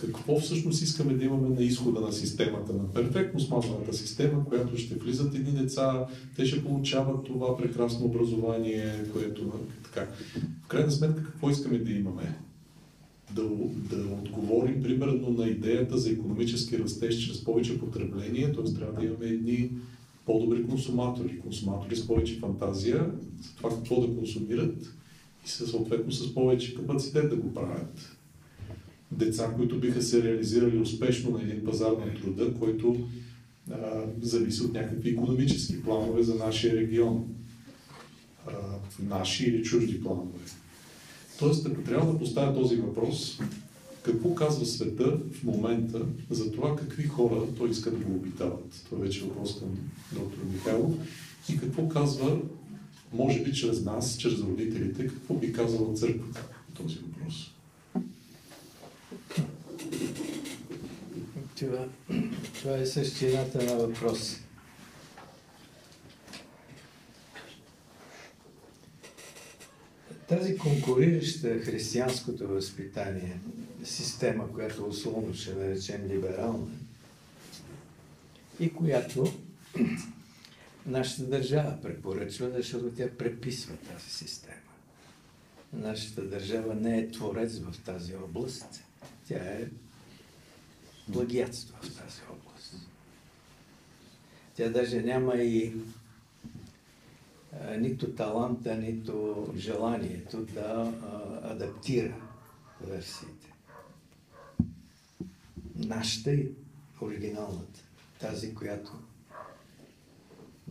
какво 0.00 0.40
всъщност 0.40 0.82
искаме 0.82 1.14
да 1.14 1.24
имаме 1.24 1.48
на 1.48 1.62
изхода 1.62 2.00
на 2.00 2.12
системата, 2.12 2.72
на 2.72 2.92
перфектно 2.92 3.40
смазаната 3.40 3.92
система, 3.92 4.44
която 4.44 4.76
ще 4.76 4.94
влизат 4.94 5.34
едни 5.34 5.52
деца, 5.52 6.06
те 6.36 6.46
ще 6.46 6.64
получават 6.64 7.24
това 7.24 7.56
прекрасно 7.56 8.06
образование, 8.06 9.04
което 9.12 9.52
така. 9.84 10.08
В 10.64 10.68
крайна 10.68 10.90
сметка 10.90 11.24
какво 11.24 11.50
искаме 11.50 11.78
да 11.78 11.92
имаме? 11.92 12.38
Да, 13.34 13.42
да 13.96 13.96
отговорим 13.96 14.82
примерно 14.82 15.30
на 15.30 15.48
идеята 15.48 15.98
за 15.98 16.10
економически 16.10 16.78
растеж 16.78 17.26
чрез 17.26 17.44
повече 17.44 17.80
потребление, 17.80 18.52
т.е. 18.52 18.74
трябва 18.74 19.00
да 19.00 19.06
имаме 19.06 19.26
едни 19.26 19.70
по-добри 20.26 20.66
консуматори, 20.66 21.40
консуматори 21.40 21.96
с 21.96 22.06
повече 22.06 22.38
фантазия 22.38 23.10
за 23.42 23.56
това 23.56 23.70
какво 23.70 24.00
да 24.00 24.16
консумират 24.16 24.94
и 25.46 25.48
съответно 25.48 26.12
с 26.12 26.34
повече 26.34 26.74
капацитет 26.74 27.30
да 27.30 27.36
го 27.36 27.54
правят 27.54 28.16
деца, 29.12 29.52
които 29.56 29.80
биха 29.80 30.02
се 30.02 30.22
реализирали 30.22 30.78
успешно 30.78 31.30
на 31.30 31.42
един 31.42 31.64
пазар 31.64 31.92
на 31.92 32.14
труда, 32.20 32.54
който 32.54 33.08
а, 33.70 34.04
зависи 34.22 34.62
от 34.62 34.72
някакви 34.72 35.10
економически 35.10 35.82
планове 35.82 36.22
за 36.22 36.34
нашия 36.34 36.76
регион. 36.76 37.24
А, 38.46 38.52
наши 39.08 39.44
или 39.44 39.62
чужди 39.62 40.02
планове. 40.02 40.38
Тоест, 41.38 41.66
ако 41.66 41.82
трябва 41.82 42.12
да 42.12 42.18
поставя 42.18 42.54
този 42.54 42.76
въпрос, 42.76 43.38
какво 44.02 44.34
казва 44.34 44.66
света 44.66 45.18
в 45.32 45.44
момента 45.44 46.06
за 46.30 46.52
това 46.52 46.76
какви 46.76 47.04
хора 47.04 47.42
той 47.58 47.70
иска 47.70 47.90
да 47.90 47.96
го 47.96 48.14
обитават? 48.14 48.82
Това 48.84 49.04
вече 49.04 49.20
е 49.20 49.22
въпрос 49.22 49.58
към 49.58 49.68
доктор 50.12 50.40
Михайлов. 50.52 50.92
И 51.48 51.58
какво 51.58 51.88
казва, 51.88 52.38
може 53.12 53.42
би 53.42 53.52
чрез 53.52 53.84
нас, 53.84 54.16
чрез 54.18 54.40
родителите, 54.40 55.06
какво 55.06 55.34
би 55.34 55.52
казала 55.52 55.94
църквата 55.94 56.46
този 56.74 56.98
въпрос? 56.98 57.49
Това, 61.60 61.88
това 62.54 62.76
е 62.76 62.86
същината 62.86 63.64
на 63.64 63.74
въпрос. 63.74 64.40
Тази 70.28 70.58
конкурираща 70.58 71.58
християнското 71.58 72.48
възпитание, 72.48 73.40
система, 73.84 74.52
която 74.52 74.84
условно 74.84 75.34
ще 75.34 75.54
наречем 75.54 76.06
либерална, 76.06 76.70
и 78.60 78.72
която 78.72 79.32
нашата 80.86 81.22
държава 81.22 81.78
препоръчва, 81.82 82.50
защото 82.50 82.90
тя 82.90 83.08
преписва 83.18 83.76
тази 83.76 84.10
система. 84.10 84.54
Нашата 85.72 86.22
държава 86.22 86.74
не 86.74 86.98
е 86.98 87.10
творец 87.10 87.58
в 87.58 87.84
тази 87.84 88.14
област. 88.14 88.82
Тя 89.28 89.36
е 89.36 89.68
плагиатство 91.12 91.76
в 91.76 91.80
тази 91.80 92.20
област. 92.30 92.74
Тя 94.54 94.68
даже 94.68 95.02
няма 95.02 95.34
и 95.34 95.76
а, 97.60 97.76
нито 97.76 98.14
таланта, 98.14 98.76
нито 98.76 99.46
желанието 99.56 100.42
да 100.42 100.92
а, 101.02 101.50
адаптира 101.52 102.14
версиите. 102.80 103.52
Нашата 105.76 106.32
и 106.32 106.48
оригиналната, 107.00 107.80
тази, 108.20 108.54
която 108.54 108.92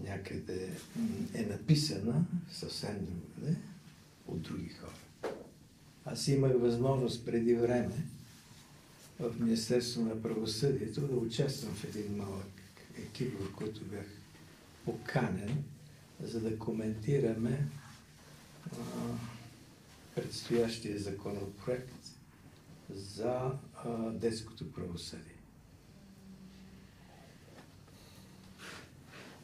някъде 0.03 0.69
е 1.33 1.41
написана 1.41 2.25
съвсем 2.51 2.97
другаде 3.05 3.57
от 4.27 4.41
други 4.41 4.69
хора. 4.69 5.33
Аз 6.05 6.27
имах 6.27 6.51
възможност 6.55 7.25
преди 7.25 7.55
време 7.55 8.05
в 9.19 9.39
Министерство 9.39 10.01
на 10.01 10.21
правосъдието 10.21 11.07
да 11.07 11.15
участвам 11.15 11.75
в 11.75 11.83
един 11.83 12.15
малък 12.17 12.61
екип, 12.97 13.39
в 13.39 13.55
който 13.55 13.85
бях 13.85 14.05
поканен, 14.85 15.63
за 16.23 16.41
да 16.41 16.59
коментираме 16.59 17.67
а, 18.71 18.77
предстоящия 20.15 20.99
законопроект 20.99 22.15
за 22.89 23.51
а, 23.75 24.11
детското 24.11 24.71
правосъдие. 24.71 25.35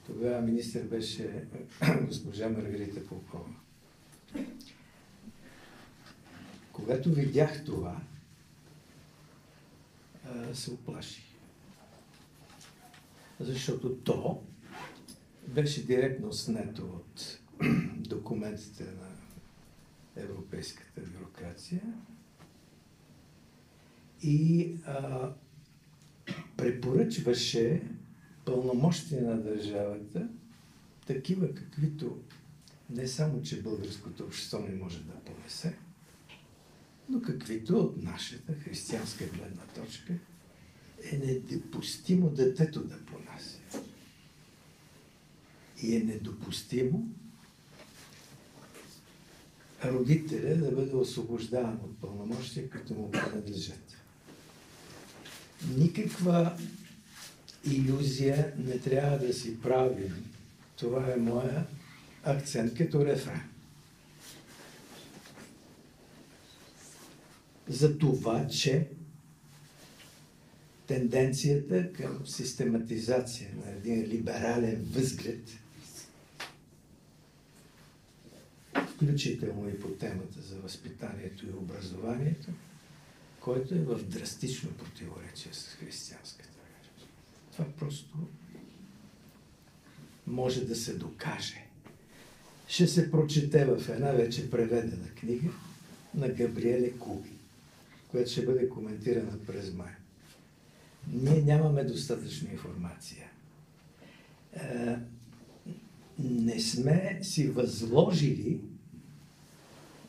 Тогава 0.06 0.42
министър 0.42 0.84
беше 0.84 1.46
госпожа 2.08 2.50
Маргарита 2.50 3.06
Попова. 3.08 3.56
Когато 6.72 7.14
видях 7.14 7.66
това, 7.66 8.02
се 10.54 10.72
оплаши. 10.72 11.24
Защото 13.40 13.96
то 13.96 14.44
беше 15.48 15.86
директно 15.86 16.34
снето 16.34 16.84
от 16.84 17.40
документите 17.98 18.84
на 18.84 19.08
европейската 20.24 21.02
бюрокрация 21.02 21.82
и 24.24 24.76
а, 24.86 25.32
препоръчваше 26.58 27.82
пълномощия 28.46 29.24
на 29.24 29.42
държавата, 29.42 30.30
такива 31.06 31.54
каквито 31.54 32.20
не 32.90 33.08
само, 33.08 33.42
че 33.42 33.62
българското 33.62 34.24
общество 34.24 34.60
не 34.60 34.76
може 34.76 35.04
да 35.04 35.14
понесе, 35.14 35.78
но 37.10 37.22
каквито 37.22 37.78
от 37.80 38.04
нашата 38.04 38.54
християнска 38.54 39.26
гледна 39.26 39.64
точка 39.76 40.14
е 41.12 41.18
недопустимо 41.18 42.30
детето 42.30 42.84
да 42.84 43.06
понася. 43.06 43.60
И 45.82 45.96
е 45.96 46.00
недопустимо 46.00 47.08
родителя 49.86 50.56
да 50.56 50.72
бъде 50.72 50.96
освобождаван 50.96 51.80
от 51.84 52.02
пълномощия, 52.02 52.70
които 52.70 52.94
му 52.94 53.12
принадлежат. 53.12 53.98
Никаква 55.78 56.58
иллюзия 57.72 58.54
не 58.58 58.80
трябва 58.80 59.18
да 59.18 59.34
си 59.34 59.62
правим. 59.62 60.26
Това 60.76 61.14
е 61.14 61.18
моя 61.18 61.66
акцент 62.24 62.78
като 62.78 63.06
рефрен. 63.06 63.55
За 67.68 67.98
това, 67.98 68.48
че 68.48 68.88
тенденцията 70.88 71.94
към 71.94 72.28
систематизация 72.28 73.50
на 73.66 73.72
един 73.72 74.04
либерален 74.04 74.88
възглед, 74.92 75.50
включително 78.96 79.70
и 79.70 79.80
по 79.80 79.88
темата 79.88 80.42
за 80.42 80.56
възпитанието 80.56 81.46
и 81.46 81.50
образованието, 81.50 82.52
който 83.40 83.76
е 83.76 83.78
в 83.78 84.04
драстично 84.04 84.70
противоречие 84.70 85.54
с 85.54 85.68
християнската 85.68 86.50
вера. 86.50 87.08
Това 87.52 87.66
просто 87.80 88.18
може 90.28 90.66
да 90.66 90.76
се 90.76 90.94
докаже. 90.94 91.66
Ще 92.68 92.88
се 92.88 93.12
прочете 93.12 93.66
в 93.66 93.90
една 93.90 94.12
вече 94.12 94.52
преведена 94.52 95.08
книга 95.16 95.50
на 96.16 96.30
Габриеле 96.30 96.92
Куби 96.92 97.35
която 98.16 98.32
ще 98.32 98.46
бъде 98.46 98.70
коментирана 98.70 99.40
през 99.48 99.74
май. 99.74 99.92
Ние 101.14 101.42
нямаме 101.42 101.84
достатъчно 101.84 102.52
информация. 102.52 103.32
Е, 104.54 104.96
не 106.20 106.60
сме 106.60 107.20
си 107.22 107.48
възложили 107.48 108.62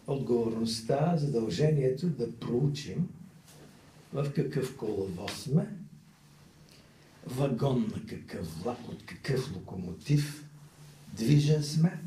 отговорността, 0.07 1.17
задължението 1.17 2.07
да 2.07 2.37
проучим 2.37 3.09
в 4.13 4.33
какъв 4.35 4.77
коловоз 4.77 5.33
сме, 5.33 5.69
вагон 7.27 7.93
на 7.97 8.07
какъв 8.07 8.63
влак, 8.63 8.89
от 8.89 9.07
какъв 9.07 9.55
локомотив 9.55 10.45
движен 11.13 11.63
сме, 11.63 12.01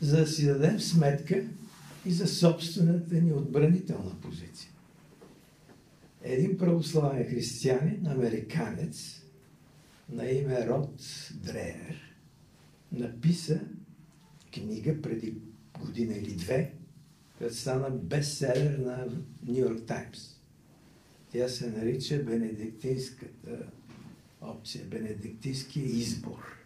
за 0.00 0.16
да 0.16 0.26
си 0.26 0.46
дадем 0.46 0.80
сметка 0.80 1.44
и 2.06 2.12
за 2.12 2.26
собствената 2.26 3.14
ни 3.14 3.32
отбранителна 3.32 4.20
позиция. 4.20 4.70
Един 6.22 6.58
православен 6.58 7.24
християнин, 7.24 8.06
американец, 8.06 9.22
на 10.08 10.30
име 10.30 10.66
Род 10.66 11.02
Дреер, 11.34 12.16
написа 12.92 13.60
книга 14.54 15.02
преди 15.02 15.34
година 15.80 16.14
или 16.14 16.34
две, 16.34 16.72
която 17.38 17.56
стана 17.56 17.90
бестселер 17.90 18.78
на 18.78 19.06
Нью 19.46 19.58
Йорк 19.58 19.86
Таймс. 19.86 20.40
Тя 21.32 21.48
се 21.48 21.70
нарича 21.70 22.22
Бенедиктинската 22.22 23.66
опция, 24.40 24.84
Бенедиктинския 24.84 25.86
избор. 25.86 26.56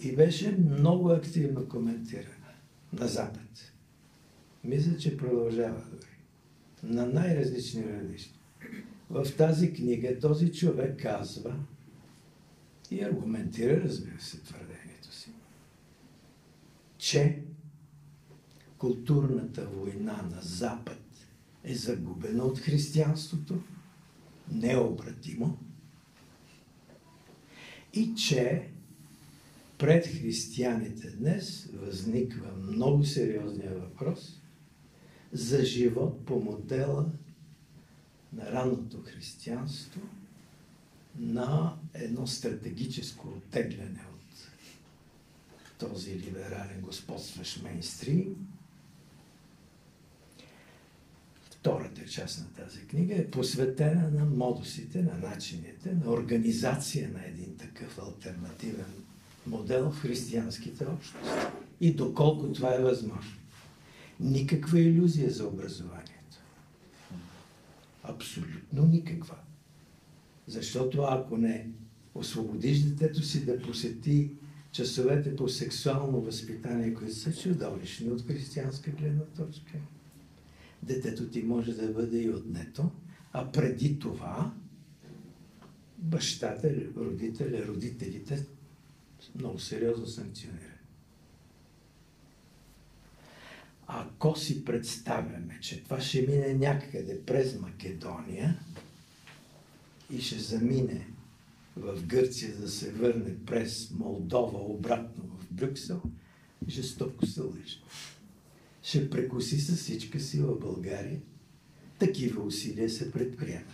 И 0.00 0.16
беше 0.16 0.56
много 0.58 1.10
активно 1.10 1.68
коментирана 1.68 2.37
на 2.92 3.08
Запад. 3.08 3.72
Мисля, 4.64 4.98
че 4.98 5.16
продължава. 5.16 5.82
На 6.82 7.06
най-различни 7.06 7.84
равнища. 7.84 8.38
В 9.10 9.36
тази 9.36 9.72
книга 9.72 10.18
този 10.20 10.52
човек 10.52 11.02
казва 11.02 11.56
и 12.90 13.00
аргументира, 13.00 13.80
разбира 13.80 14.20
се, 14.20 14.40
твърдението 14.40 15.12
си, 15.12 15.30
че 16.98 17.42
културната 18.78 19.66
война 19.66 20.22
на 20.34 20.40
Запад 20.40 21.02
е 21.64 21.74
загубена 21.74 22.44
от 22.44 22.58
християнството, 22.58 23.62
необратимо, 24.52 25.58
и 27.92 28.14
че 28.14 28.68
пред 29.78 30.06
християните 30.06 31.10
днес 31.10 31.68
възниква 31.72 32.52
много 32.52 33.04
сериозния 33.04 33.74
въпрос 33.74 34.40
за 35.32 35.64
живот 35.64 36.24
по 36.26 36.40
модела 36.40 37.06
на 38.32 38.52
ранното 38.52 39.02
християнство 39.02 40.00
на 41.18 41.76
едно 41.94 42.26
стратегическо 42.26 43.28
оттегляне 43.28 44.00
от 44.14 44.50
този 45.78 46.18
либерален 46.18 46.80
господстващ 46.80 47.62
мейнстрим. 47.62 48.48
Втората 51.42 52.06
част 52.06 52.40
на 52.40 52.64
тази 52.64 52.80
книга 52.80 53.14
е 53.14 53.30
посветена 53.30 54.10
на 54.10 54.24
модусите, 54.24 55.02
на 55.02 55.14
начините, 55.14 55.94
на 55.94 56.10
организация 56.10 57.08
на 57.08 57.26
един 57.26 57.56
такъв 57.56 57.98
альтернативен 57.98 59.04
модел 59.48 59.90
в 59.90 60.00
християнските 60.00 60.86
общности. 60.86 61.46
И 61.80 61.94
доколко 61.94 62.52
това 62.52 62.74
е 62.74 62.82
възможно. 62.82 63.32
Никаква 64.20 64.80
иллюзия 64.80 65.30
за 65.30 65.46
образованието. 65.46 66.38
Абсолютно 68.02 68.86
никаква. 68.86 69.36
Защото 70.46 71.02
ако 71.02 71.36
не 71.36 71.70
освободиш 72.14 72.78
детето 72.78 73.22
си 73.22 73.44
да 73.44 73.62
посети 73.62 74.30
часовете 74.72 75.36
по 75.36 75.48
сексуално 75.48 76.20
възпитание, 76.20 76.94
които 76.94 77.14
са 77.14 77.36
чудовищни 77.36 78.10
от 78.10 78.26
християнска 78.26 78.90
гледна 78.90 79.24
точка, 79.24 79.72
детето 80.82 81.28
ти 81.28 81.42
може 81.42 81.74
да 81.74 81.88
бъде 81.88 82.18
и 82.18 82.30
отнето, 82.30 82.90
а 83.32 83.52
преди 83.52 83.98
това 83.98 84.54
бащата, 85.98 86.74
родителя, 86.96 87.66
родителите 87.66 88.46
много 89.34 89.58
сериозно 89.58 90.06
санкционира. 90.06 90.78
Ако 93.86 94.38
си 94.38 94.64
представяме, 94.64 95.58
че 95.60 95.84
това 95.84 96.00
ще 96.00 96.22
мине 96.22 96.54
някъде 96.54 97.22
през 97.26 97.58
Македония 97.58 98.58
и 100.10 100.20
ще 100.20 100.38
замине 100.38 101.06
в 101.76 102.06
Гърция 102.06 102.56
да 102.56 102.68
се 102.68 102.92
върне 102.92 103.36
през 103.46 103.90
Молдова 103.90 104.58
обратно 104.58 105.24
в 105.24 105.52
Брюксел, 105.52 106.02
жестоко 106.68 107.26
се 107.26 107.40
лъжи. 107.40 107.82
Ще 108.82 109.10
прекуси 109.10 109.60
с 109.60 109.76
всичка 109.76 110.20
сила 110.20 110.58
България. 110.58 111.20
Такива 111.98 112.42
усилия 112.42 112.90
се 112.90 113.12
предприемат. 113.12 113.66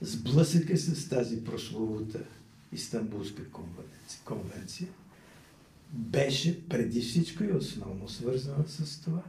Сблъсъка 0.00 0.76
с 0.76 1.08
тази 1.08 1.44
прословута 1.44 2.24
Истанбулска 2.72 3.50
конвенция, 3.50 3.95
конвенция 4.24 4.88
беше 5.92 6.68
преди 6.68 7.00
всичко 7.00 7.44
и 7.44 7.52
основно 7.52 8.08
свързана 8.08 8.68
с 8.68 9.00
това, 9.00 9.22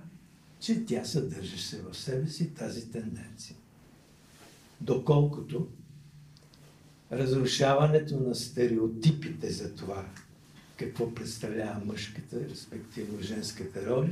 че 0.59 0.85
тя 0.85 1.05
съдържаше 1.05 1.77
в 1.77 1.97
себе 1.97 2.27
си 2.27 2.53
тази 2.53 2.91
тенденция. 2.91 3.55
Доколкото 4.81 5.67
разрушаването 7.11 8.19
на 8.19 8.35
стереотипите 8.35 9.51
за 9.51 9.75
това, 9.75 10.05
какво 10.77 11.15
представлява 11.15 11.85
мъжката, 11.85 12.49
респективно 12.49 13.21
женската 13.21 13.85
роля, 13.85 14.09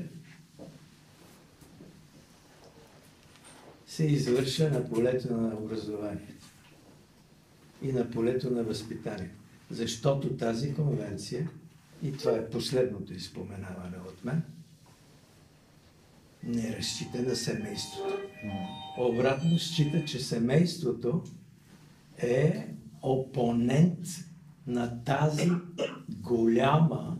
се 3.87 4.03
извърша 4.03 4.69
на 4.69 4.89
полето 4.89 5.33
на 5.33 5.55
образованието 5.55 6.45
и 7.81 7.91
на 7.91 8.11
полето 8.11 8.51
на 8.51 8.63
възпитанието. 8.63 9.44
Защото 9.71 10.37
тази 10.37 10.73
конвенция, 10.73 11.49
и 12.03 12.11
това 12.11 12.31
е 12.31 12.49
последното 12.49 13.13
изпоменаване 13.13 13.97
от 13.97 14.25
мен, 14.25 14.43
не 16.43 16.77
разчита 16.77 17.21
на 17.21 17.35
семейството. 17.35 18.17
Обратно 18.97 19.59
счита, 19.59 20.05
че 20.05 20.19
семейството 20.19 21.23
е 22.17 22.67
опонент 23.01 24.07
на 24.67 25.03
тази 25.03 25.51
голяма 26.09 27.17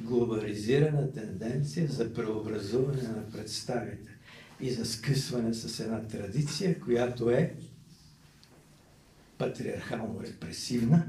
глобализирана 0.00 1.12
тенденция 1.12 1.88
за 1.88 2.14
преобразуване 2.14 3.02
на 3.02 3.30
представите 3.30 4.10
и 4.60 4.70
за 4.70 4.86
скъсване 4.86 5.54
с 5.54 5.80
една 5.80 6.06
традиция, 6.06 6.80
която 6.80 7.30
е 7.30 7.54
патриархално-репресивна, 9.38 11.02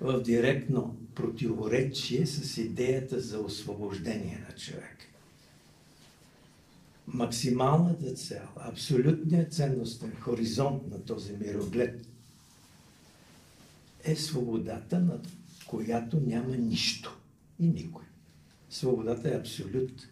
в 0.00 0.22
директно 0.22 0.96
противоречие 1.14 2.26
с 2.26 2.58
идеята 2.58 3.20
за 3.20 3.40
освобождение 3.40 4.46
на 4.48 4.56
човек. 4.56 4.96
Максималната 7.06 8.14
цел, 8.14 8.48
абсолютният 8.56 9.52
ценностен 9.52 10.12
хоризонт 10.20 10.90
на 10.90 11.04
този 11.04 11.32
мироглед 11.32 12.08
е 14.04 14.16
свободата, 14.16 15.00
над 15.00 15.28
която 15.66 16.20
няма 16.20 16.56
нищо 16.56 17.18
и 17.60 17.66
никой. 17.66 18.04
Свободата 18.70 19.28
е 19.28 19.36
абсолют. 19.38 20.08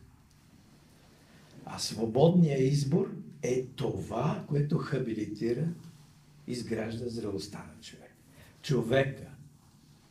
А 1.65 1.79
свободният 1.79 2.61
избор 2.61 3.15
е 3.43 3.63
това, 3.63 4.45
което 4.49 4.79
хабилитира 4.79 5.69
изгражда 6.47 7.09
зрелостта 7.09 7.59
на 7.59 7.83
човек. 7.83 8.15
Човека, 8.63 9.34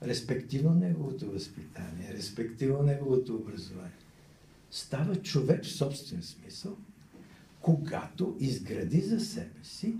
респективно 0.03 0.73
неговото 0.73 1.31
възпитание, 1.31 2.13
респективно 2.13 2.83
неговото 2.83 3.35
образование, 3.35 3.91
става 4.71 5.15
човек 5.15 5.63
в 5.63 5.71
собствен 5.71 6.23
смисъл, 6.23 6.77
когато 7.61 8.37
изгради 8.39 9.01
за 9.01 9.19
себе 9.19 9.63
си 9.63 9.95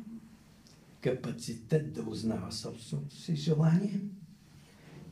капацитет 1.01 1.93
да 1.93 2.04
узнава 2.04 2.51
собственото 2.51 3.16
си 3.16 3.36
желание 3.36 3.99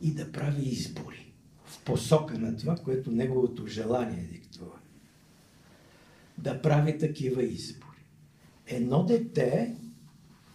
и 0.02 0.12
да 0.12 0.32
прави 0.32 0.64
избори 0.64 1.34
в 1.66 1.84
посока 1.84 2.38
на 2.40 2.58
това, 2.58 2.76
което 2.76 3.12
неговото 3.12 3.68
желание 3.68 4.30
диктува. 4.32 4.80
Да 6.38 6.62
прави 6.62 6.98
такива 6.98 7.44
избори. 7.44 8.06
Едно 8.68 9.04
дете 9.06 9.76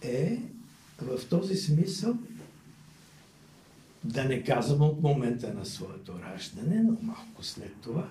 е 0.01 0.41
в 1.01 1.29
този 1.29 1.55
смисъл, 1.55 2.17
да 4.03 4.23
не 4.23 4.43
казвам 4.43 4.81
от 4.81 5.01
момента 5.01 5.53
на 5.53 5.65
своето 5.65 6.19
раждане, 6.19 6.83
но 6.83 6.97
малко 7.01 7.43
след 7.43 7.81
това, 7.81 8.09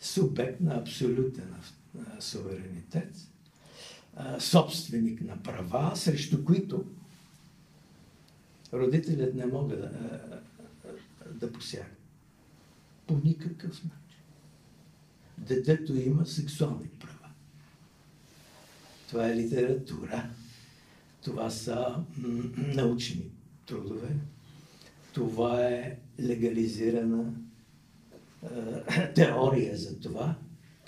субект 0.00 0.60
на 0.60 0.74
абсолютен 0.74 1.54
суверенитет, 2.20 3.16
собственик 4.38 5.20
на 5.20 5.42
права, 5.42 5.96
срещу 5.96 6.44
които 6.44 6.84
родителят 8.72 9.34
не 9.34 9.46
може 9.46 9.76
да, 9.76 9.90
да 11.30 11.52
посяга. 11.52 11.84
По 13.06 13.20
никакъв 13.24 13.84
начин. 13.84 14.00
Детето 15.38 15.96
има 15.96 16.26
сексуални 16.26 16.88
права. 16.88 17.28
Това 19.08 19.28
е 19.28 19.36
литература. 19.36 20.30
Това 21.22 21.50
са 21.50 22.04
научни 22.56 23.30
трудове. 23.66 24.16
Това 25.14 25.66
е 25.66 25.98
легализирана 26.20 27.34
теория 29.14 29.76
за 29.76 30.00
това, 30.00 30.36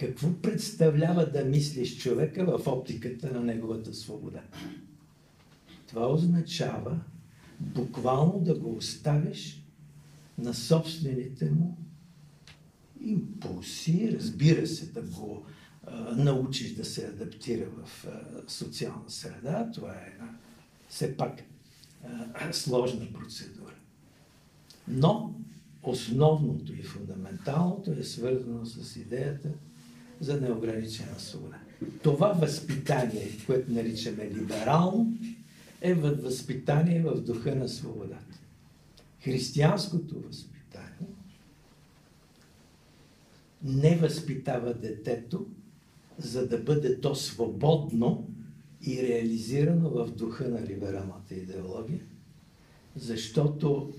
какво 0.01 0.33
представлява 0.43 1.31
да 1.31 1.45
мислиш 1.45 1.99
човека 1.99 2.59
в 2.59 2.66
оптиката 2.66 3.31
на 3.31 3.41
неговата 3.41 3.95
свобода. 3.95 4.43
Това 5.87 6.12
означава 6.12 7.01
буквално 7.61 8.41
да 8.41 8.55
го 8.55 8.77
оставиш 8.77 9.62
на 10.39 10.55
собствените 10.55 11.51
му 11.51 11.77
импулси, 13.01 14.16
разбира 14.18 14.66
се, 14.66 14.93
да 14.93 15.03
го 15.03 15.47
а, 15.87 16.14
научиш 16.16 16.74
да 16.74 16.85
се 16.85 17.07
адаптира 17.07 17.66
в 17.85 18.07
а, 18.07 18.43
социална 18.51 19.11
среда. 19.11 19.70
Това 19.74 19.93
е 19.93 20.11
една 20.12 20.39
все 20.89 21.16
пак 21.16 21.43
а, 22.05 22.53
сложна 22.53 23.12
процедура. 23.12 23.55
Но 24.89 25.34
основното 25.82 26.72
и 26.72 26.82
фундаменталното 26.82 27.93
е 27.93 28.03
свързано 28.03 28.66
с 28.66 28.97
идеята 28.97 29.49
за 30.20 30.41
неограничена 30.41 31.18
свобода. 31.18 31.59
Това 32.03 32.28
възпитание, 32.28 33.30
което 33.47 33.72
наричаме 33.72 34.30
либерално, 34.30 35.18
е 35.80 35.95
възпитание 35.95 37.03
в 37.03 37.20
духа 37.20 37.55
на 37.55 37.68
свободата. 37.68 38.41
Християнското 39.20 40.20
възпитание 40.20 40.57
не 43.62 43.97
възпитава 43.97 44.74
детето, 44.74 45.47
за 46.18 46.49
да 46.49 46.59
бъде 46.59 47.01
то 47.01 47.14
свободно 47.14 48.28
и 48.82 49.03
реализирано 49.03 49.91
в 49.91 50.11
духа 50.11 50.49
на 50.49 50.66
либералната 50.66 51.34
идеология, 51.34 52.01
защото 52.97 53.93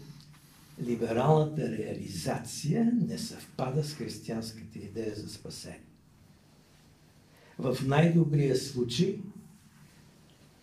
либералната 0.82 1.72
реализация 1.78 2.92
не 3.08 3.18
съвпада 3.18 3.84
с 3.84 3.94
християнската 3.94 4.80
идея 4.80 5.16
за 5.16 5.30
спасение. 5.30 5.82
В 7.60 7.78
най-добрия 7.86 8.56
случай 8.56 9.20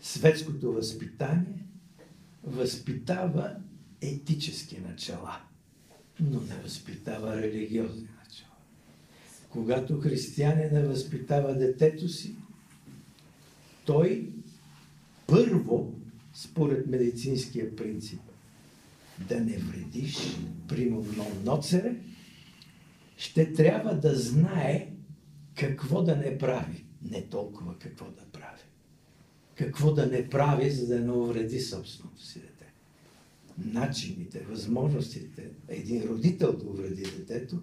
светското 0.01 0.73
възпитание 0.73 1.65
възпитава 2.45 3.57
етически 4.01 4.81
начала, 4.81 5.41
но 6.21 6.41
не 6.41 6.55
възпитава 6.63 7.37
религиозни 7.37 8.09
начала. 8.25 8.57
Когато 9.51 10.01
християнина 10.01 10.81
възпитава 10.81 11.55
детето 11.55 12.09
си, 12.09 12.37
той 13.85 14.33
първо, 15.27 15.95
според 16.35 16.87
медицинския 16.87 17.77
принцип, 17.77 18.21
да 19.19 19.41
не 19.41 19.57
вредиш, 19.57 20.39
примерно 20.69 21.27
ноцере, 21.45 21.97
ще 23.17 23.53
трябва 23.53 23.95
да 23.95 24.15
знае 24.15 24.89
какво 25.55 26.03
да 26.03 26.17
не 26.17 26.39
прави, 26.39 26.85
не 27.03 27.23
толкова 27.23 27.79
какво 27.79 28.05
да 28.05 28.23
прави. 28.33 28.63
Какво 29.55 29.93
да 29.93 30.07
не 30.07 30.29
прави, 30.29 30.71
за 30.71 30.87
да 30.87 31.01
не 31.01 31.13
увреди 31.13 31.61
собственото 31.61 32.27
си 32.27 32.41
дете. 32.41 32.73
Начините, 33.59 34.41
възможностите 34.41 35.51
един 35.69 36.03
родител 36.03 36.57
да 36.57 36.71
увреди 36.71 37.03
детето, 37.03 37.63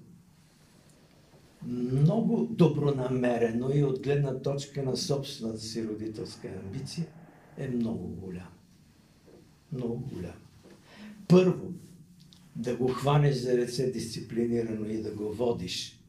много 1.65 2.47
добронамерено 2.51 3.69
и 3.73 3.83
от 3.83 4.03
гледна 4.03 4.39
точка 4.39 4.83
на 4.83 4.97
собствената 4.97 5.59
си 5.59 5.87
родителска 5.87 6.47
амбиция 6.47 7.07
е 7.57 7.67
много 7.67 8.07
голям. 8.07 8.49
Много 9.71 9.99
голям. 10.13 10.33
Първо, 11.31 11.73
да 12.55 12.75
го 12.75 12.87
хванеш 12.87 13.35
за 13.35 13.57
ръце 13.57 13.91
дисциплинирано 13.91 14.89
и 14.89 15.01
да 15.01 15.11
го 15.11 15.33
водиш 15.33 15.99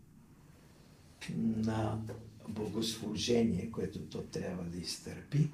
на 1.38 2.00
богослужение, 2.48 3.70
което 3.70 3.98
то 3.98 4.22
трябва 4.22 4.64
да 4.64 4.78
изтърпи, 4.78 5.50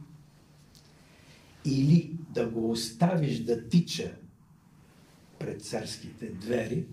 или 1.65 2.17
да 2.31 2.47
го 2.47 2.71
оставиш 2.71 3.39
да 3.39 3.69
тича 3.69 4.15
пред 5.39 5.65
царските 5.65 6.27
двери 6.27 6.87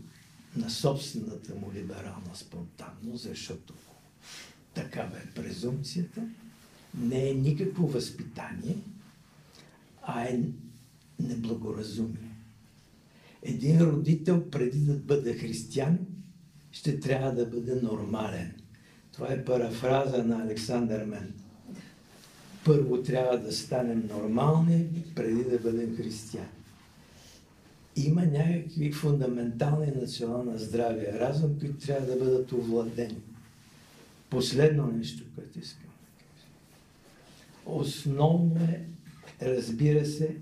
на 0.56 0.70
собствената 0.70 1.56
му 1.56 1.72
либерална 1.74 2.36
спонтанност, 2.36 3.24
защото 3.24 3.74
такава 4.74 5.18
е 5.18 5.34
презумцията, 5.36 6.30
не 6.98 7.30
е 7.30 7.34
никакво 7.34 7.88
възпитание, 7.88 8.78
а 10.02 10.24
е 10.24 10.40
неблагоразумие. 11.20 12.35
Един 13.48 13.82
родител, 13.82 14.50
преди 14.52 14.80
да 14.80 14.94
бъде 14.94 15.34
християн, 15.34 16.00
ще 16.72 17.00
трябва 17.00 17.32
да 17.32 17.46
бъде 17.46 17.76
нормален. 17.76 18.54
Това 19.12 19.34
е 19.34 19.46
парафраза 19.46 20.24
на 20.24 20.44
Александър 20.44 21.06
Мен. 21.06 21.34
Първо 22.66 23.04
трябва 23.04 23.38
да 23.38 23.52
станем 23.52 24.10
нормални, 24.10 24.86
преди 25.16 25.44
да 25.44 25.60
бъдем 25.60 25.98
християни. 25.98 26.48
Има 27.96 28.26
някакви 28.26 28.92
фундаментални 28.92 29.92
начала 30.02 30.44
на 30.44 30.58
здравия 30.58 31.20
разум, 31.20 31.60
които 31.60 31.86
трябва 31.86 32.08
да 32.08 32.16
бъдат 32.26 32.52
овладени. 32.52 33.22
Последно 34.30 34.88
нещо, 34.88 35.24
което 35.36 35.60
искам 35.60 35.90
да 35.90 36.24
кажа. 36.24 36.48
Основно 37.66 38.56
е, 38.56 38.86
разбира 39.42 40.06
се, 40.06 40.36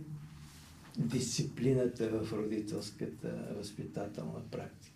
дисциплината 0.97 2.09
в 2.09 2.33
родителската 2.33 3.55
възпитателна 3.57 4.41
практика. 4.51 4.93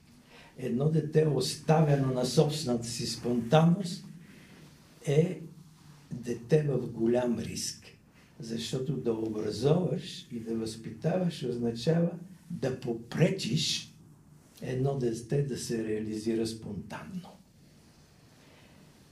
Едно 0.58 0.90
дете, 0.90 1.28
оставено 1.28 2.14
на 2.14 2.26
собствената 2.26 2.88
си 2.88 3.08
спонтанност, 3.08 4.06
е 5.06 5.42
дете 6.12 6.64
в 6.64 6.92
голям 6.92 7.40
риск. 7.40 7.86
Защото 8.40 8.98
да 8.98 9.14
образоваш 9.14 10.28
и 10.32 10.40
да 10.40 10.56
възпитаваш 10.56 11.44
означава 11.44 12.10
да 12.52 12.80
попречиш 12.80 13.94
едно 14.62 14.98
дете 14.98 15.42
да 15.44 15.58
се 15.58 15.84
реализира 15.84 16.48
спонтанно. 16.48 17.30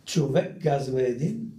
Човек, 0.05 0.63
казва 0.63 1.01
един, 1.01 1.51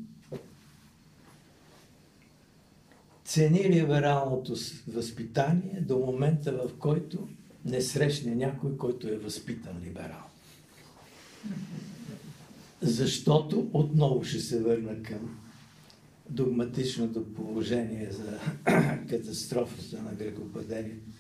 цени 3.27 3.65
либералното 3.65 4.55
възпитание 4.89 5.81
до 5.81 5.99
момента, 5.99 6.53
в 6.53 6.79
който 6.79 7.29
не 7.65 7.81
срещне 7.81 8.35
някой, 8.35 8.77
който 8.77 9.09
е 9.09 9.17
възпитан 9.17 9.83
либерал. 9.85 10.23
Защото 12.83 13.71
отново 13.73 14.25
ще 14.25 14.41
се 14.41 14.63
върна 14.63 15.03
към 15.03 15.39
догматичното 16.31 17.35
положение 17.35 18.11
за 18.11 18.41
катастрофата 19.09 20.03
на 20.03 20.13
грекопадението. 20.15 21.11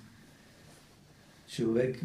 Човек 1.48 2.02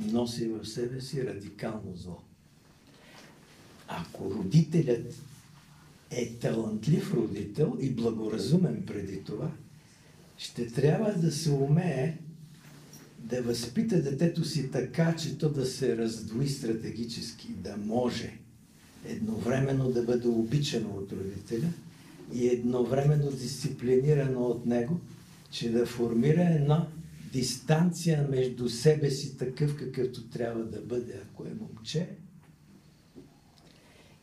носи 0.00 0.48
в 0.48 0.66
себе 0.66 1.00
си 1.00 1.26
радикално 1.26 1.96
зло. 1.96 2.18
Ако 3.88 4.30
родителят 4.30 5.14
е 6.10 6.34
талантлив 6.34 7.14
родител 7.14 7.76
и 7.80 7.90
благоразумен 7.90 8.82
преди 8.86 9.22
това, 9.24 9.50
ще 10.38 10.66
трябва 10.66 11.12
да 11.12 11.32
се 11.32 11.50
умее 11.50 12.16
да 13.18 13.42
възпита 13.42 14.02
детето 14.02 14.44
си 14.44 14.70
така, 14.70 15.16
че 15.16 15.38
то 15.38 15.48
да 15.48 15.66
се 15.66 15.96
раздвои 15.96 16.48
стратегически, 16.48 17.48
да 17.48 17.76
може 17.76 18.38
едновременно 19.04 19.90
да 19.90 20.02
бъде 20.02 20.28
обичано 20.28 20.88
от 20.88 21.12
родителя 21.12 21.72
и 22.32 22.48
едновременно 22.48 23.30
дисциплинирано 23.30 24.40
от 24.40 24.66
него, 24.66 25.00
че 25.50 25.70
да 25.70 25.86
формира 25.86 26.42
една 26.42 26.88
дистанция 27.32 28.28
между 28.30 28.68
себе 28.68 29.10
си 29.10 29.36
такъв, 29.36 29.76
какъвто 29.76 30.28
трябва 30.28 30.64
да 30.64 30.80
бъде, 30.80 31.20
ако 31.24 31.44
е 31.44 31.54
момче, 31.60 32.08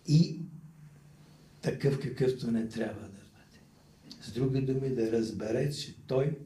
и 0.08 0.40
такъв, 1.66 2.00
какъвто 2.00 2.52
не 2.52 2.68
трябва 2.68 3.02
да 3.02 3.08
бъде. 3.08 3.60
С 4.22 4.32
други 4.32 4.62
думи, 4.62 4.90
да 4.90 5.12
разбере, 5.12 5.72
че 5.72 5.96
той 6.08 6.38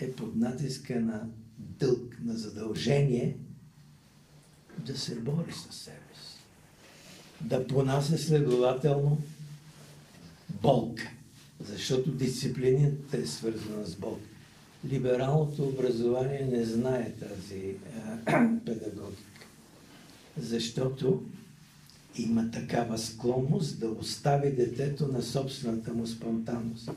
е 0.00 0.12
под 0.12 0.36
натиска 0.36 1.00
на 1.00 1.28
дълг, 1.58 2.16
на 2.24 2.34
задължение 2.34 3.36
да 4.86 4.98
се 4.98 5.14
бори 5.14 5.52
с 5.52 5.74
себе 5.74 5.96
си. 6.22 6.38
Да 7.40 7.66
понася 7.66 8.18
следователно 8.18 9.18
болка. 10.62 11.10
Защото 11.60 12.10
дисциплината 12.10 13.16
е 13.16 13.26
свързана 13.26 13.86
с 13.86 13.96
болка. 13.96 14.28
Либералното 14.88 15.68
образование 15.68 16.48
не 16.52 16.64
знае 16.64 17.12
тази 17.12 17.74
педагогика. 18.64 19.46
Защото 20.38 21.24
има 22.22 22.50
такава 22.50 22.98
склонност 22.98 23.80
да 23.80 23.88
остави 23.88 24.52
детето 24.52 25.08
на 25.08 25.22
собствената 25.22 25.94
му 25.94 26.06
спонтанност. 26.06 26.90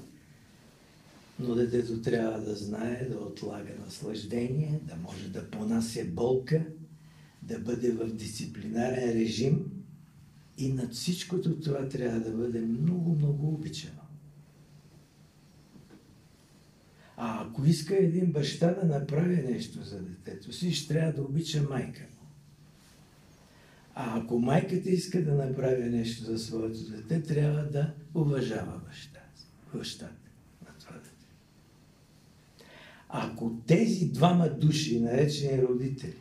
Но 1.39 1.55
детето 1.55 2.01
трябва 2.01 2.39
да 2.39 2.55
знае 2.55 3.07
да 3.11 3.17
отлага 3.17 3.71
наслаждение, 3.85 4.79
да 4.83 4.95
може 4.95 5.29
да 5.29 5.49
понася 5.49 6.05
болка, 6.05 6.65
да 7.41 7.59
бъде 7.59 7.91
в 7.91 8.13
дисциплинарен 8.13 9.11
режим 9.11 9.71
и 10.57 10.73
над 10.73 10.93
всичкото 10.93 11.59
това 11.59 11.89
трябва 11.89 12.19
да 12.19 12.31
бъде 12.31 12.61
много, 12.61 13.15
много 13.15 13.47
обичано. 13.47 13.99
Ако 17.17 17.65
иска 17.65 17.97
един 17.97 18.31
баща 18.31 18.73
да 18.73 18.87
направи 18.99 19.35
нещо 19.35 19.83
за 19.83 19.99
детето 19.99 20.53
си, 20.53 20.71
ще 20.71 20.93
трябва 20.93 21.13
да 21.13 21.21
обича 21.21 21.63
майка. 21.69 22.01
А 23.95 24.19
ако 24.19 24.39
майката 24.39 24.89
иска 24.89 25.23
да 25.23 25.33
направи 25.33 25.89
нещо 25.89 26.23
за 26.23 26.39
своето 26.39 26.91
дете, 26.91 27.23
трябва 27.23 27.63
да 27.63 27.93
уважава 28.13 28.81
баща, 28.87 29.19
бащата 29.73 30.29
на 30.65 30.73
това 30.79 30.95
дете. 30.95 31.09
Ако 33.09 33.57
тези 33.67 34.05
двама 34.05 34.49
души, 34.49 34.99
наречени 34.99 35.61
родители, 35.61 36.17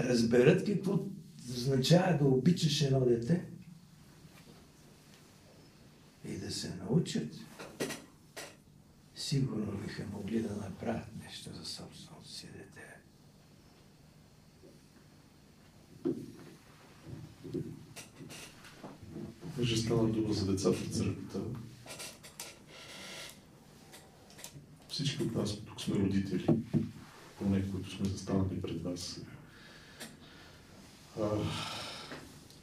разберат 0.00 0.64
какво 0.66 0.98
означава 1.50 2.18
да 2.18 2.24
обичаш 2.24 2.82
едно 2.82 3.00
дете 3.00 3.44
и 6.24 6.36
да 6.36 6.50
се 6.50 6.74
научат, 6.74 7.28
сигурно 9.14 9.78
биха 9.86 10.04
могли 10.12 10.42
да 10.42 10.56
направят 10.56 11.16
нещо 11.24 11.50
за 11.54 11.64
собственото 11.64 12.28
си 12.28 12.46
дете. 12.46 12.70
Понеже 19.60 19.76
стана 19.76 20.08
дума 20.08 20.32
за 20.32 20.46
децата 20.46 20.78
в 20.78 20.88
църквата, 20.88 21.40
всички 24.88 25.22
от 25.22 25.34
нас 25.34 25.56
тук 25.56 25.80
сме 25.80 25.94
родители, 25.94 26.46
поне 27.38 27.64
които 27.70 27.90
сме 27.90 28.08
застанали 28.08 28.60
пред 28.62 28.82
вас. 28.82 29.20
А, 31.20 31.28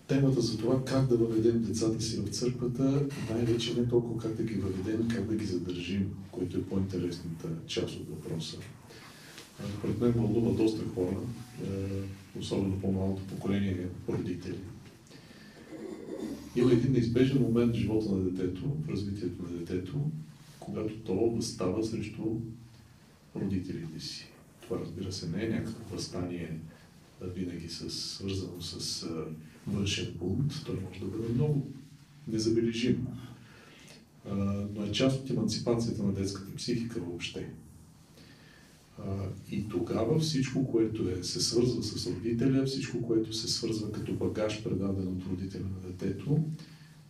темата 0.07 0.41
за 0.41 0.57
това 0.57 0.85
как 0.85 1.07
да 1.07 1.17
въведем 1.17 1.63
децата 1.63 2.01
си 2.01 2.17
в 2.17 2.29
църквата, 2.29 3.05
най-вече 3.29 3.73
не 3.73 3.87
толкова 3.87 4.21
как 4.21 4.35
да 4.35 4.43
ги 4.43 4.55
въведем, 4.55 5.07
как 5.07 5.25
да 5.25 5.35
ги 5.35 5.45
задържим, 5.45 6.15
което 6.31 6.57
е 6.57 6.63
по-интересната 6.63 7.47
част 7.67 7.95
от 7.95 8.09
въпроса. 8.09 8.57
Пред 9.81 10.01
мен 10.01 10.11
вълнува 10.11 10.63
доста 10.63 10.83
хора, 10.95 11.17
особено 12.39 12.81
по-малото 12.81 13.23
поколение 13.23 13.87
родители. 14.09 14.57
Има 16.57 16.71
един 16.71 16.91
неизбежен 16.91 17.41
момент 17.41 17.75
в 17.75 17.79
живота 17.79 18.11
на 18.11 18.23
детето, 18.23 18.61
в 18.85 18.89
развитието 18.89 19.43
на 19.43 19.49
детето, 19.59 20.11
когато 20.59 20.99
то 20.99 21.29
възстава 21.29 21.83
срещу 21.83 22.23
родителите 23.35 23.99
си. 23.99 24.27
Това 24.61 24.79
разбира 24.79 25.11
се 25.11 25.29
не 25.29 25.43
е 25.43 25.49
някакво 25.49 25.95
възстание 25.95 26.59
винаги 27.21 27.69
с, 27.69 27.89
свързано 27.89 28.61
с 28.61 29.03
а, 29.03 29.25
външен 29.67 30.13
бунт. 30.19 30.53
Той 30.65 30.75
може 30.87 30.99
да 30.99 31.05
бъде 31.05 31.33
много 31.33 31.67
незабележим. 32.27 33.07
Но 34.75 34.85
е 34.85 34.91
част 34.91 35.21
от 35.21 35.29
емансипацията 35.29 36.03
на 36.03 36.13
детската 36.13 36.55
психика 36.55 36.99
въобще. 36.99 37.49
И 39.51 39.69
тогава 39.69 40.19
всичко, 40.19 40.71
което 40.71 41.09
е, 41.09 41.23
се 41.23 41.41
свързва 41.41 41.83
с 41.83 42.07
родителя, 42.07 42.65
всичко, 42.65 43.01
което 43.01 43.33
се 43.33 43.47
свързва 43.47 43.91
като 43.91 44.13
багаж, 44.13 44.63
предаден 44.63 45.07
от 45.07 45.25
родителя 45.31 45.63
на 45.63 45.89
детето, 45.89 46.43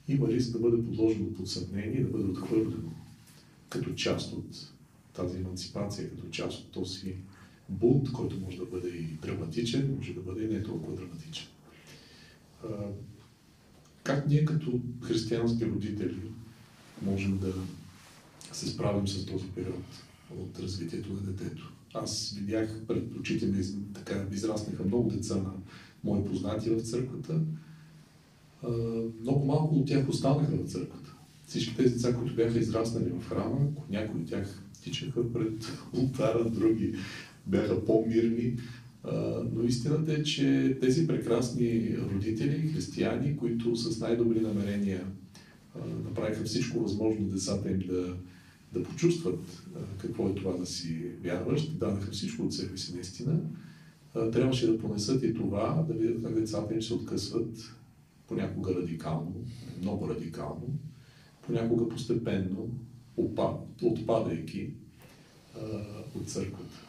има 0.08 0.28
риск 0.28 0.52
да 0.52 0.60
бъде 0.60 0.84
подложено 0.84 1.34
под 1.34 1.50
съмнение, 1.50 2.04
да 2.04 2.10
бъде 2.10 2.24
отхвърлено 2.24 2.92
като 3.70 3.94
част 3.94 4.34
от 4.34 4.72
тази 5.14 5.38
емансипация, 5.38 6.10
като 6.10 6.30
част 6.30 6.60
от 6.60 6.72
този 6.72 7.16
бунт, 7.70 8.12
който 8.12 8.40
може 8.40 8.58
да 8.58 8.66
бъде 8.66 8.90
и 8.90 9.04
драматичен, 9.04 9.96
може 9.98 10.14
да 10.14 10.22
бъде 10.22 10.44
и 10.44 10.48
не 10.48 10.64
толкова 10.64 10.96
драматичен. 10.96 11.48
Как 14.04 14.28
ние 14.28 14.46
като 14.46 14.80
християнски 15.02 15.66
родители 15.66 16.22
можем 17.02 17.38
да 17.38 17.54
се 18.54 18.68
справим 18.68 19.08
с 19.08 19.26
този 19.26 19.48
период 19.48 19.84
от 20.38 20.60
развитието 20.60 21.14
на 21.14 21.20
детето? 21.20 21.74
Аз 22.04 22.36
видях 22.38 22.82
пред 22.88 23.16
очите 23.16 23.46
ми, 23.46 23.64
така 23.94 24.26
израснаха 24.32 24.84
много 24.84 25.10
деца 25.10 25.36
на 25.36 25.52
мои 26.04 26.26
познати 26.26 26.70
в 26.70 26.82
църквата. 26.82 27.40
А, 28.64 28.70
много 29.22 29.46
малко 29.46 29.76
от 29.76 29.88
тях 29.88 30.10
останаха 30.10 30.56
в 30.56 30.70
църквата. 30.70 31.14
Всички 31.48 31.76
тези 31.78 31.94
деца, 31.94 32.14
които 32.14 32.36
бяха 32.36 32.60
израснали 32.60 33.10
в 33.10 33.30
храма, 33.30 33.60
някои 33.90 34.22
от 34.22 34.28
тях 34.28 34.64
тичаха 34.84 35.34
пред 35.34 35.72
ултара, 35.94 36.50
други 36.50 36.96
бяха 37.48 37.86
по-мирни. 37.86 38.58
Но 39.54 39.64
истината 39.64 40.14
е, 40.14 40.24
че 40.24 40.78
тези 40.82 41.08
прекрасни 41.08 41.98
родители, 42.14 42.72
християни, 42.74 43.38
които 43.38 43.76
с 43.76 44.00
най-добри 44.00 44.40
намерения 44.40 45.06
направиха 46.06 46.44
всичко 46.44 46.80
възможно 46.80 47.26
децата 47.26 47.72
им 47.72 47.80
да, 47.80 48.16
да 48.74 48.84
почувстват 48.84 49.64
какво 49.98 50.30
е 50.30 50.36
това 50.36 50.54
да 50.54 50.66
си 50.66 51.12
вярваш, 51.24 51.70
дадаха 51.70 52.12
всичко 52.12 52.44
от 52.44 52.54
себе 52.54 52.78
си 52.78 52.94
наистина, 52.94 53.40
трябваше 54.14 54.68
да 54.68 54.78
понесат 54.78 55.24
и 55.24 55.34
това, 55.34 55.86
да 55.88 55.94
видят 55.94 56.24
как 56.24 56.34
децата 56.34 56.74
им 56.74 56.82
се 56.82 56.94
откъсват 56.94 57.76
понякога 58.28 58.76
радикално, 58.76 59.36
много 59.82 60.10
радикално, 60.10 60.68
понякога 61.42 61.90
постепенно, 61.90 62.70
отпадайки 63.82 64.70
от 66.16 66.30
църквата 66.30 66.88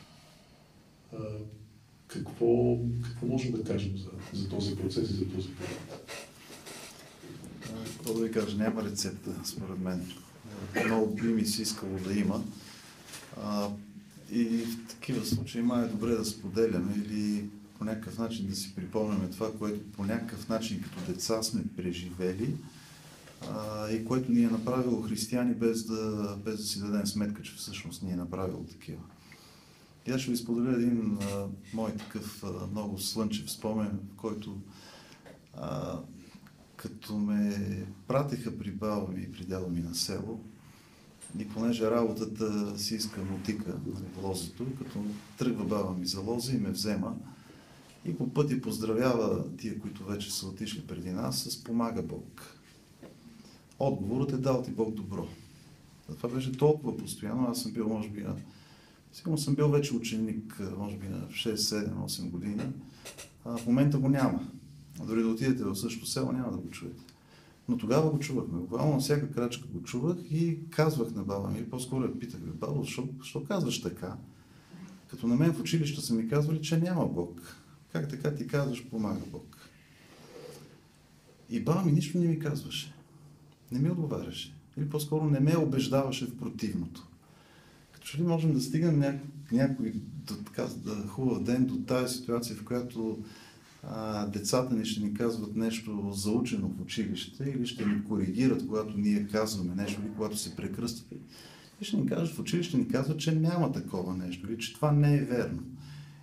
какво, 2.09 2.79
какво 3.05 3.27
можем 3.27 3.53
да 3.53 3.65
кажем 3.65 3.97
за, 3.97 4.11
за 4.39 4.49
този 4.49 4.77
процес 4.77 5.11
и 5.11 5.15
за 5.15 5.25
този 5.25 5.49
период? 5.49 6.11
Какво 7.97 8.15
да 8.15 8.25
ви 8.25 8.33
кажа, 8.33 8.57
няма 8.57 8.85
рецепта, 8.85 9.31
според 9.45 9.79
мен. 9.79 10.07
Много 10.87 11.15
би 11.15 11.23
ми 11.23 11.47
се 11.47 11.63
искало 11.63 11.99
да 11.99 12.15
има. 12.15 12.45
А, 13.43 13.69
и 14.31 14.45
в 14.45 14.89
такива 14.89 15.27
случаи 15.27 15.63
май 15.63 15.85
е 15.85 15.89
добре 15.89 16.11
да 16.11 16.25
споделяме 16.25 16.95
или 16.97 17.45
по 17.79 17.85
някакъв 17.85 18.19
начин 18.19 18.47
да 18.47 18.57
си 18.57 18.75
припомняме 18.75 19.31
това, 19.31 19.53
което 19.59 19.93
по 19.93 20.05
някакъв 20.05 20.49
начин 20.49 20.83
като 20.83 21.13
деца 21.13 21.43
сме 21.43 21.63
преживели 21.77 22.55
а, 23.51 23.91
и 23.91 24.05
което 24.05 24.33
ни 24.33 24.45
е 24.45 24.49
направило 24.49 25.03
християни 25.03 25.55
без 25.55 25.85
да, 25.85 26.37
без 26.45 26.57
да 26.57 26.63
си 26.63 26.81
дадем 26.81 27.07
сметка, 27.07 27.43
че 27.43 27.55
всъщност 27.55 28.03
ни 28.03 28.13
е 28.13 28.17
направило 28.17 28.65
такива. 28.65 29.03
И 30.07 30.11
аз 30.11 30.21
ще 30.21 30.31
ви 30.31 30.37
споделя 30.37 30.75
един 30.75 31.19
а, 31.23 31.47
мой 31.75 31.93
такъв 31.93 32.45
а, 32.45 32.67
много 32.67 32.99
слънчев 32.99 33.51
спомен, 33.51 34.01
в 34.13 34.17
който 34.17 34.57
а, 35.57 35.99
като 36.79 37.19
ме 37.19 37.87
пратиха 38.07 38.59
при 38.59 38.71
баба 38.71 39.13
ми 39.13 39.23
и 39.23 39.33
при 39.33 39.45
дядо 39.45 39.69
ми 39.69 39.81
на 39.81 39.95
село, 39.95 40.41
и 41.39 41.49
понеже 41.49 41.91
работата 41.91 42.79
си 42.79 42.95
иска 42.95 43.25
мотика 43.25 43.75
нали, 43.87 44.07
лозето, 44.23 44.67
като 44.79 45.05
тръгва 45.39 45.65
баба 45.65 45.93
ми 45.93 46.07
за 46.07 46.21
лози 46.21 46.57
и 46.57 46.61
ме 46.61 46.71
взема 46.71 47.17
и 48.05 48.17
по 48.17 48.35
пъти 48.35 48.61
поздравява 48.61 49.57
тия, 49.57 49.81
които 49.81 50.05
вече 50.05 50.35
са 50.35 50.47
отишли 50.47 50.87
преди 50.87 51.11
нас, 51.11 51.39
с 51.39 51.65
помага 51.65 52.03
Бог. 52.03 52.55
Отговорът 53.79 54.33
е 54.33 54.37
дал 54.37 54.63
ти 54.63 54.71
Бог 54.71 54.95
добро. 54.95 55.29
Това 56.17 56.29
беше 56.29 56.53
толкова 56.53 56.97
постоянно, 56.97 57.49
аз 57.51 57.63
съм 57.63 57.73
бил 57.73 57.89
може 57.89 58.09
би 58.09 58.23
на 58.23 58.37
Сигурно 59.13 59.39
съм 59.39 59.55
бил 59.55 59.69
вече 59.69 59.95
ученик, 59.95 60.61
може 60.79 60.97
би 60.97 61.09
на 61.09 61.29
6, 61.29 61.55
7, 61.55 61.95
8 61.95 62.31
години. 62.31 62.63
А 63.45 63.57
в 63.57 63.67
момента 63.67 63.99
го 63.99 64.09
няма. 64.09 64.49
Дори 65.07 65.23
да 65.23 65.29
отидете 65.29 65.65
в 65.65 65.77
същото 65.77 66.07
село, 66.07 66.33
няма 66.33 66.53
да 66.53 66.59
го 66.59 66.71
чуете. 66.71 67.03
Но 67.69 67.79
тогава 67.79 68.11
го 68.11 68.19
чувахме. 68.19 68.59
Буквално 68.59 68.93
на 68.93 69.01
всяка 69.01 69.33
крачка 69.33 69.69
го 69.69 69.83
чувах 69.83 70.17
и 70.31 70.59
казвах 70.71 71.15
на 71.15 71.23
баба 71.23 71.49
ми, 71.49 71.71
по-скоро 71.71 72.05
я 72.05 72.19
питах, 72.19 72.41
баба, 72.41 72.81
защо, 72.81 73.09
защо 73.19 73.45
казваш 73.45 73.83
така? 73.83 74.17
Като 75.11 75.27
на 75.27 75.37
мен 75.37 75.53
в 75.53 75.61
училище 75.61 76.01
са 76.01 76.15
ми 76.15 76.29
казвали, 76.29 76.63
че 76.63 76.79
няма 76.79 77.07
Бог. 77.07 77.41
Как 77.93 78.09
така 78.09 78.35
ти 78.35 78.47
казваш, 78.47 78.89
помага 78.91 79.21
Бог? 79.33 79.57
И 81.51 81.61
баба 81.61 81.83
ми 81.83 81.93
нищо 81.93 82.19
не 82.19 82.27
ми 82.27 82.39
казваше. 82.39 82.95
Не 83.73 83.79
ми 83.79 83.91
отговаряше. 83.91 84.55
Или 84.77 84.89
по-скоро 84.89 85.25
не 85.25 85.41
ме 85.41 85.57
убеждаваше 85.57 86.27
в 86.27 86.39
противното 86.39 87.09
че 88.09 88.19
ли 88.19 88.23
можем 88.23 88.53
да 88.53 88.61
стигнем 88.61 88.99
няко, 88.99 89.27
някой 89.53 89.93
до, 90.27 90.35
така, 90.35 90.67
да, 90.77 91.09
хубав 91.09 91.43
ден 91.43 91.67
до 91.67 91.77
тази 91.77 92.15
ситуация, 92.15 92.57
в 92.57 92.65
която 92.65 93.19
децата 94.29 94.75
ни 94.75 94.85
ще 94.85 95.01
ни 95.01 95.15
казват 95.15 95.57
нещо 95.57 96.13
заучено 96.13 96.69
в 96.69 96.81
училище 96.83 97.45
или 97.45 97.67
ще 97.67 97.87
ни 97.87 98.05
коригират, 98.05 98.67
когато 98.67 98.99
ние 98.99 99.27
казваме 99.27 99.75
нещо 99.75 100.01
или 100.01 100.13
когато 100.17 100.37
се 100.37 100.57
прекръстваме. 100.57 101.23
И 101.81 101.85
ще 101.85 101.97
ни 101.97 102.07
кажат 102.07 102.35
в 102.35 102.39
училище, 102.39 102.77
ни 102.77 102.89
казват, 102.89 103.19
че 103.19 103.35
няма 103.35 103.73
такова 103.73 104.17
нещо 104.17 104.47
или 104.53 104.59
че 104.59 104.75
това 104.75 104.93
не 104.93 105.17
е 105.17 105.25
верно. 105.25 105.63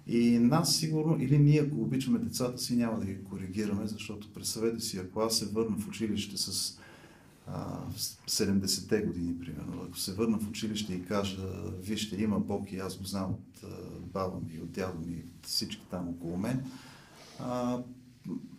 И 0.08 0.40
нас 0.40 0.76
сигурно, 0.76 1.18
или 1.20 1.38
ние, 1.38 1.62
ако 1.62 1.82
обичаме 1.82 2.20
децата 2.20 2.58
си, 2.58 2.76
няма 2.76 3.00
да 3.00 3.06
ги 3.06 3.24
коригираме, 3.24 3.88
защото 3.88 4.34
представете 4.34 4.80
си, 4.80 4.98
ако 4.98 5.20
аз 5.20 5.38
се 5.38 5.46
върна 5.46 5.78
в 5.78 5.88
училище 5.88 6.38
с 6.38 6.80
в 7.48 8.00
70-те 8.28 9.02
години, 9.02 9.40
примерно. 9.40 9.84
Ако 9.88 9.98
се 9.98 10.14
върна 10.14 10.38
в 10.40 10.50
училище 10.50 10.94
и 10.94 11.06
кажа, 11.06 11.38
вижте, 11.82 12.24
има 12.24 12.40
Бог 12.40 12.72
и 12.72 12.78
аз 12.78 12.98
го 12.98 13.04
знам 13.04 13.32
от 13.32 13.66
баба 14.14 14.40
ми, 14.50 14.60
от 14.62 14.72
дядо 14.72 15.00
ми, 15.00 15.16
от 15.16 15.46
всички 15.46 15.82
там 15.92 16.10
около 16.10 16.38
мен, 16.38 16.64
а, 17.40 17.80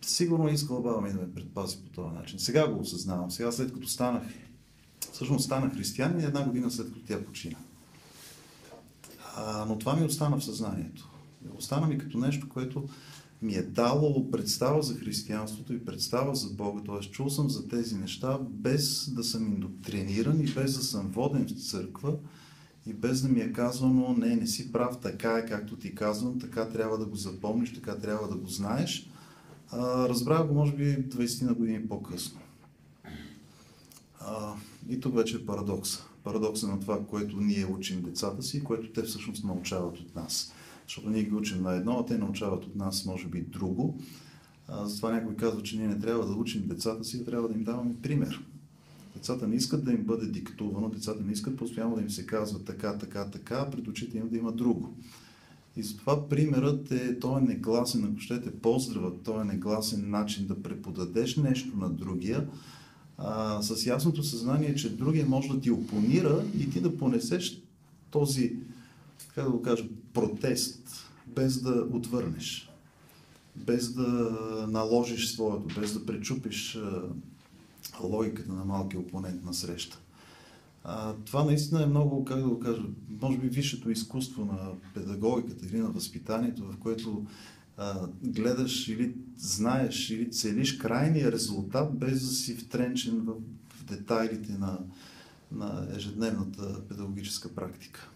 сигурно 0.01 0.49
искала 0.49 0.81
баба 0.81 1.01
ми 1.01 1.13
да 1.13 1.19
ме 1.19 1.33
предпази 1.33 1.77
по 1.77 1.89
този 1.89 2.15
начин. 2.15 2.39
Сега 2.39 2.67
го 2.67 2.79
осъзнавам. 2.79 3.31
Сега 3.31 3.51
след 3.51 3.73
като 3.73 3.87
станах, 3.87 4.23
всъщност 5.13 5.45
станах 5.45 5.73
християнин 5.73 6.19
една 6.19 6.45
година 6.45 6.71
след 6.71 6.87
като 6.87 7.05
тя 7.07 7.25
почина. 7.25 7.57
А, 9.35 9.65
но 9.65 9.79
това 9.79 9.95
ми 9.95 10.05
остана 10.05 10.39
в 10.39 10.43
съзнанието. 10.43 11.09
Остана 11.57 11.87
ми 11.87 11.97
като 11.97 12.17
нещо, 12.17 12.49
което 12.49 12.87
ми 13.41 13.53
е 13.53 13.63
дало 13.63 14.31
представа 14.31 14.81
за 14.83 14.95
християнството 14.95 15.73
и 15.73 15.85
представа 15.85 16.35
за 16.35 16.49
Бога. 16.49 16.81
Т.е. 16.85 17.11
чул 17.11 17.29
съм 17.29 17.49
за 17.49 17.67
тези 17.67 17.95
неща 17.95 18.39
без 18.41 19.09
да 19.09 19.23
съм 19.23 19.47
индоктриниран 19.47 20.41
и 20.41 20.45
без 20.45 20.77
да 20.77 20.83
съм 20.83 21.07
воден 21.07 21.47
в 21.47 21.69
църква 21.69 22.17
и 22.87 22.93
без 22.93 23.21
да 23.21 23.29
ми 23.29 23.39
е 23.39 23.53
казвано, 23.53 24.15
не, 24.17 24.35
не 24.35 24.47
си 24.47 24.71
прав, 24.71 24.99
така 25.01 25.37
е 25.37 25.45
както 25.45 25.75
ти 25.75 25.95
казвам, 25.95 26.39
така 26.39 26.69
трябва 26.69 26.97
да 26.97 27.05
го 27.05 27.15
запомниш, 27.15 27.73
така 27.73 27.97
трябва 27.97 28.27
да 28.27 28.35
го 28.35 28.47
знаеш. 28.47 29.09
А, 29.71 30.09
разбрах 30.09 30.47
го, 30.47 30.53
може 30.53 30.73
би, 30.73 30.83
20 30.83 31.45
на 31.45 31.53
години 31.53 31.87
по-късно. 31.87 32.39
А, 34.19 34.53
и 34.89 34.99
тук 34.99 35.15
вече 35.15 35.35
е 35.35 35.45
парадокса. 35.45 36.03
Парадокса 36.23 36.67
на 36.67 36.79
това, 36.79 37.05
което 37.05 37.37
ние 37.37 37.65
учим 37.65 38.01
децата 38.01 38.43
си, 38.43 38.63
което 38.63 38.93
те 38.93 39.01
всъщност 39.01 39.43
научават 39.43 39.97
от 39.97 40.15
нас. 40.15 40.53
Защото 40.87 41.09
ние 41.09 41.23
ги 41.23 41.35
учим 41.35 41.63
на 41.63 41.73
едно, 41.73 41.99
а 41.99 42.05
те 42.05 42.17
научават 42.17 42.65
от 42.65 42.75
нас, 42.75 43.05
може 43.05 43.27
би, 43.27 43.41
друго. 43.41 43.99
А, 44.67 44.85
затова 44.85 45.11
някой 45.11 45.35
казва, 45.35 45.63
че 45.63 45.77
ние 45.77 45.87
не 45.87 45.99
трябва 45.99 46.25
да 46.25 46.33
учим 46.33 46.67
децата 46.67 47.03
си, 47.03 47.19
а 47.21 47.25
трябва 47.25 47.47
да 47.47 47.53
им 47.53 47.63
даваме 47.63 48.01
пример. 48.01 48.43
Децата 49.17 49.47
не 49.47 49.55
искат 49.55 49.85
да 49.85 49.91
им 49.91 50.03
бъде 50.03 50.25
диктувано, 50.25 50.89
децата 50.89 51.23
не 51.23 51.31
искат 51.31 51.57
постоянно 51.57 51.95
да 51.95 52.01
им 52.01 52.09
се 52.09 52.25
казва 52.25 52.63
така, 52.63 52.97
така, 52.97 53.29
така, 53.29 53.69
пред 53.69 53.87
очите 53.87 54.17
им 54.17 54.29
да 54.29 54.37
има 54.37 54.51
друго. 54.51 54.95
И 55.77 55.83
затова 55.83 56.29
примерът 56.29 56.91
е, 56.91 57.19
той 57.19 57.39
е 57.39 57.43
негласен, 57.43 58.05
ако 58.05 58.19
щете 58.19 58.51
поздравът, 58.51 59.21
той 59.23 59.41
е 59.41 59.45
негласен 59.45 60.09
начин 60.09 60.47
да 60.47 60.63
преподадеш 60.63 61.35
нещо 61.35 61.77
на 61.77 61.89
другия, 61.89 62.47
а, 63.17 63.61
с 63.61 63.85
ясното 63.85 64.23
съзнание, 64.23 64.75
че 64.75 64.95
другия 64.97 65.25
може 65.25 65.49
да 65.49 65.59
ти 65.59 65.71
опонира 65.71 66.43
и 66.59 66.69
ти 66.69 66.81
да 66.81 66.97
понесеш 66.97 67.61
този, 68.11 68.55
как 69.35 69.43
да 69.43 69.51
го 69.51 69.61
кажа, 69.61 69.85
протест, 70.13 71.09
без 71.27 71.61
да 71.61 71.87
отвърнеш, 71.91 72.69
без 73.55 73.93
да 73.93 74.05
наложиш 74.69 75.33
своето, 75.33 75.79
без 75.79 75.93
да 75.93 76.05
пречупиш 76.05 76.79
логиката 78.03 78.51
на 78.51 78.65
малкия 78.65 78.99
опонент 78.99 79.43
на 79.45 79.53
среща. 79.53 79.99
А, 80.83 81.13
това 81.13 81.43
наистина 81.43 81.83
е 81.83 81.85
много, 81.85 82.25
как 82.25 82.41
да 82.41 82.47
го 82.47 82.59
кажа, 82.59 82.81
може 83.21 83.37
би 83.37 83.47
висшето 83.47 83.91
изкуство 83.91 84.45
на 84.45 84.69
педагогиката 84.93 85.65
или 85.65 85.77
на 85.77 85.89
възпитанието, 85.89 86.63
в 86.63 86.77
което 86.77 87.25
а, 87.77 88.07
гледаш 88.23 88.87
или 88.87 89.15
знаеш 89.37 90.09
или 90.09 90.31
целиш 90.31 90.77
крайния 90.77 91.31
резултат, 91.31 91.99
без 91.99 92.21
да 92.21 92.27
си 92.27 92.55
втренчен 92.55 93.21
в, 93.21 93.33
в 93.69 93.85
детайлите 93.85 94.51
на, 94.51 94.79
на 95.51 95.87
ежедневната 95.95 96.87
педагогическа 96.89 97.55
практика. 97.55 98.09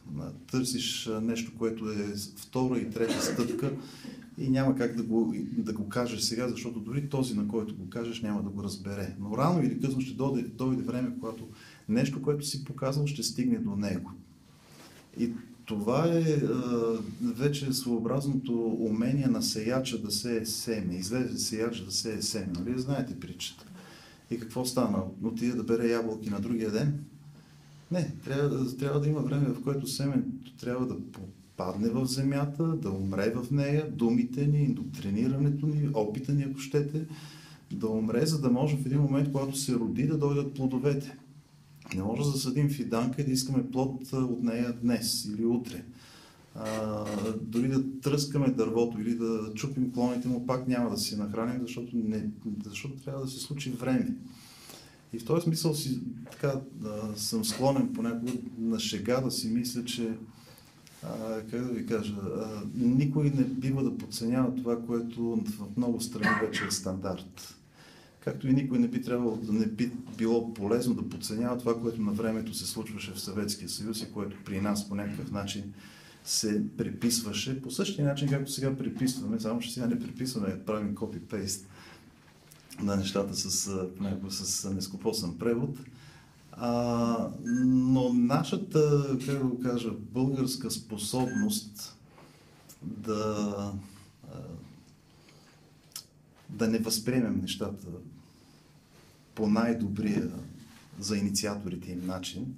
Търсиш 0.52 1.10
нещо, 1.22 1.52
което 1.58 1.90
е 1.90 2.16
втора 2.38 2.80
и 2.80 2.90
трета 2.90 3.22
стъпка 3.22 3.72
и 4.38 4.50
няма 4.50 4.76
как 4.76 4.96
да 4.96 5.04
го, 5.04 5.36
да 5.58 5.74
го 5.74 5.90
кажеш 5.90 6.22
сега, 6.22 6.50
защото 6.50 6.80
дори 6.80 7.10
този, 7.10 7.36
на 7.36 7.48
който 7.48 7.76
го 7.76 7.90
кажеш, 7.90 8.22
няма 8.22 8.44
да 8.44 8.50
го 8.50 8.64
разбере. 8.64 9.16
Но 9.20 9.38
рано 9.38 9.64
или 9.64 9.82
късно 9.82 10.02
ще 10.02 10.14
дойде, 10.14 10.42
дойде 10.42 10.84
време, 10.84 11.14
когато 11.20 11.48
нещо, 11.90 12.22
което 12.22 12.46
си 12.46 12.66
показал, 12.66 13.08
ще 13.08 13.24
стигне 13.24 13.58
до 13.58 13.76
него. 13.76 14.12
И 15.20 15.32
това 15.66 16.08
е 16.08 16.22
а, 16.22 17.00
вече 17.22 17.74
своеобразното 17.74 18.78
умение 18.80 19.28
на 19.28 19.42
сеяча 19.42 20.02
да 20.02 20.12
се 20.12 20.38
е 20.38 20.46
семе. 20.46 20.96
Излезе 20.96 21.38
сеяч 21.38 21.80
да 21.80 21.92
се 21.92 22.14
е 22.14 22.22
семе. 22.22 22.54
Нали 22.60 22.80
знаете 22.80 23.20
притчата? 23.20 23.66
И 24.32 24.40
какво 24.40 24.66
стана? 24.66 25.04
Отиде 25.24 25.56
да 25.56 25.64
бере 25.64 25.88
ябълки 25.88 26.30
на 26.30 26.40
другия 26.40 26.72
ден? 26.72 27.00
Не, 27.92 28.12
трябва, 28.24 28.78
трябва 28.78 29.00
да 29.00 29.08
има 29.08 29.20
време, 29.20 29.50
в 29.50 29.64
което 29.64 29.88
семето 29.88 30.56
трябва 30.60 30.88
да 30.88 30.98
падне 31.66 31.90
в 31.90 32.06
земята, 32.06 32.64
да 32.64 32.90
умре 32.92 33.34
в 33.36 33.52
нея, 33.52 33.92
думите 33.92 34.48
ни, 34.48 34.64
индоктринирането 34.64 35.66
ни, 35.66 35.90
опита 35.94 36.34
ни, 36.34 36.44
ако 36.44 36.60
щете, 36.60 37.06
да 37.72 37.88
умре, 37.88 38.26
за 38.26 38.42
да 38.42 38.50
може 38.50 38.78
в 38.78 38.86
един 38.86 39.02
момент, 39.02 39.32
когато 39.32 39.58
се 39.58 39.76
роди, 39.76 40.08
да 40.08 40.18
дойдат 40.18 40.54
плодовете. 40.54 41.18
Не 41.96 42.04
може 42.04 42.22
да 42.22 42.28
засадим 42.30 42.70
фиданка 42.70 43.22
и 43.22 43.26
да 43.26 43.32
искаме 43.32 43.72
плод 43.72 44.14
от 44.14 44.44
нея 44.44 44.74
днес 44.82 45.26
или 45.26 45.46
утре. 45.46 45.84
А, 46.56 47.06
дори 47.42 47.68
да 47.68 48.00
тръскаме 48.02 48.48
дървото 48.48 49.02
или 49.02 49.16
да 49.16 49.52
чупим 49.56 49.92
клоните 49.92 50.28
му, 50.28 50.46
пак 50.48 50.68
няма 50.68 50.90
да 50.90 50.98
си 50.98 51.16
нахраним, 51.16 51.62
защото, 51.62 51.90
не, 51.94 52.30
защото 52.66 52.96
трябва 52.96 53.22
да 53.22 53.28
се 53.28 53.40
случи 53.40 53.72
време. 53.72 54.16
И 55.14 55.20
в 55.20 55.26
този 55.26 55.44
смисъл 55.44 55.74
си, 55.74 56.02
така, 56.32 56.62
да, 56.74 57.14
съм 57.16 57.46
склонен 57.46 57.94
понякога 57.94 58.32
на 58.58 58.80
шега 58.80 59.22
да 59.22 59.32
си 59.32 59.48
мисля, 59.50 59.86
че 59.86 60.14
как 61.52 61.62
да 61.62 61.74
ви 61.74 61.86
кажа, 61.86 62.16
никой 62.76 63.24
не 63.24 63.44
бива 63.44 63.84
да 63.84 63.98
подценява 63.98 64.56
това, 64.56 64.82
което 64.86 65.44
в 65.46 65.78
много 65.78 66.02
страни 66.02 66.48
вече 66.48 66.66
е 66.66 66.72
стандарт. 66.72 67.56
Както 68.20 68.48
и 68.48 68.54
никой 68.54 68.80
не 68.80 68.88
би 68.88 69.02
трябвало 69.02 69.36
да 69.36 69.54
не 69.54 69.66
би 69.66 69.92
било 70.18 70.54
полезно 70.54 70.94
да 70.94 71.10
подценява 71.10 71.58
това, 71.58 71.82
което 71.82 72.02
на 72.02 72.12
времето 72.12 72.54
се 72.54 72.68
случваше 72.68 73.12
в 73.12 73.22
Съветския 73.22 73.70
съюз 73.70 74.02
и 74.02 74.12
което 74.12 74.38
при 74.46 74.62
нас 74.62 74.90
по 74.90 74.96
някакъв 74.96 75.32
начин 75.32 75.74
се 76.24 76.64
приписваше 76.78 77.62
по 77.62 77.72
същия 77.72 78.08
начин, 78.08 78.30
както 78.30 78.52
сега 78.52 78.78
приписваме, 78.78 79.40
само 79.40 79.60
че 79.60 79.74
сега 79.74 79.88
не 79.88 80.00
приписваме, 80.00 80.66
правим 80.66 80.96
копи-пейст 80.96 81.66
на 82.82 82.96
нещата 82.96 83.36
с, 83.36 83.80
с 84.30 84.70
нескопосан 84.74 85.38
превод. 85.38 85.80
А, 86.64 87.30
но 87.66 88.14
нашата, 88.14 89.08
как 89.26 89.38
да 89.38 89.46
го 89.46 89.60
кажа, 89.60 89.92
българска 89.92 90.72
способност 90.72 91.98
да, 92.82 93.74
да 96.50 96.68
не 96.68 96.78
възприемем 96.78 97.40
нещата 97.42 97.88
по 99.36 99.48
най-добрия 99.48 100.32
за 101.00 101.18
инициаторите 101.18 101.92
им 101.92 102.06
начин, 102.06 102.56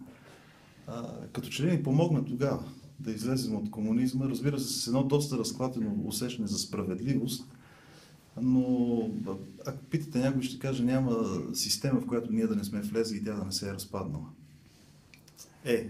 а, 0.88 1.08
като 1.34 1.49
че 1.49 1.64
ли 1.64 1.72
ни 1.72 1.84
помогна 1.84 2.26
тогава 2.26 2.64
да 2.99 3.12
излезем 3.12 3.56
от 3.56 3.72
комунизма, 3.72 4.26
разбира 4.30 4.60
се, 4.60 4.82
с 4.82 4.88
едно 4.88 5.04
доста 5.04 5.38
разклатено 5.38 5.95
усещане 6.06 6.47
за 6.47 6.58
справедливост, 6.58 7.45
но 8.42 9.10
ако 9.66 9.84
питате 9.84 10.20
някой, 10.20 10.42
ще 10.42 10.60
каже, 10.60 10.84
няма 10.84 11.42
система, 11.54 12.00
в 12.00 12.08
която 12.08 12.34
ние 12.34 12.48
да 12.48 12.56
не 12.56 12.64
сме 12.64 12.82
влезли 12.82 13.18
и 13.18 13.24
тя 13.24 13.34
да 13.34 13.46
не 13.46 13.52
се 13.52 13.70
е 13.70 13.74
разпаднала. 13.74 14.26
Е, 15.66 15.90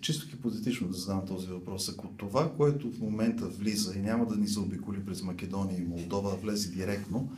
чисто 0.00 0.26
хипотетично 0.26 0.88
да 0.88 0.94
задам 0.94 1.26
този 1.26 1.46
въпрос. 1.46 1.88
Ако 1.88 2.08
това, 2.08 2.52
което 2.56 2.92
в 2.92 3.00
момента 3.00 3.48
влиза 3.48 3.94
и 3.94 4.02
няма 4.02 4.26
да 4.26 4.36
ни 4.36 4.46
заобиколи 4.46 5.04
през 5.04 5.22
Македония 5.22 5.78
и 5.78 5.84
Молдова, 5.84 6.36
влезе 6.36 6.70
директно, 6.70 7.32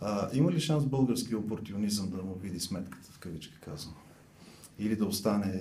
а, 0.00 0.28
има 0.32 0.52
ли 0.52 0.60
шанс 0.60 0.84
български 0.84 1.34
опортунизъм 1.34 2.10
да 2.10 2.22
му 2.22 2.34
види 2.34 2.60
сметката, 2.60 3.08
в 3.12 3.18
кавички 3.18 3.54
казвам? 3.64 3.94
Или 4.78 4.96
да 4.96 5.06
остане 5.06 5.60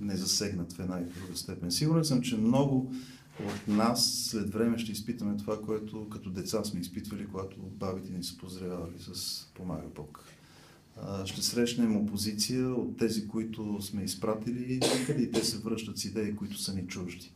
незасегнат 0.00 0.72
в 0.72 0.78
една 0.78 1.00
и 1.00 1.20
друга 1.20 1.36
степен? 1.36 1.72
Сигурен 1.72 2.04
съм, 2.04 2.22
че 2.22 2.36
много 2.36 2.94
от 3.46 3.68
нас 3.68 4.14
след 4.14 4.50
време 4.52 4.78
ще 4.78 4.92
изпитаме 4.92 5.36
това, 5.36 5.62
което 5.62 6.08
като 6.08 6.30
деца 6.30 6.64
сме 6.64 6.80
изпитвали, 6.80 7.26
когато 7.26 7.56
бабите 7.60 8.12
ни 8.12 8.24
са 8.24 8.36
поздравявали 8.36 8.94
с 8.98 9.46
помага 9.54 9.86
Бог. 9.94 10.24
Ще 11.24 11.42
срещнем 11.42 11.96
опозиция 11.96 12.68
от 12.68 12.96
тези, 12.96 13.28
които 13.28 13.82
сме 13.82 14.02
изпратили 14.02 14.80
и 15.18 15.30
те 15.30 15.44
се 15.44 15.58
връщат 15.58 15.98
с 15.98 16.04
идеи, 16.04 16.36
които 16.36 16.58
са 16.58 16.74
ни 16.74 16.86
чужди. 16.86 17.32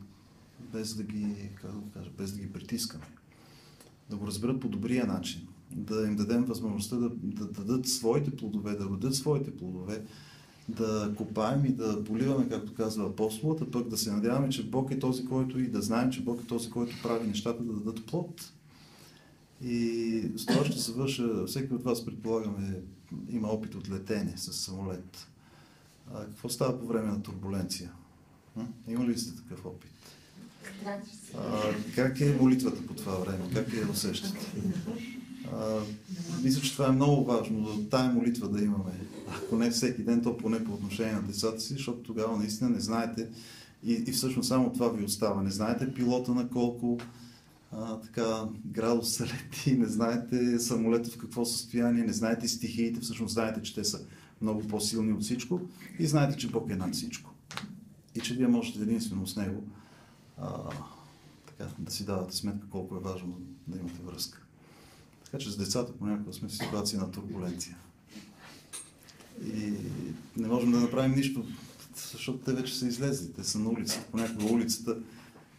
без 0.72 0.94
да 0.94 1.02
ги, 1.02 1.50
как 1.54 1.70
да 1.70 1.92
кажа, 1.98 2.10
без 2.18 2.32
да 2.32 2.40
ги 2.40 2.52
притискаме. 2.52 3.04
Да 4.10 4.16
го 4.16 4.26
разберат 4.26 4.60
по 4.60 4.68
добрия 4.68 5.06
начин. 5.06 5.46
Да 5.70 6.06
им 6.06 6.16
дадем 6.16 6.44
възможността 6.44 6.96
да, 6.96 7.08
да, 7.08 7.46
да 7.46 7.64
дадат 7.64 7.88
своите 7.88 8.36
плодове, 8.36 8.76
да 8.76 8.84
родят 8.84 9.14
своите 9.14 9.56
плодове, 9.56 10.04
да 10.68 11.14
копаем 11.16 11.64
и 11.64 11.68
да 11.68 12.04
поливаме, 12.04 12.48
както 12.48 12.74
казва 12.74 13.06
апостолът, 13.06 13.60
а 13.60 13.70
пък 13.70 13.88
да 13.88 13.98
се 13.98 14.12
надяваме, 14.12 14.48
че 14.48 14.70
Бог 14.70 14.90
е 14.90 14.98
този, 14.98 15.24
който 15.24 15.58
и 15.58 15.66
да 15.66 15.82
знаем, 15.82 16.10
че 16.10 16.22
Бог 16.22 16.40
е 16.42 16.46
този, 16.46 16.70
който 16.70 16.96
прави 17.02 17.28
нещата 17.28 17.62
да 17.62 17.72
дадат 17.72 18.06
плод. 18.06 18.52
И 19.64 20.22
с 20.36 20.46
това 20.46 20.64
ще 20.64 20.78
завърша, 20.78 21.46
всеки 21.46 21.74
от 21.74 21.84
вас 21.84 22.04
предполагаме 22.04 22.80
има 23.28 23.48
опит 23.48 23.74
от 23.74 23.90
летене 23.90 24.32
с 24.36 24.52
самолет. 24.52 25.28
А 26.14 26.24
какво 26.24 26.48
става 26.48 26.80
по 26.80 26.86
време 26.86 27.08
на 27.08 27.22
турбуленция? 27.22 27.92
Има 28.88 29.06
ли 29.06 29.18
сте 29.18 29.42
такъв 29.42 29.66
опит? 29.66 29.90
А, 31.38 31.60
как 31.94 32.20
е 32.20 32.36
молитвата 32.40 32.86
по 32.86 32.94
това 32.94 33.14
време? 33.14 33.44
Как 33.54 33.72
я 33.72 33.90
усещате? 33.90 34.38
Мисля, 36.42 36.60
че 36.60 36.72
това 36.72 36.88
е 36.88 36.92
много 36.92 37.24
важно, 37.24 37.84
тая 37.90 38.12
молитва 38.12 38.48
да 38.48 38.64
имаме. 38.64 38.92
Ако 39.36 39.56
не 39.56 39.70
всеки 39.70 40.02
ден, 40.02 40.22
то 40.22 40.36
поне 40.36 40.64
по 40.64 40.72
отношение 40.72 41.12
на 41.12 41.22
децата 41.22 41.60
си, 41.60 41.72
защото 41.72 42.02
тогава 42.02 42.36
наистина 42.36 42.70
не 42.70 42.80
знаете 42.80 43.28
и, 43.84 43.92
и 43.92 44.12
всъщност 44.12 44.48
само 44.48 44.72
това 44.72 44.88
ви 44.88 45.04
остава. 45.04 45.42
Не 45.42 45.50
знаете 45.50 45.94
пилота 45.94 46.34
на 46.34 46.48
колко 46.48 46.98
а, 47.72 48.00
така, 48.00 48.44
градус 48.66 49.14
са 49.14 49.26
лети, 49.26 49.78
не 49.78 49.86
знаете 49.86 50.58
самолета 50.58 51.10
в 51.10 51.18
какво 51.18 51.44
състояние, 51.44 52.04
не 52.04 52.12
знаете 52.12 52.48
стихиите, 52.48 53.00
всъщност 53.00 53.34
знаете, 53.34 53.62
че 53.62 53.74
те 53.74 53.84
са 53.84 54.00
много 54.40 54.68
по-силни 54.68 55.12
от 55.12 55.22
всичко 55.22 55.60
и 55.98 56.06
знаете, 56.06 56.36
че 56.36 56.50
Бог 56.50 56.70
е 56.70 56.76
над 56.76 56.94
всичко. 56.94 57.30
И 58.14 58.20
че 58.20 58.34
вие 58.34 58.48
можете 58.48 58.82
единствено 58.82 59.26
с 59.26 59.36
Него 59.36 59.62
а, 60.38 60.70
така, 61.46 61.70
да 61.78 61.92
си 61.92 62.06
давате 62.06 62.36
сметка 62.36 62.66
колко 62.70 62.96
е 62.96 63.00
важно 63.00 63.40
да 63.68 63.78
имате 63.78 64.02
връзка. 64.02 64.42
Така 65.32 65.44
че 65.44 65.50
с 65.50 65.56
децата 65.56 65.92
понякога 65.92 66.32
сме 66.32 66.48
в 66.48 66.52
ситуация 66.52 67.00
на 67.00 67.10
турбуленция. 67.10 67.76
И 69.44 69.74
не 70.36 70.48
можем 70.48 70.72
да 70.72 70.80
направим 70.80 71.14
нищо, 71.14 71.44
защото 72.12 72.38
те 72.38 72.52
вече 72.52 72.78
са 72.78 72.86
излезли, 72.86 73.32
те 73.32 73.44
са 73.44 73.58
на 73.58 73.70
улицата. 73.70 74.06
Понякога 74.10 74.44
улицата 74.44 74.96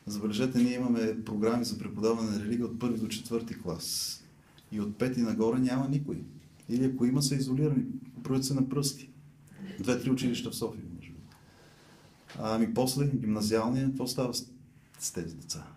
Забележете, 0.06 0.58
ние 0.58 0.74
имаме 0.74 1.24
програми 1.26 1.66
за 1.66 1.78
преподаване 1.78 2.32
на 2.32 2.40
религия 2.40 2.66
от 2.66 2.80
първи 2.80 3.00
до 3.00 3.08
четвърти 3.08 3.62
клас. 3.62 4.20
И 4.72 4.82
от 4.82 4.98
пети 4.98 5.22
нагоре 5.22 5.60
няма 5.60 5.90
никой. 5.90 6.24
Или 6.70 6.86
ако 6.86 7.06
има, 7.06 7.22
са 7.22 7.36
изолирани. 7.36 7.86
Броят 8.18 8.46
се 8.46 8.54
на 8.54 8.70
пръсти. 8.70 9.10
Две-три 9.80 10.12
училища 10.12 10.52
в 10.52 10.56
София, 10.56 10.84
може 10.96 11.10
би. 11.10 11.18
Ами 12.40 12.74
после, 12.74 13.08
гимназиалния, 13.08 13.88
какво 13.88 14.08
става 14.08 14.34
с, 14.34 15.12
тези 15.14 15.36
деца? 15.36 15.68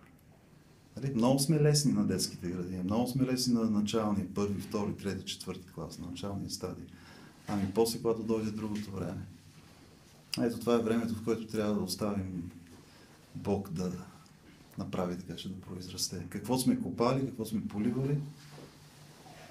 Нали? 1.01 1.13
Много 1.15 1.39
сме 1.39 1.59
лесни 1.59 1.93
на 1.93 2.05
детските 2.05 2.49
градини, 2.49 2.83
много 2.83 3.07
сме 3.07 3.25
лесни 3.25 3.53
на 3.53 3.69
началния, 3.69 4.27
първи, 4.35 4.61
втори, 4.61 4.93
трети, 4.93 5.25
четвърти 5.25 5.67
клас, 5.75 5.99
на 5.99 6.07
началния 6.07 6.49
стадий. 6.49 6.85
Ами 7.47 7.71
после, 7.75 8.01
когато 8.01 8.23
дойде 8.23 8.51
другото 8.51 8.91
време. 8.91 9.21
Ето 10.41 10.59
това 10.59 10.75
е 10.75 10.79
времето, 10.79 11.13
в 11.13 11.23
което 11.23 11.47
трябва 11.47 11.73
да 11.75 11.81
оставим 11.81 12.51
Бог 13.35 13.69
да 13.69 13.91
направи 14.77 15.17
така, 15.17 15.35
че 15.35 15.49
да 15.49 15.61
произрасте. 15.61 16.25
Какво 16.29 16.57
сме 16.57 16.79
копали, 16.79 17.25
какво 17.25 17.45
сме 17.45 17.67
поливали, 17.67 18.17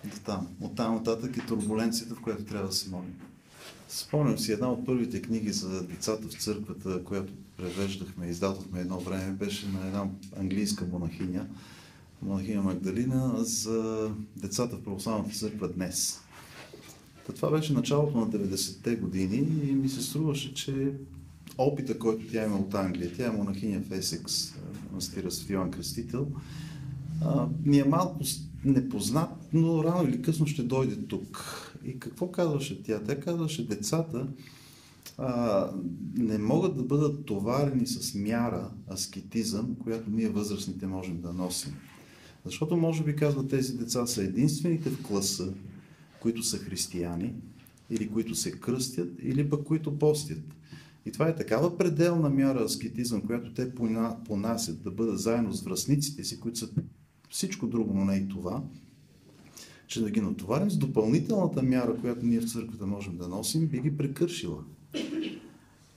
до 0.05 0.17
там. 0.25 0.49
От 0.61 0.77
там 0.77 0.95
нататък 0.95 1.37
е 1.37 1.47
турбуленцията, 1.47 2.15
в 2.15 2.21
която 2.21 2.45
трябва 2.45 2.67
да 2.67 2.75
се 2.75 2.91
молим. 2.91 3.15
Спомням 3.89 4.39
си 4.39 4.53
една 4.53 4.73
от 4.73 4.87
първите 4.87 5.23
книги 5.23 5.53
за 5.53 5.83
децата 5.83 6.29
в 6.29 6.43
църквата, 6.43 7.05
която 7.05 7.33
превеждахме, 7.57 8.27
издадохме 8.27 8.81
едно 8.81 9.01
време, 9.01 9.33
беше 9.33 9.69
на 9.69 9.87
една 9.87 10.09
английска 10.41 10.85
монахиня, 10.93 11.47
монахиня 12.23 12.63
Магдалина, 12.63 13.35
за 13.37 14.11
децата 14.37 14.77
в 14.77 14.83
православната 14.83 15.35
църква 15.35 15.69
днес. 15.69 16.21
Та 17.27 17.33
това 17.33 17.51
беше 17.51 17.73
началото 17.73 18.19
на 18.19 18.27
90-те 18.31 18.97
години 18.97 19.69
и 19.69 19.73
ми 19.73 19.89
се 19.89 20.03
струваше, 20.03 20.55
че 20.55 20.93
опита, 21.59 21.99
който 21.99 22.27
тя 22.27 22.45
има 22.45 22.57
от 22.57 22.75
Англия, 22.75 23.13
тя 23.17 23.27
е 23.27 23.31
монахиня 23.31 23.81
в 23.81 23.93
Есекс, 23.93 24.55
манастира 24.91 25.31
с 25.31 25.51
Йоан 25.51 25.71
Кръстител, 25.71 26.29
ми 27.65 27.79
е 27.79 27.85
малко 27.85 28.21
непознат, 28.65 29.31
но 29.53 29.85
рано 29.85 30.09
или 30.09 30.23
късно 30.23 30.47
ще 30.47 30.63
дойде 30.63 30.97
тук. 30.97 31.63
И 31.85 31.99
какво 31.99 32.31
казваше 32.31 32.83
тя? 32.83 33.03
Тя 33.03 33.21
казваше, 33.21 33.67
децата 33.67 34.27
а, 35.19 35.71
не 36.17 36.39
могат 36.39 36.77
да 36.77 36.83
бъдат 36.83 37.25
товарени 37.25 37.87
с 37.87 38.15
мяра, 38.15 38.71
аскетизъм, 38.93 39.77
която 39.83 40.11
ние 40.11 40.29
възрастните 40.29 40.87
можем 40.87 41.21
да 41.21 41.33
носим. 41.33 41.75
Защото 42.45 42.77
може 42.77 43.05
би 43.05 43.17
казва, 43.17 43.49
тези 43.49 43.79
деца 43.79 44.07
са 44.07 44.23
единствените 44.23 44.91
в 44.91 45.03
класа, 45.03 45.53
които 46.21 46.43
са 46.43 46.59
християни, 46.59 47.35
или 47.91 48.09
които 48.09 48.35
се 48.35 48.51
кръстят, 48.51 49.09
или 49.23 49.51
пък 49.51 49.65
които 49.65 49.99
постят. 49.99 50.43
И 51.07 51.13
това 51.13 51.29
е 51.29 51.37
такава 51.37 51.79
пределна 51.79 52.31
мяра 52.31 52.65
аскетизъм, 52.65 53.23
която 53.23 53.55
те 53.55 53.75
понасят 54.25 54.83
да 54.83 54.91
бъдат 54.91 55.21
заедно 55.21 55.53
с 55.53 55.63
връзниците 55.63 56.25
си, 56.25 56.41
които 56.41 56.59
са 56.59 56.69
всичко 57.31 57.67
друго, 57.67 57.95
но 57.95 58.05
не 58.05 58.17
и 58.17 58.29
това, 58.29 58.63
че 59.87 60.03
да 60.03 60.11
ги 60.11 60.21
натоварим 60.21 60.71
с 60.71 60.77
допълнителната 60.77 61.63
мяра, 61.63 61.97
която 62.01 62.27
ние 62.27 62.41
в 62.41 62.53
църквата 62.53 62.87
можем 62.87 63.17
да 63.17 63.29
носим, 63.29 63.67
би 63.67 63.81
ги 63.81 63.97
прекършила. 63.97 64.65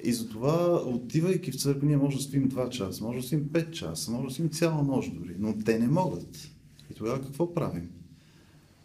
И 0.04 0.14
затова, 0.14 0.82
отивайки 0.86 1.52
в 1.52 1.62
църква, 1.62 1.88
ние 1.88 1.98
може 1.98 2.18
да 2.18 2.24
спим 2.24 2.50
2 2.50 2.70
часа, 2.70 3.04
може 3.04 3.20
да 3.20 3.28
спим 3.28 3.46
5 3.46 3.72
часа, 3.72 4.12
може 4.12 4.28
да 4.28 4.34
спим 4.34 4.50
цяла 4.50 4.84
нощ 4.84 5.14
дори, 5.14 5.36
но 5.40 5.58
те 5.66 5.80
не 5.80 5.88
могат. 5.88 6.50
И 6.92 6.94
тогава 6.94 7.22
какво 7.22 7.54
правим? 7.54 7.90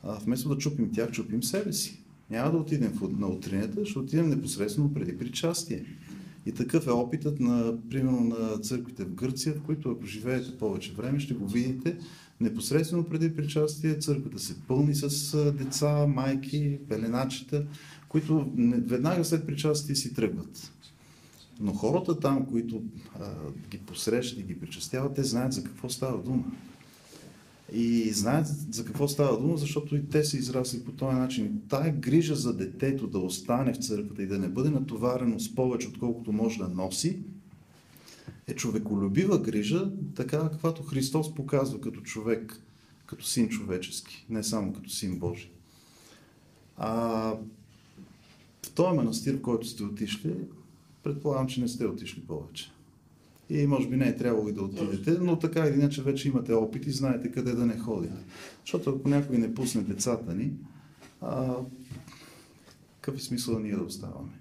А, 0.03 0.19
вместо 0.19 0.49
да 0.49 0.59
чупим 0.59 0.93
тях, 0.93 1.11
чупим 1.11 1.43
себе 1.43 1.73
си. 1.73 2.05
Няма 2.31 2.51
да 2.51 2.57
отидем 2.57 2.99
на 3.03 3.29
утринята, 3.29 3.87
ще 3.87 3.99
отидем 3.99 4.29
непосредствено 4.29 4.95
преди 4.95 5.19
причастие. 5.19 5.85
И 6.47 6.53
такъв 6.53 6.87
е 6.87 6.91
опитът 6.91 7.41
на, 7.41 7.75
примерно, 7.91 8.21
на 8.21 8.59
църквите 8.59 9.05
в 9.05 9.15
Гърция, 9.15 9.55
в 9.55 9.63
които 9.63 9.91
ако 9.91 10.07
живеете 10.07 10.59
повече 10.59 10.93
време, 10.93 11.21
ще 11.21 11.35
го 11.35 11.49
видите 11.49 11.97
непосредствено 12.41 13.05
преди 13.05 13.37
причастие. 13.37 13.99
Църквата 13.99 14.39
се 14.39 14.61
пълни 14.69 14.95
с 14.95 15.37
деца, 15.53 16.07
майки, 16.07 16.79
пеленачета, 16.89 17.67
които 18.15 18.53
веднага 18.87 19.25
след 19.25 19.47
причастие 19.47 19.95
си 19.95 20.15
тръгват. 20.15 20.73
Но 21.61 21.73
хората 21.73 22.21
там, 22.21 22.47
които 22.47 22.83
а, 23.21 23.31
ги 23.71 23.79
посрещат 23.79 24.39
и 24.39 24.43
ги 24.43 24.61
причастяват, 24.61 25.15
те 25.15 25.25
знаят 25.25 25.53
за 25.53 25.65
какво 25.65 25.89
става 25.89 26.23
дума. 26.23 26.45
И 27.73 28.13
знаят 28.13 28.47
за 28.47 28.85
какво 28.85 29.09
става 29.09 29.41
дума, 29.41 29.57
защото 29.57 29.97
и 29.97 30.09
те 30.09 30.25
са 30.25 30.37
израсли 30.37 30.85
по 30.85 30.93
този 30.93 31.17
начин. 31.17 31.63
Тая 31.69 31.93
грижа 31.93 32.35
за 32.35 32.57
детето 32.57 33.07
да 33.07 33.19
остане 33.19 33.73
в 33.73 33.77
църквата 33.77 34.23
и 34.23 34.27
да 34.27 34.39
не 34.39 34.49
бъде 34.49 34.71
натоварено 34.71 35.41
с 35.41 35.55
повече, 35.55 35.89
отколкото 35.89 36.33
може 36.33 36.59
да 36.59 36.69
носи, 36.69 37.19
е 38.47 38.55
човеколюбива 38.55 39.39
грижа, 39.39 39.91
така 40.15 40.51
каквато 40.51 40.83
Христос 40.83 41.35
показва 41.35 41.81
като 41.81 42.01
човек, 42.01 42.61
като 43.07 43.25
син 43.25 43.49
човечески, 43.49 44.27
не 44.29 44.45
само 44.45 44.73
като 44.73 44.91
син 44.91 45.19
Божий. 45.19 45.51
А 46.77 47.35
този 48.75 48.97
манастир, 48.97 49.35
в 49.35 49.43
който 49.43 49.67
сте 49.67 49.85
отишли, 49.85 50.35
предполагам, 51.03 51.47
че 51.47 51.61
не 51.61 51.69
сте 51.69 51.87
отишли 51.87 52.21
повече 52.21 52.71
и 53.51 53.67
може 53.67 53.89
би 53.89 53.97
не 53.97 54.09
е 54.09 54.17
трябвало 54.17 54.49
и 54.49 54.53
да 54.53 54.63
отидете, 54.63 55.11
но 55.21 55.39
така 55.39 55.67
или 55.67 55.75
иначе 55.75 56.03
вече 56.03 56.29
имате 56.29 56.53
опит 56.53 56.87
и 56.87 56.91
знаете 56.91 57.31
къде 57.31 57.53
да 57.53 57.67
не 57.67 57.79
ходите. 57.79 58.15
Защото 58.61 58.91
ако 58.91 59.09
някой 59.09 59.39
не 59.39 59.55
пусне 59.55 59.83
децата 59.83 60.35
ни, 60.35 60.53
а, 61.21 61.55
какъв 63.01 63.21
е 63.21 63.25
смисъл 63.25 63.55
да 63.55 63.61
ние 63.61 63.77
да 63.77 63.83
оставаме? 63.83 64.33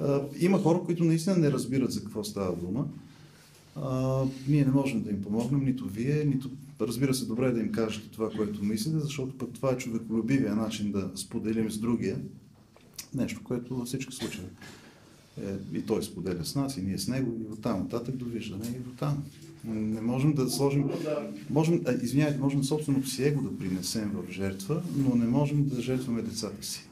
А, 0.00 0.22
има 0.40 0.58
хора, 0.58 0.80
които 0.84 1.04
наистина 1.04 1.36
не 1.36 1.52
разбират 1.52 1.92
за 1.92 2.00
какво 2.00 2.24
става 2.24 2.56
дума. 2.56 2.88
А, 3.76 4.24
ние 4.48 4.64
не 4.64 4.70
можем 4.70 5.02
да 5.02 5.10
им 5.10 5.22
помогнем, 5.22 5.64
нито 5.64 5.88
вие, 5.88 6.24
нито 6.24 6.50
разбира 6.80 7.14
се, 7.14 7.26
добре 7.26 7.46
е 7.46 7.52
да 7.52 7.60
им 7.60 7.72
кажете 7.72 8.10
това, 8.10 8.30
което 8.30 8.64
мислите, 8.64 8.98
защото 8.98 9.38
пък 9.38 9.52
това 9.52 9.72
е 9.72 9.78
човеколюбивия 9.78 10.56
начин 10.56 10.92
да 10.92 11.10
споделим 11.14 11.70
с 11.70 11.78
другия 11.78 12.18
нещо, 13.14 13.40
което 13.44 13.76
във 13.76 13.86
всички 13.86 14.14
случаи 14.14 14.44
Е, 15.38 15.76
и 15.78 15.86
той 15.86 16.02
споделя 16.02 16.44
с 16.44 16.54
нас, 16.54 16.76
и 16.76 16.82
ние 16.82 16.98
с 16.98 17.08
него, 17.08 17.36
и 17.40 17.52
оттам 17.52 17.78
нататък 17.78 18.16
довиждане 18.16 18.66
и 18.66 18.78
до 18.78 18.90
там. 18.90 19.24
Не 19.64 20.00
можем 20.00 20.32
да 20.32 20.50
сложим... 20.50 20.90
Можем, 21.50 21.84
извинявайте, 22.02 22.40
можем 22.40 22.64
собственото 22.64 23.08
си 23.08 23.24
его 23.24 23.42
да 23.42 23.58
принесем 23.58 24.10
в 24.14 24.32
жертва, 24.32 24.82
но 24.96 25.14
не 25.14 25.26
можем 25.26 25.68
да 25.68 25.80
жертваме 25.80 26.22
децата 26.22 26.66
си. 26.66 26.88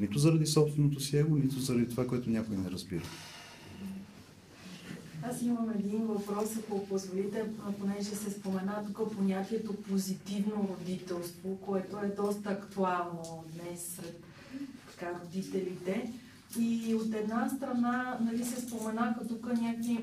Нито 0.00 0.18
заради 0.18 0.46
собственото 0.46 1.00
си 1.00 1.16
его, 1.16 1.36
нито 1.36 1.60
заради 1.60 1.88
това, 1.88 2.06
което 2.06 2.30
някой 2.30 2.56
не 2.56 2.70
разбира. 2.70 3.02
Аз 5.22 5.42
имам 5.42 5.70
един 5.70 6.06
въпрос, 6.06 6.56
ако 6.58 6.86
позволите, 6.86 7.44
понеже 7.80 8.10
се 8.10 8.30
спомена 8.30 8.84
тук 8.86 9.16
понятието 9.16 9.74
позитивно 9.74 10.76
родителство, 10.80 11.56
което 11.56 11.96
е 11.96 12.14
доста 12.16 12.50
актуално 12.50 13.44
днес 13.54 13.80
сред 13.96 14.22
така, 15.04 15.20
родителите. 15.24 16.12
И 16.58 16.94
от 16.94 17.14
една 17.14 17.48
страна 17.48 18.18
нали, 18.20 18.44
се 18.44 18.60
споменаха 18.60 19.26
тук 19.28 19.46
някакви 19.46 19.98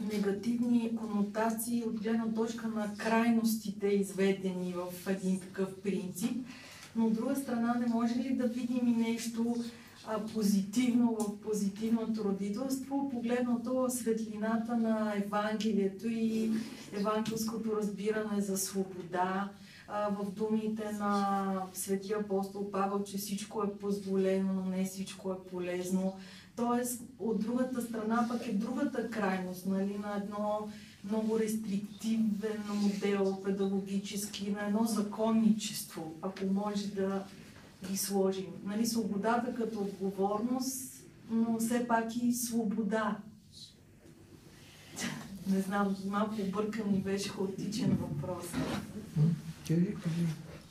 негативни 0.12 0.96
конотации 0.96 1.84
от 1.86 2.00
гледна 2.00 2.26
точка 2.34 2.68
на 2.68 2.94
крайностите, 2.96 3.86
изведени 3.86 4.74
в 4.74 5.10
един 5.10 5.40
такъв 5.40 5.74
принцип. 5.82 6.46
Но 6.96 7.06
от 7.06 7.14
друга 7.14 7.36
страна 7.36 7.74
не 7.74 7.86
може 7.86 8.14
ли 8.14 8.34
да 8.34 8.46
видим 8.46 8.88
и 8.88 9.10
нещо 9.10 9.56
а, 10.06 10.26
позитивно 10.26 11.16
в 11.20 11.40
позитивното 11.40 12.24
родителство, 12.24 13.10
погледнато 13.10 13.86
светлината 13.90 14.76
на 14.76 15.14
Евангелието 15.16 16.08
и 16.08 16.50
евангелското 16.92 17.76
разбиране 17.76 18.40
за 18.40 18.58
свобода, 18.58 19.50
в 19.88 20.30
думите 20.30 20.92
на 20.92 21.62
светия 21.72 22.18
апостол 22.18 22.70
Павел, 22.70 23.04
че 23.04 23.18
всичко 23.18 23.62
е 23.62 23.78
позволено, 23.78 24.52
но 24.52 24.64
не 24.64 24.84
всичко 24.84 25.32
е 25.32 25.50
полезно. 25.50 26.16
Тоест, 26.56 27.02
от 27.18 27.40
другата 27.40 27.82
страна 27.82 28.26
пък 28.28 28.46
е 28.46 28.52
другата 28.52 29.10
крайност, 29.10 29.66
нали, 29.66 29.98
на 29.98 30.16
едно 30.16 30.68
много 31.04 31.38
рестриктивен 31.38 32.62
модел 32.74 33.42
педагогически, 33.44 34.50
на 34.50 34.66
едно 34.66 34.84
законничество, 34.84 36.14
ако 36.22 36.44
може 36.46 36.86
да 36.86 37.24
ги 37.90 37.96
сложим. 37.96 38.52
Нали, 38.64 38.86
свободата 38.86 39.54
като 39.54 39.78
отговорност, 39.80 41.04
но 41.30 41.58
все 41.58 41.88
пак 41.88 42.16
и 42.16 42.32
свобода. 42.32 43.16
Не 45.46 45.60
знам, 45.60 45.96
малко 46.06 46.34
объркан 46.48 46.94
и 46.94 46.98
беше 46.98 47.28
хаотичен 47.28 47.98
въпрос. 48.00 48.44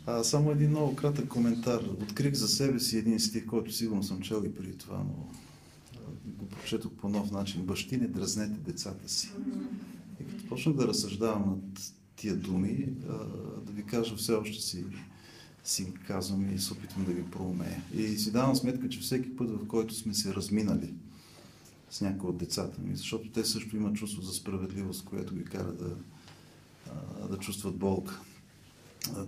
А, 0.05 0.23
само 0.23 0.51
един 0.51 0.69
много 0.69 0.95
кратък 0.95 1.27
коментар. 1.27 1.79
Открих 1.83 2.33
за 2.33 2.47
себе 2.47 2.79
си 2.79 2.97
един 2.97 3.19
стих, 3.19 3.45
който 3.45 3.71
сигурно 3.71 4.03
съм 4.03 4.21
чел 4.21 4.43
и 4.45 4.55
преди 4.55 4.77
това, 4.77 4.97
но 4.97 5.29
го 6.25 6.45
прочетох 6.45 6.91
по 6.91 7.09
нов 7.09 7.31
начин. 7.31 7.61
Бащи 7.61 7.97
не 7.97 8.07
дразнете 8.07 8.59
децата 8.59 9.09
си. 9.09 9.31
И 10.21 10.27
като 10.27 10.47
почнах 10.47 10.75
да 10.75 10.87
разсъждавам 10.87 11.49
над 11.49 11.93
тия 12.15 12.35
думи, 12.35 12.87
да 13.65 13.71
ви 13.71 13.83
кажа, 13.83 14.15
все 14.15 14.33
още 14.33 14.61
си, 14.61 14.85
си 15.63 15.93
казвам 16.07 16.55
и 16.55 16.59
се 16.59 16.73
опитвам 16.73 17.05
да 17.05 17.13
ги 17.13 17.23
проумея. 17.23 17.83
И 17.93 18.17
си 18.17 18.31
давам 18.31 18.55
сметка, 18.55 18.89
че 18.89 18.99
всеки 18.99 19.35
път, 19.35 19.49
в 19.49 19.67
който 19.67 19.93
сме 19.93 20.13
се 20.13 20.33
разминали 20.33 20.93
с 21.89 22.01
някои 22.01 22.29
от 22.29 22.37
децата 22.37 22.81
ми, 22.81 22.95
защото 22.95 23.29
те 23.29 23.45
също 23.45 23.75
имат 23.75 23.95
чувство 23.95 24.21
за 24.21 24.33
справедливост, 24.33 25.05
което 25.05 25.35
ги 25.35 25.43
кара 25.43 25.73
да, 25.73 25.95
да 27.27 27.37
чувстват 27.37 27.75
болка. 27.75 28.21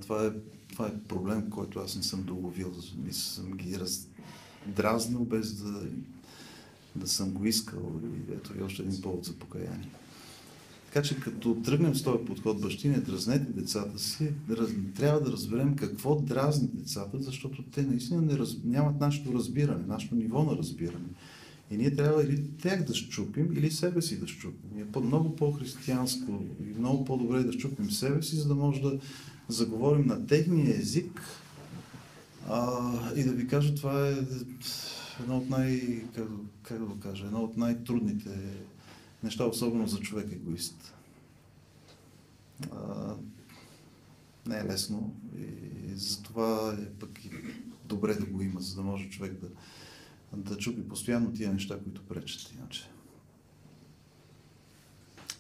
Това 0.02 0.26
е, 0.26 0.30
това 0.72 0.88
е 0.88 1.08
проблем, 1.08 1.50
който 1.50 1.80
аз 1.80 1.96
не 1.96 2.04
съм 2.04 2.24
доловил. 2.24 2.74
Не 3.06 3.14
съм 3.14 3.52
ги 3.52 3.80
раздразнил 3.80 5.26
без 5.26 5.54
да, 5.54 5.82
да 6.96 7.08
съм 7.08 7.32
го 7.32 7.46
искал. 7.46 7.92
И 8.04 8.34
ето 8.34 8.54
и 8.60 8.64
още 8.64 8.82
един 8.82 9.02
повод 9.02 9.26
за 9.26 9.34
покаяние. 9.34 9.90
Така 10.96 11.08
че 11.08 11.20
като 11.20 11.56
тръгнем 11.56 11.96
с 11.96 12.04
този 12.04 12.26
подход, 12.26 12.62
бащи, 12.62 12.90
не 12.90 13.00
дразнете 13.00 13.54
децата 13.54 14.00
си, 14.00 14.32
трябва 14.96 15.22
да 15.22 15.32
разберем 15.32 15.76
какво 15.76 16.16
дразни 16.16 16.68
децата, 16.74 17.20
защото 17.20 17.64
те 17.64 17.84
наистина 17.84 18.22
не 18.22 18.38
раз, 18.38 18.56
нямат 18.64 19.00
нашето 19.00 19.34
разбиране, 19.34 19.86
нашето 19.88 20.16
ниво 20.16 20.44
на 20.44 20.58
разбиране. 20.58 21.06
И 21.72 21.78
ние 21.78 21.96
трябва 21.96 22.24
или 22.24 22.44
тях 22.62 22.84
да 22.84 22.96
щупим, 22.96 23.54
или 23.54 23.72
себе 23.72 24.02
си 24.02 24.20
да 24.20 24.28
щупим. 24.28 24.78
И 24.78 24.82
е 24.82 25.00
много 25.00 25.36
по-християнско 25.36 26.44
и 26.60 26.80
много 26.80 27.06
по-добре 27.06 27.44
да 27.44 27.54
щупим 27.54 27.92
себе 27.92 28.24
си, 28.24 28.36
за 28.36 28.48
да 28.48 28.56
може 28.56 28.82
да 28.82 29.00
заговорим 29.48 30.06
на 30.06 30.28
техния 30.28 30.78
език 30.78 31.22
а, 32.50 32.92
и 33.16 33.24
да 33.24 33.32
ви 33.32 33.48
кажа, 33.48 33.76
това 33.76 34.10
е 34.10 34.16
едно 35.20 35.38
от 35.38 35.50
най... 35.50 35.80
Как, 36.16 36.28
как 36.64 36.80
да 36.80 36.86
го 36.86 37.00
кажа? 37.00 37.26
Едно 37.26 37.44
от 37.44 37.58
най-трудните 37.58 38.40
неща, 39.24 39.46
особено 39.46 39.88
за 39.88 40.00
човек 40.00 40.32
егоист. 40.32 40.94
А, 42.72 43.16
не 44.48 44.60
е 44.60 44.66
лесно 44.66 45.16
и 45.38 45.96
затова 45.96 46.78
е 46.82 46.86
пък 46.86 47.26
и 47.26 47.30
добре 47.86 48.14
да 48.14 48.26
го 48.26 48.42
има, 48.42 48.62
за 48.62 48.76
да 48.76 48.82
може 48.82 49.10
човек 49.10 49.34
да, 49.34 49.48
да 50.34 50.58
чупи 50.58 50.88
постоянно 50.88 51.34
тия 51.34 51.54
неща, 51.54 51.80
които 51.84 52.06
пречат 52.06 52.54
иначе. 52.54 52.90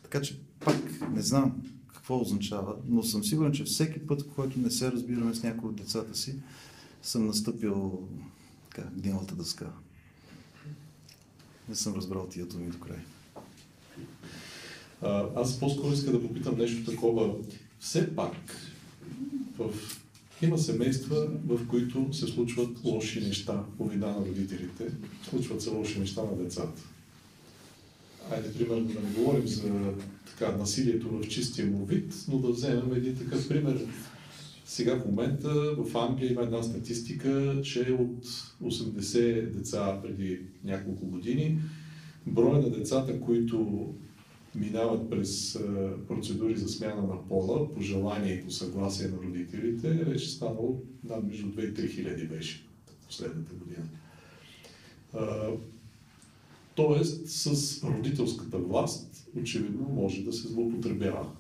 Така 0.04 0.22
че 0.22 0.40
пак 0.60 0.78
не 1.12 1.22
знам 1.22 1.62
какво 1.96 2.22
означава, 2.22 2.76
но 2.88 3.04
съм 3.04 3.24
сигурен, 3.24 3.52
че 3.52 3.64
всеки 3.64 4.08
път, 4.08 4.28
който 4.36 4.60
не 4.60 4.72
се 4.72 4.92
разбираме 4.92 5.36
с 5.36 5.44
някои 5.44 5.70
от 5.70 5.76
децата 5.76 6.18
си, 6.18 6.36
съм 7.02 7.28
настъпил 7.28 8.08
така, 8.70 8.90
гнилата 8.90 9.36
дъска. 9.36 9.72
Не 11.70 11.76
съм 11.76 11.94
разбрал 11.94 12.28
тия 12.28 12.46
думи 12.46 12.68
до 12.68 12.80
край. 12.80 13.00
Аз 15.36 15.60
по-скоро 15.60 15.94
иска 15.94 16.12
да 16.12 16.28
попитам 16.28 16.58
нещо 16.58 16.92
такова. 16.92 17.36
Все 17.80 18.16
пак, 18.16 18.36
в... 19.58 19.74
има 20.42 20.58
семейства, 20.58 21.28
в 21.48 21.68
които 21.68 22.14
се 22.14 22.28
случват 22.28 22.84
лоши 22.84 23.22
неща 23.22 23.64
по 23.78 23.88
вида 23.88 24.08
на 24.08 24.26
родителите, 24.26 24.88
случват 25.30 25.62
се 25.62 25.70
лоши 25.70 26.00
неща 26.00 26.24
на 26.24 26.38
децата. 26.38 26.82
Айде, 28.32 28.54
примерно, 28.54 28.88
да 28.88 29.00
не 29.00 29.14
говорим 29.18 29.48
за 29.48 29.94
така, 30.26 30.58
насилието 30.58 31.10
в 31.10 31.28
чистия 31.28 31.68
му 31.68 31.86
вид, 31.86 32.14
но 32.28 32.40
да 32.40 32.48
вземем 32.48 32.94
един 32.94 33.16
такъв 33.16 33.48
пример. 33.48 33.88
Сега 34.66 35.00
в 35.00 35.06
момента 35.06 35.50
в 35.78 35.98
Англия 35.98 36.32
има 36.32 36.42
една 36.42 36.64
статистика, 36.64 37.62
че 37.64 37.98
от 38.00 38.26
80 38.64 39.50
деца 39.50 40.00
преди 40.04 40.40
няколко 40.64 41.06
години, 41.06 41.60
броя 42.28 42.62
на 42.62 42.70
децата, 42.70 43.20
които 43.20 43.88
минават 44.56 45.10
през 45.10 45.60
процедури 46.08 46.58
за 46.58 46.70
смяна 46.70 47.02
на 47.02 47.28
пола, 47.28 47.74
по 47.74 47.82
желание 47.82 48.34
и 48.34 48.44
по 48.46 48.52
съгласие 48.52 49.08
на 49.08 49.18
родителите, 49.18 49.88
е 49.88 50.04
вече 50.04 50.30
станало 50.30 50.82
над 51.04 51.24
между 51.24 51.48
2 51.48 51.70
и 51.70 51.74
3 51.74 51.90
хиляди 51.90 52.28
беше 52.28 52.68
последната 53.08 53.54
година. 53.54 53.86
Тоест, 56.76 57.28
с 57.28 57.84
родителската 57.84 58.58
власт, 58.58 59.28
очевидно, 59.42 59.90
може 59.90 60.24
да 60.24 60.34
се 60.34 60.48
злоупотребява. 60.48 61.32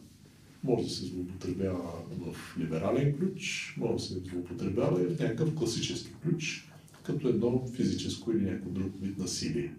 Може 0.64 0.84
да 0.84 0.90
се 0.90 1.06
злоупотребява 1.06 1.92
в 2.20 2.58
либерален 2.60 3.18
ключ, 3.18 3.76
може 3.78 3.94
да 3.94 4.00
се 4.00 4.14
злоупотребява 4.14 5.02
и 5.04 5.06
в 5.06 5.20
някакъв 5.20 5.56
класически 5.56 6.14
ключ, 6.24 6.72
като 7.04 7.28
едно 7.28 7.68
физическо 7.76 8.32
или 8.32 8.42
някакво 8.42 8.70
друг 8.70 8.92
вид 9.02 9.18
насилие. 9.18 9.74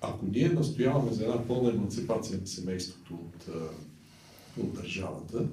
Ако 0.00 0.26
ние 0.26 0.48
настояваме 0.48 1.12
за 1.12 1.24
една 1.24 1.46
пълна 1.46 1.70
емансипация 1.70 2.40
на 2.40 2.46
семейството 2.46 3.14
от, 3.14 3.48
от 4.58 4.74
държавата, 4.74 5.48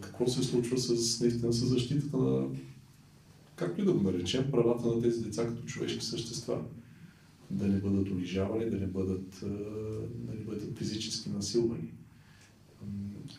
какво 0.00 0.26
се 0.26 0.42
случва 0.42 0.78
с, 0.78 1.20
наистина 1.20 1.52
с 1.52 1.66
защитата 1.66 2.16
на 2.16 2.46
както 3.62 3.80
и 3.80 3.84
да 3.84 3.92
го 3.92 4.02
наречем, 4.02 4.50
правата 4.50 4.88
на 4.88 5.02
тези 5.02 5.24
деца 5.24 5.46
като 5.46 5.64
човешки 5.64 6.04
същества. 6.04 6.64
Да 7.50 7.68
не 7.68 7.80
бъдат 7.80 8.10
унижавани, 8.10 8.70
да 8.70 8.76
не 8.76 8.86
бъдат, 8.86 9.40
да 10.10 10.34
не 10.34 10.44
бъдат 10.44 10.78
физически 10.78 11.30
насилвани. 11.30 11.92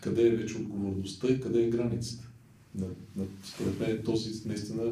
Къде 0.01 0.27
е 0.27 0.35
вече 0.35 0.57
отговорността 0.57 1.27
и 1.27 1.39
къде 1.39 1.63
е 1.63 1.69
границата? 1.69 2.29
Според 3.43 3.79
мен 3.79 3.91
е 3.91 4.03
този 4.03 4.47
наистина 4.47 4.83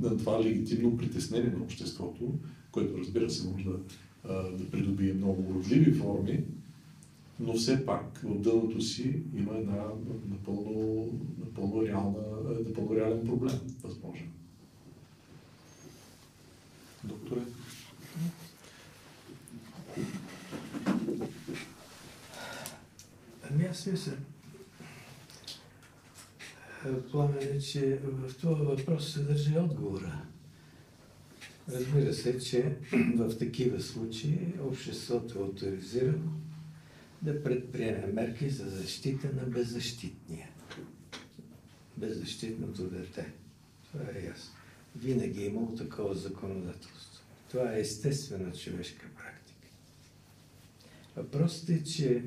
на 0.00 0.16
това 0.18 0.44
легитимно 0.44 0.96
притеснение 0.96 1.50
на 1.50 1.64
обществото, 1.64 2.34
което 2.72 2.98
разбира 2.98 3.30
се 3.30 3.48
може 3.48 3.64
да, 3.64 3.78
да 4.58 4.70
придобие 4.70 5.12
много 5.12 5.50
уродливи 5.50 5.92
форми, 5.92 6.44
но 7.40 7.54
все 7.54 7.86
пак 7.86 8.20
в 8.24 8.40
дъното 8.40 8.80
си 8.80 9.22
има 9.36 9.56
една 9.56 9.84
напълно, 10.30 11.08
напълно, 11.40 11.86
реална, 11.86 12.18
напълно 12.66 12.96
реален 12.96 13.26
проблем 13.26 13.58
възможен. 13.82 14.31
Докторе? 17.04 17.40
Ами 23.50 23.64
аз 23.64 23.86
мисля, 23.86 24.12
пламене, 27.10 27.60
че 27.60 27.98
в 28.02 28.34
това 28.40 28.54
въпрос 28.54 29.12
се 29.12 29.20
държи 29.20 29.58
отговора. 29.58 30.22
Разбира 31.68 32.14
се, 32.14 32.38
че 32.38 32.76
в 33.16 33.38
такива 33.38 33.80
случаи 33.80 34.38
обществото 34.60 35.38
е 35.38 35.42
авторизирано 35.42 36.32
да 37.22 37.42
предприеме 37.42 38.06
мерки 38.06 38.50
за 38.50 38.70
защита 38.70 39.28
на 39.36 39.42
беззащитния. 39.42 40.48
Беззащитното 41.96 42.82
дете. 42.82 43.32
Това 43.92 44.04
е 44.14 44.26
ясно. 44.26 44.61
Винаги 44.96 45.42
е 45.42 45.46
имало 45.46 45.76
такова 45.76 46.14
законодателство. 46.14 47.24
Това 47.50 47.74
е 47.74 47.80
естествена 47.80 48.52
човешка 48.52 49.06
практика. 49.16 49.68
Въпросът 51.16 51.68
е, 51.68 51.84
че 51.84 52.22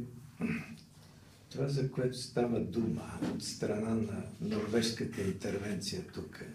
това, 1.49 1.67
за 1.67 1.91
което 1.91 2.17
става 2.17 2.59
дума 2.59 3.19
от 3.35 3.43
страна 3.43 3.89
на 3.89 4.23
норвежската 4.41 5.21
интервенция 5.21 6.07
тук, 6.13 6.45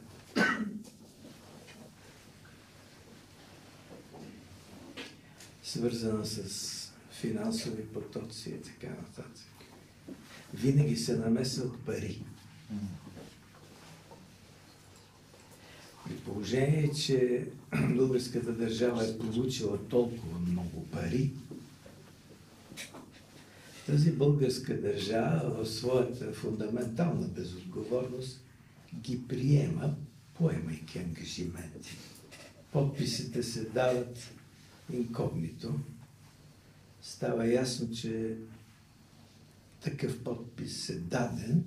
свързана 5.63 6.27
с 6.27 6.93
финансови 7.11 7.87
потоци 7.87 8.51
и 8.51 8.63
така 8.63 8.89
нататък. 8.89 9.47
Винаги 10.55 10.97
се 10.97 11.17
намесват 11.17 11.81
пари. 11.87 12.23
При 16.11 16.17
положение, 16.17 16.91
че 16.93 17.47
българската 17.97 18.53
държава 18.53 19.05
е 19.05 19.19
получила 19.19 19.89
толкова 19.89 20.39
много 20.39 20.87
пари, 20.87 21.31
тази 23.87 24.13
българска 24.13 24.81
държава 24.81 25.65
в 25.65 25.69
своята 25.69 26.33
фундаментална 26.33 27.29
безотговорност 27.29 28.45
ги 28.95 29.29
приема, 29.29 29.95
поемайки 30.35 30.99
ангажименти. 30.99 31.97
Подписите 32.73 33.43
се 33.43 33.65
дават 33.65 34.19
инкогнито. 34.93 35.75
Става 37.03 37.47
ясно, 37.47 37.91
че 37.91 38.37
такъв 39.81 40.25
подпис 40.25 40.89
е 40.89 40.99
даден 40.99 41.65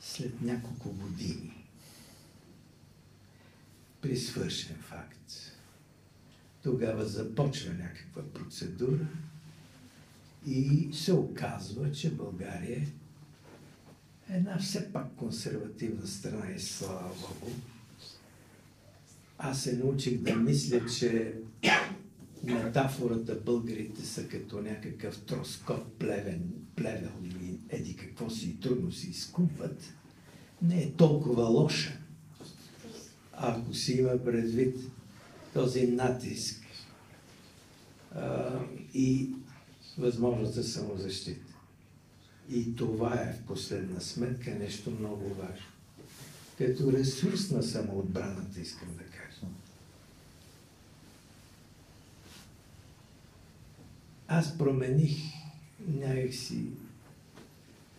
след 0.00 0.42
няколко 0.42 0.92
години. 0.92 1.55
При 4.00 4.16
свършен 4.16 4.76
факт. 4.80 5.32
Тогава 6.62 7.04
започва 7.04 7.74
някаква 7.74 8.22
процедура 8.22 9.08
и 10.46 10.88
се 10.92 11.12
оказва, 11.12 11.92
че 11.92 12.14
България 12.14 12.86
е 14.28 14.36
една 14.36 14.58
все 14.58 14.92
пак 14.92 15.14
консервативна 15.16 16.06
страна 16.06 16.50
и 16.56 16.60
слава 16.60 17.08
Богу. 17.08 17.52
Аз 19.38 19.62
се 19.62 19.76
научих 19.76 20.18
да 20.18 20.36
мисля, 20.36 20.80
че 20.98 21.34
метафората 22.44 23.34
българите 23.34 24.06
са 24.06 24.28
като 24.28 24.62
някакъв 24.62 25.22
троскот 25.22 25.98
плевен, 25.98 26.52
плевел 26.76 27.12
или 27.24 27.58
еди 27.68 27.96
какво 27.96 28.30
си 28.30 28.60
трудно 28.60 28.92
си 28.92 29.10
изкупват, 29.10 29.94
не 30.62 30.82
е 30.82 30.92
толкова 30.92 31.44
лоша. 31.44 31.98
Ако 33.36 33.74
си 33.74 33.92
има 33.92 34.24
предвид 34.24 34.76
този 35.54 35.86
натиск 35.86 36.62
а, 38.14 38.60
и 38.94 39.30
възможност 39.98 40.54
за 40.54 40.64
самозащита. 40.64 41.54
И 42.50 42.76
това 42.76 43.14
е 43.14 43.32
в 43.32 43.46
последна 43.46 44.00
сметка 44.00 44.50
нещо 44.50 44.90
много 44.90 45.34
важно. 45.34 45.66
Като 46.58 46.92
ресурс 46.92 47.50
на 47.50 47.62
самоотбраната, 47.62 48.60
искам 48.60 48.88
да 48.88 49.04
кажа. 49.04 49.46
Аз 54.28 54.58
промених 54.58 55.16
някакси 55.88 56.66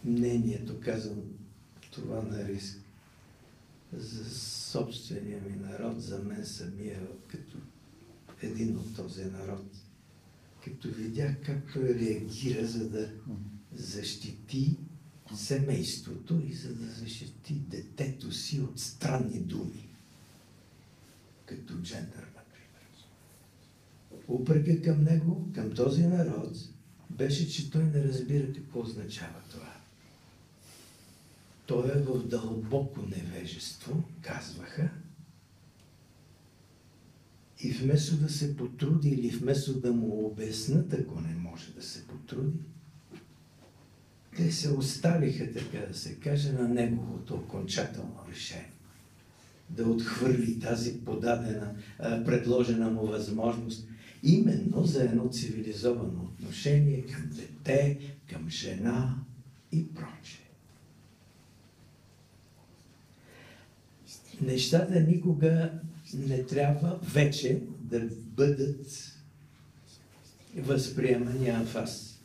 мнението, 0.06 0.80
казвам 0.84 1.22
това 1.92 2.22
на 2.22 2.48
риск, 2.48 2.78
за 3.94 4.30
собствения 4.72 5.42
ми 5.42 5.56
народ, 5.56 6.02
за 6.02 6.20
мен 6.20 6.46
самия, 6.46 7.08
като 7.28 7.58
един 8.42 8.78
от 8.78 8.96
този 8.96 9.26
народ– 9.26 9.66
като 10.68 10.92
видях 10.92 11.36
как 11.46 11.74
той 11.74 11.96
реагира, 11.96 12.68
за 12.68 12.90
да 12.90 13.10
защити 13.74 14.78
семейството 15.36 16.42
и 16.48 16.54
за 16.54 16.76
да 16.76 16.86
защити 16.86 17.54
детето 17.54 18.32
си 18.32 18.60
от 18.60 18.80
странни 18.80 19.40
думи, 19.40 19.90
като 21.46 21.74
джендър, 21.82 22.28
например. 22.36 23.08
Упрека 24.28 24.82
към 24.82 25.04
него, 25.04 25.50
към 25.56 25.72
този 25.72 26.04
народ, 26.08 26.58
беше, 27.10 27.52
че 27.52 27.72
той 27.72 27.84
не 27.84 28.04
разбира 28.04 28.54
какво 28.54 28.80
означава 28.80 29.42
това. 29.50 29.67
Той 31.68 31.88
е 31.88 32.02
в 32.02 32.28
дълбоко 32.28 33.02
невежество, 33.02 34.04
казваха, 34.22 34.90
и 37.64 37.72
вместо 37.72 38.16
да 38.16 38.30
се 38.30 38.58
потруди 38.58 39.10
или 39.10 39.30
вместо 39.30 39.80
да 39.80 39.94
му 39.94 40.26
обяснат, 40.26 40.94
ако 40.94 41.22
не 41.22 41.36
може 41.36 41.74
да 41.74 41.82
се 41.82 42.08
потруди, 42.08 42.60
те 44.36 44.52
се 44.52 44.72
оставиха, 44.72 45.54
така 45.54 45.86
да 45.88 45.94
се 45.94 46.16
каже, 46.16 46.52
на 46.52 46.68
неговото 46.68 47.36
окончателно 47.36 48.20
решение. 48.32 48.72
Да 49.70 49.88
отхвърли 49.88 50.60
тази 50.60 51.06
подадена, 51.06 51.76
предложена 52.00 52.90
му 52.90 53.08
възможност, 53.08 53.88
именно 54.24 54.86
за 54.86 55.04
едно 55.04 55.30
цивилизовано 55.30 56.24
отношение 56.24 57.06
към 57.06 57.30
дете, 57.30 58.00
към 58.30 58.50
жена 58.50 59.16
и 59.72 59.94
прочее. 59.94 60.47
Нещата 64.42 65.00
никога 65.00 65.72
не 66.14 66.44
трябва 66.44 67.00
вече 67.04 67.62
да 67.80 68.00
бъдат 68.12 69.14
възприемани 70.58 71.50
анфас, 71.50 72.20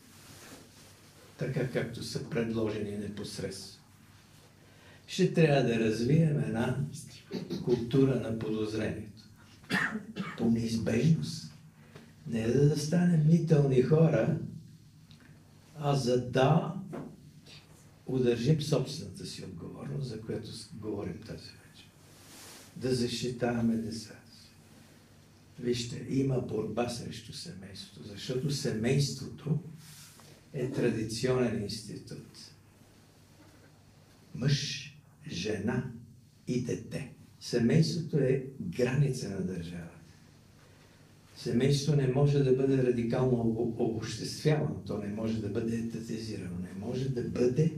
така 1.39 1.69
както 1.69 2.05
са 2.05 2.31
предложени 2.31 2.99
непосредствено. 2.99 3.83
Ще 5.07 5.35
трябва 5.35 5.63
да 5.63 5.81
развием 5.81 6.39
една 6.39 6.77
култура 7.65 8.21
на 8.21 8.39
подозрението. 8.39 9.23
По 10.39 10.51
неизбежност. 10.51 11.53
Не 12.27 12.47
да, 12.47 12.69
да 12.69 12.79
станем 12.79 13.27
нителни 13.27 13.83
хора, 13.83 14.39
а 15.79 15.95
за 15.95 16.31
да 16.31 16.75
удържим 18.07 18.63
собствената 18.63 19.27
си 19.27 19.45
отговорност, 19.45 20.09
за 20.09 20.21
която 20.21 20.49
говорим 20.75 21.21
тази 21.27 21.62
да 22.77 22.95
защитаваме 22.95 23.77
децата 23.77 24.31
си. 24.33 24.51
Вижте, 25.61 26.07
има 26.09 26.41
борба 26.41 26.89
срещу 26.89 27.33
семейството, 27.33 28.09
защото 28.09 28.51
семейството 28.51 29.59
е 30.53 30.71
традиционен 30.71 31.63
институт. 31.63 32.39
Мъж, 34.35 34.89
жена 35.31 35.91
и 36.49 36.63
дете. 36.63 37.13
Семейството 37.41 38.19
е 38.19 38.45
граница 38.61 39.31
на 39.31 39.41
държавата. 39.41 39.93
Семейството 41.37 41.97
не 41.97 42.09
може 42.09 42.39
да 42.39 42.53
бъде 42.53 42.83
радикално 42.83 43.41
обобществявано, 43.79 44.83
то 44.87 44.99
не 44.99 45.09
може 45.09 45.41
да 45.41 45.49
бъде 45.49 45.77
етатизирано, 45.77 46.59
не 46.59 46.87
може 46.87 47.09
да 47.09 47.23
бъде 47.23 47.73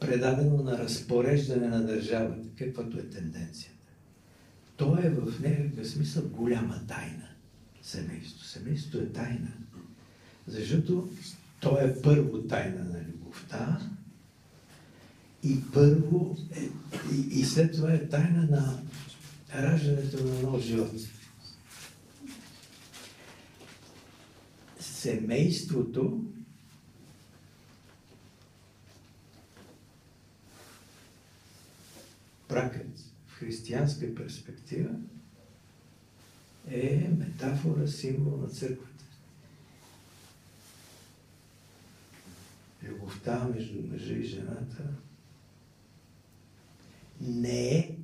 предадено 0.00 0.62
на 0.62 0.78
разпореждане 0.78 1.68
на 1.68 1.86
държавата, 1.86 2.48
каквато 2.58 2.98
е 2.98 3.02
тенденция. 3.02 3.70
То 4.76 4.98
е 4.98 5.10
в 5.10 5.40
някакъв 5.40 5.88
смисъл 5.88 6.28
голяма 6.28 6.86
тайна. 6.86 7.28
Семейство. 7.82 8.44
Семейството 8.44 8.98
е 8.98 9.12
тайна. 9.12 9.52
Защото 10.46 11.08
то 11.60 11.78
е 11.80 12.02
първо 12.02 12.42
тайна 12.42 12.84
на 12.84 13.00
любовта 13.00 13.80
и 15.42 15.62
първо 15.72 16.36
е, 16.56 16.68
и, 17.14 17.40
и 17.40 17.44
след 17.44 17.74
това 17.74 17.92
е 17.92 18.08
тайна 18.08 18.42
на 18.42 18.82
раждането 19.54 20.24
на 20.24 20.42
нов 20.42 20.62
живот. 20.62 20.92
Семейството 24.80 26.24
бракът 32.48 33.05
християнска 33.38 34.14
перспектива 34.14 34.90
е 36.70 37.10
метафора, 37.18 37.88
символ 37.88 38.36
на 38.36 38.48
църквата. 38.48 39.04
Любовта 42.82 43.48
между 43.54 43.82
мъжа 43.82 44.14
и 44.14 44.24
жената 44.24 44.82
не 47.20 47.78
е 47.78 47.96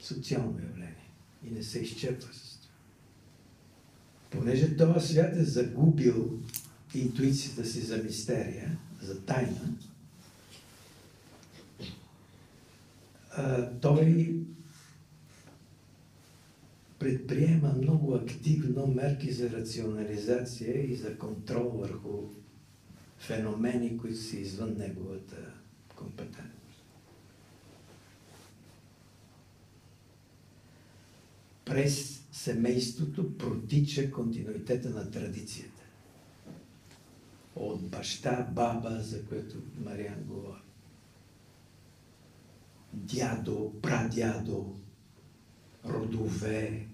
социално 0.00 0.58
явление. 0.58 1.10
И 1.44 1.50
не 1.50 1.62
се 1.62 1.78
изчерпва 1.78 2.34
с 2.34 2.58
това. 2.60 2.74
Понеже 4.30 4.76
този 4.76 5.08
свят 5.08 5.36
е 5.36 5.44
загубил 5.44 6.38
интуицията 6.94 7.64
си 7.64 7.80
за 7.80 7.96
мистерия, 7.96 8.78
за 9.02 9.20
тайна, 9.20 9.76
той 13.80 14.36
предприема 16.98 17.74
много 17.78 18.14
активно 18.14 18.86
мерки 18.86 19.32
за 19.32 19.50
рационализация 19.50 20.92
и 20.92 20.96
за 20.96 21.18
контрол 21.18 21.68
върху 21.68 22.22
феномени, 23.18 23.98
които 23.98 24.16
са 24.18 24.36
извън 24.36 24.74
неговата 24.78 25.36
компетентност. 25.96 26.84
През 31.64 32.22
семейството 32.32 33.38
протича 33.38 34.10
континуитета 34.10 34.90
на 34.90 35.10
традицията. 35.10 35.82
От 37.56 37.82
баща, 37.82 38.48
баба, 38.52 39.00
за 39.02 39.24
което 39.24 39.56
Мариан 39.84 40.24
говори. 40.24 40.65
Дядо, 42.96 43.72
прадядо, 43.82 44.76
родове, 45.84 46.86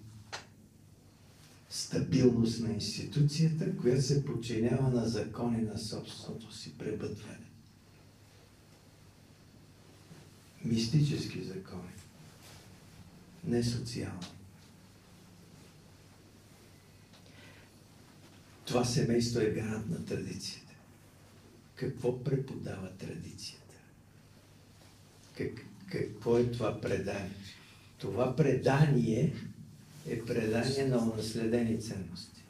стабилност 1.71 2.61
на 2.61 2.73
институцията, 2.73 3.77
която 3.77 4.03
се 4.03 4.25
подчинява 4.25 4.91
на 4.91 5.09
закони 5.09 5.63
на 5.63 5.79
собственото 5.79 6.55
си 6.55 6.79
пребъдване. 6.79 7.51
Мистически 10.65 11.43
закони, 11.43 11.93
не 13.45 13.63
социални. 13.63 14.27
Това 18.65 18.85
семейство 18.85 19.41
е 19.41 19.51
гарант 19.51 19.89
на 19.89 20.05
традицията. 20.05 20.73
Какво 21.75 22.25
преподава 22.25 22.91
традицията? 22.97 23.75
Как, 25.37 25.67
какво 25.93 26.39
е 26.39 26.45
това 26.45 26.81
предание? 26.81 27.31
Това 27.99 28.37
предание 28.37 29.33
е 30.09 30.25
предание 30.25 30.87
на 30.87 30.99
унаследени 31.03 31.81
ценности. 31.81 32.43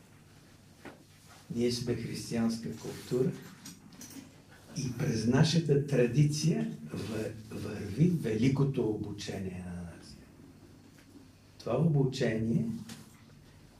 Ние 1.55 1.73
сме 1.73 1.95
християнска 1.95 2.69
култура 2.77 3.31
и 4.77 4.93
през 4.99 5.27
нашата 5.27 5.87
традиция 5.87 6.77
върви 7.51 8.09
великото 8.09 8.89
обучение 8.89 9.65
на 9.67 9.83
нация. 9.83 10.27
Това 11.59 11.79
обучение, 11.79 12.67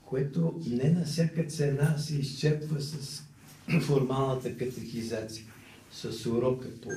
което 0.05 0.61
не 0.67 0.91
на 0.91 1.05
всяка 1.05 1.45
цена 1.45 1.99
се 1.99 2.17
изчерпва 2.17 2.81
с 2.81 3.23
формалната 3.83 4.57
катехизация, 4.57 5.47
с 5.93 6.27
урока 6.27 6.69
по 6.81 6.91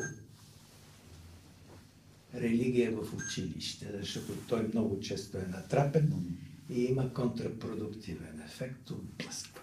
религия 2.41 2.91
в 2.91 3.14
училище, 3.14 3.88
защото 3.99 4.34
той 4.48 4.68
много 4.68 4.99
често 4.99 5.38
е 5.38 5.45
натрапен 5.52 6.14
и 6.70 6.84
има 6.84 7.14
контрапродуктивен 7.14 8.41
ефект 8.45 8.90
от 8.90 9.03
блъсква. 9.03 9.62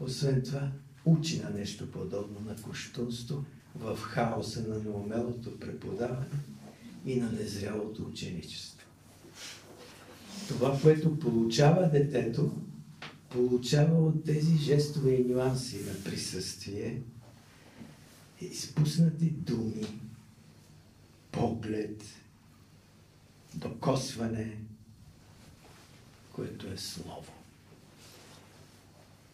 Освен 0.00 0.42
това, 0.42 0.72
учи 1.04 1.40
на 1.42 1.50
нещо 1.50 1.90
подобно 1.90 2.40
на 2.40 2.56
куштунство 2.56 3.44
в 3.74 3.96
хаоса 3.96 4.68
на 4.68 4.78
неумелото 4.78 5.58
преподаване 5.60 6.26
и 7.06 7.16
на 7.16 7.32
незрялото 7.32 8.02
ученичество. 8.02 8.86
Това, 10.48 10.78
което 10.82 11.18
получава 11.18 11.90
детето, 11.90 12.52
получава 13.30 14.06
от 14.06 14.24
тези 14.24 14.56
жестове 14.56 15.10
и 15.10 15.24
нюанси 15.24 15.76
на 15.76 16.04
присъствие, 16.04 17.02
изпуснати 18.40 19.30
думи, 19.30 19.86
поглед, 21.34 22.04
докосване, 23.54 24.56
което 26.32 26.66
е 26.66 26.76
слово. 26.76 27.32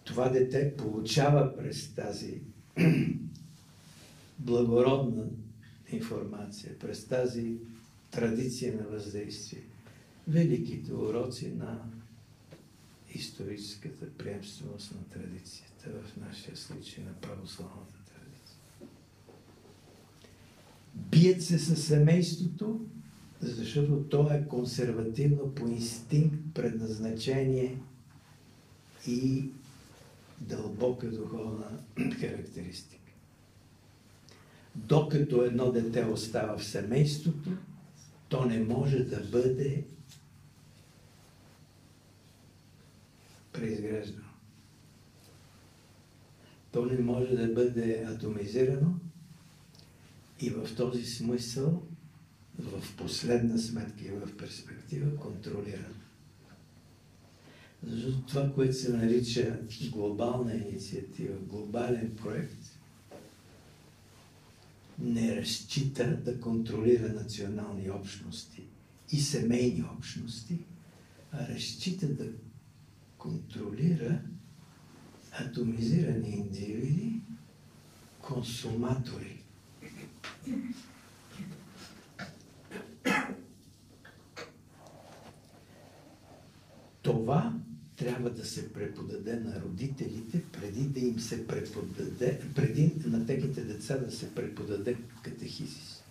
Това 0.04 0.28
дете 0.28 0.76
получава 0.76 1.56
през 1.56 1.94
тази 1.94 2.40
благородна 4.38 5.24
информация, 5.92 6.78
през 6.78 7.06
тази 7.08 7.56
традиция 8.10 8.76
на 8.76 8.82
въздействие, 8.82 9.62
великите 10.28 10.92
уроци 10.92 11.48
на 11.48 11.80
историческата 13.14 14.10
приемственост 14.18 14.94
на 14.94 15.04
традицията, 15.04 15.90
в 16.04 16.16
нашия 16.16 16.56
случай 16.56 17.04
на 17.04 17.14
православната 17.14 17.99
бият 20.94 21.42
се 21.42 21.58
със 21.58 21.84
семейството, 21.84 22.80
защото 23.40 24.04
то 24.08 24.32
е 24.32 24.46
консервативно 24.48 25.54
по 25.54 25.68
инстинкт, 25.68 26.38
предназначение 26.54 27.78
и 29.06 29.44
дълбока 30.40 31.10
духовна 31.10 31.78
характеристика. 32.20 33.12
Докато 34.74 35.42
едно 35.42 35.72
дете 35.72 36.04
остава 36.04 36.58
в 36.58 36.64
семейството, 36.64 37.50
то 38.28 38.44
не 38.44 38.58
може 38.58 38.98
да 38.98 39.20
бъде 39.20 39.84
преизграждано. 43.52 44.24
То 46.72 46.86
не 46.86 46.98
може 46.98 47.36
да 47.36 47.48
бъде 47.48 48.04
атомизирано, 48.08 48.94
и 50.40 50.50
в 50.50 50.76
този 50.76 51.04
смисъл, 51.04 51.82
в 52.58 52.96
последна 52.96 53.58
сметка 53.58 54.04
и 54.04 54.10
в 54.10 54.36
перспектива, 54.36 55.16
контролиран. 55.16 55.94
Защото 57.86 58.20
това, 58.20 58.52
което 58.52 58.74
се 58.74 58.92
нарича 58.92 59.58
глобална 59.92 60.54
инициатива, 60.54 61.36
глобален 61.38 62.16
проект, 62.16 62.78
не 64.98 65.36
разчита 65.36 66.16
да 66.16 66.40
контролира 66.40 67.12
национални 67.12 67.90
общности 67.90 68.62
и 69.12 69.20
семейни 69.20 69.84
общности, 69.98 70.58
а 71.32 71.48
разчита 71.48 72.08
да 72.08 72.26
контролира 73.18 74.20
атомизирани 75.32 76.30
индивиди, 76.30 77.20
консуматори 78.20 79.39
това 87.02 87.52
трябва 87.96 88.30
да 88.30 88.44
се 88.44 88.72
преподаде 88.72 89.36
на 89.36 89.60
родителите, 89.60 90.42
преди 90.52 90.82
да 90.82 91.00
им 91.00 91.20
се 91.20 91.46
преподаде, 91.46 92.40
преди 92.54 92.92
на 93.04 93.26
техните 93.26 93.60
деца 93.64 93.98
да 93.98 94.12
се 94.12 94.34
преподаде 94.34 94.96
катехизис. 95.22 96.02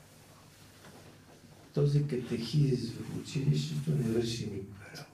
Този 1.74 2.07
катехизис 2.07 2.91
в 2.91 3.18
училището 3.22 3.91
не 3.91 4.03
върши 4.03 4.45
никаква 4.45 4.86
работа. 4.86 5.06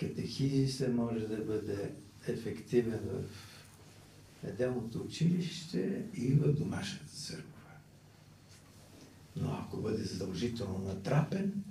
Катехизисът 0.00 0.94
може 0.94 1.26
да 1.26 1.36
бъде 1.36 1.90
ефективен 2.26 3.00
в 3.04 3.49
неделното 4.44 5.00
училище 5.00 6.02
и 6.14 6.32
в 6.32 6.52
домашната 6.52 7.12
църква. 7.12 7.50
Но 9.36 9.52
ако 9.52 9.76
бъде 9.76 10.04
задължително 10.04 10.78
натрапен, 10.78 11.64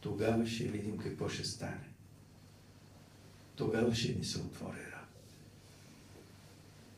тогава 0.00 0.46
ще 0.46 0.64
видим 0.64 0.98
какво 0.98 1.28
ще 1.28 1.44
стане. 1.44 1.88
Тогава 3.56 3.94
ще 3.94 4.14
ни 4.14 4.24
се 4.24 4.38
отвори 4.38 4.78
работа. 4.78 4.96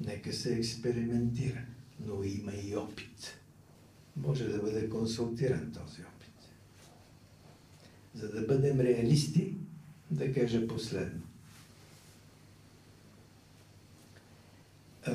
Нека 0.01 0.33
се 0.33 0.55
експериментира, 0.55 1.61
но 2.01 2.23
има 2.23 2.53
и 2.53 2.77
опит. 2.77 3.39
Може 4.17 4.49
да 4.49 4.59
бъде 4.59 4.89
консултиран 4.89 5.73
този 5.73 6.03
опит. 6.03 6.49
За 8.15 8.33
да 8.33 8.43
бъдем 8.43 8.81
реалисти, 8.81 9.55
да 10.11 10.33
кажа 10.33 10.69
последно. 10.69 11.28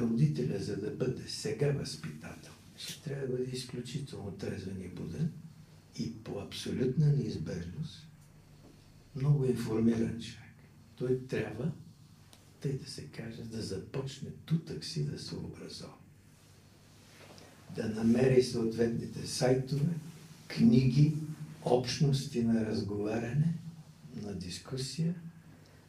Родителя, 0.01 0.59
за 0.59 0.77
да 0.77 0.91
бъде 0.91 1.23
сега 1.27 1.71
възпитател, 1.71 2.51
ще 2.77 3.03
трябва 3.03 3.27
да 3.27 3.37
бъде 3.37 3.51
изключително 3.51 4.31
трезвен 4.31 4.81
и 4.81 4.87
буден 4.87 5.31
и 5.99 6.13
по 6.23 6.39
абсолютна 6.39 7.07
неизбежност 7.07 8.07
много 9.15 9.45
информиран 9.45 10.21
човек. 10.21 10.53
Той 10.95 11.19
трябва, 11.27 11.71
тъй 12.61 12.73
да 12.73 12.89
се 12.89 13.05
каже, 13.05 13.43
да 13.43 13.61
започне 13.61 14.29
тутък 14.45 14.85
си 14.85 15.05
да 15.05 15.19
се 15.19 15.35
образова. 15.35 15.93
Да 17.75 17.89
намери 17.89 18.43
съответните 18.43 19.27
сайтове, 19.27 19.93
книги, 20.47 21.13
общности 21.65 22.43
на 22.43 22.65
разговаряне, 22.65 23.53
на 24.21 24.33
дискусия, 24.33 25.15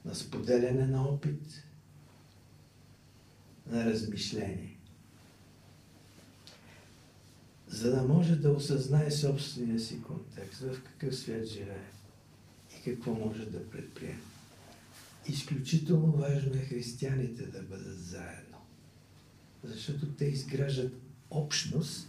на 0.04 0.14
споделяне 0.14 0.86
на 0.86 1.02
опит, 1.02 1.64
на 3.66 3.84
размишление. 3.84 4.76
За 7.68 7.90
да 7.90 8.02
може 8.02 8.36
да 8.36 8.50
осъзнае 8.50 9.10
собствения 9.10 9.80
си 9.80 10.02
контекст, 10.02 10.60
в 10.60 10.82
какъв 10.82 11.16
свят 11.16 11.46
живее 11.46 11.90
и 12.78 12.82
какво 12.84 13.14
може 13.14 13.46
да 13.46 13.70
предприеме. 13.70 14.20
Изключително 15.28 16.12
важно 16.12 16.54
е 16.54 16.58
християните 16.58 17.46
да 17.46 17.62
бъдат 17.62 17.98
заедно. 17.98 18.58
Защото 19.64 20.06
те 20.06 20.24
изграждат 20.24 20.92
общност 21.30 22.08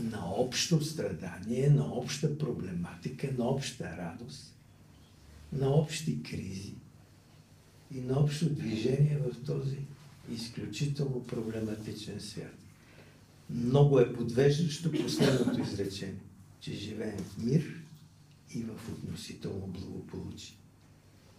на 0.00 0.34
общо 0.34 0.84
страдание, 0.84 1.70
на 1.70 1.86
обща 1.86 2.38
проблематика, 2.38 3.32
на 3.38 3.44
обща 3.44 3.96
радост, 3.96 4.54
на 5.52 5.68
общи 5.68 6.22
кризи 6.22 6.74
и 7.94 8.00
на 8.00 8.20
общо 8.20 8.50
движение 8.50 9.18
в 9.18 9.44
този 9.46 9.78
изключително 10.30 11.26
проблематичен 11.26 12.20
свят. 12.20 12.54
Много 13.50 14.00
е 14.00 14.12
подвеждащо 14.12 14.92
последното 14.92 15.60
изречение, 15.60 16.20
че 16.60 16.72
живеем 16.72 17.18
в 17.18 17.38
мир 17.44 17.82
и 18.54 18.62
в 18.62 18.88
относително 18.92 19.66
благополучие. 19.66 20.56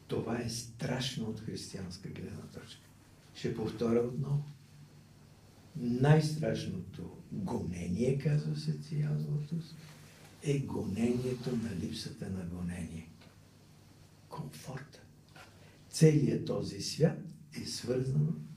Това 0.07 0.41
е 0.41 0.49
страшно 0.49 1.25
от 1.25 1.39
християнска 1.39 2.09
гледна 2.09 2.47
точка. 2.53 2.81
Ще 3.35 3.55
повторя 3.55 3.99
отново. 3.99 4.43
Най-страшното 5.75 7.17
гонение, 7.31 8.17
казва 8.17 8.55
се 8.55 8.71
Златус, 9.17 9.75
е 10.43 10.59
гонението 10.59 11.55
на 11.55 11.75
липсата 11.75 12.29
на 12.29 12.45
гонение. 12.45 13.09
Комфорта. 14.29 14.99
Целият 15.89 16.45
този 16.45 16.81
свят 16.81 17.19
е 17.61 17.65
свързан, 17.65 18.48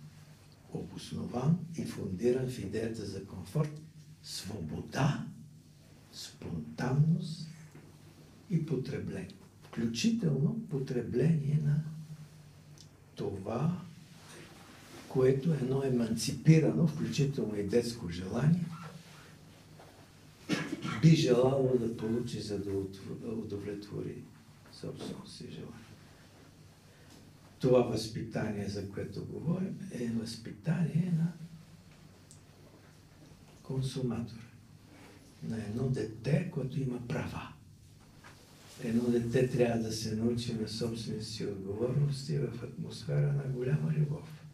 обоснован 0.75 1.59
и 1.77 1.85
фундиран 1.85 2.49
в 2.49 2.59
идеята 2.59 3.07
за 3.07 3.27
комфорт, 3.27 3.81
свобода, 4.23 5.27
спонтанност 6.13 7.49
и 8.51 8.67
потребление 8.67 9.43
включително 9.73 10.61
потребление 10.71 11.59
на 11.65 11.77
това, 13.15 13.81
което 15.09 15.53
е 15.53 15.57
едно 15.57 15.83
еманципирано, 15.85 16.87
включително 16.87 17.57
и 17.57 17.63
детско 17.63 18.11
желание, 18.11 18.65
би 21.03 21.09
желало 21.09 21.79
да 21.79 21.97
получи, 21.97 22.41
за 22.41 22.59
да 22.59 22.71
удовлетвори 23.29 24.23
собственото 24.73 25.31
си 25.31 25.45
желание. 25.51 25.92
Това 27.63 27.83
възпитание, 27.83 28.69
за 28.69 28.91
което 28.91 29.25
говорим, 29.25 29.91
е 29.93 30.07
възпитание 30.07 31.13
на 31.17 31.33
консуматора. 33.63 34.43
На 35.43 35.57
едно 35.57 35.89
дете, 35.89 36.51
което 36.51 36.81
има 36.81 37.09
права 37.09 37.53
едно 38.85 39.03
дете 39.03 39.49
трябва 39.49 39.83
да 39.83 39.93
се 39.93 40.17
научи 40.17 40.55
на 40.55 40.69
собствените 40.69 41.25
си 41.25 41.47
отговорности 41.47 42.39
в 42.39 42.65
атмосфера 42.65 43.33
на 43.33 43.43
голяма 43.43 43.93
любов. 43.93 44.45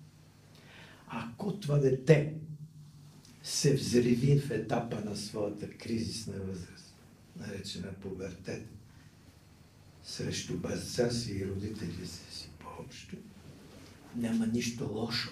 Ако 1.08 1.52
това 1.52 1.78
дете 1.78 2.34
се 3.42 3.74
взриви 3.74 4.38
в 4.38 4.50
етапа 4.50 5.00
на 5.00 5.16
своята 5.16 5.70
кризисна 5.70 6.34
възраст, 6.34 6.94
наречена 7.36 7.92
пубертет, 7.92 8.66
срещу 10.04 10.58
базца 10.58 11.10
си 11.10 11.32
и 11.32 11.46
родителите 11.46 12.06
си 12.06 12.20
по-общо, 12.78 13.16
няма 14.16 14.46
нищо 14.46 14.88
лошо 14.92 15.30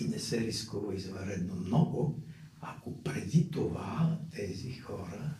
и 0.00 0.04
не 0.04 0.18
се 0.18 0.40
рискува 0.40 0.94
изваредно 0.94 1.54
много, 1.54 2.18
ако 2.60 3.02
преди 3.02 3.50
това 3.50 4.18
тези 4.34 4.72
хора, 4.72 5.34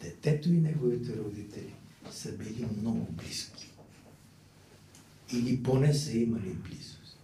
детето 0.00 0.48
и 0.48 0.60
неговите 0.60 1.16
родители, 1.16 1.74
са 2.10 2.32
били 2.32 2.66
много 2.80 3.12
близки. 3.12 3.70
Или 5.32 5.62
поне 5.62 5.94
са 5.94 6.18
имали 6.18 6.54
близост. 6.54 7.18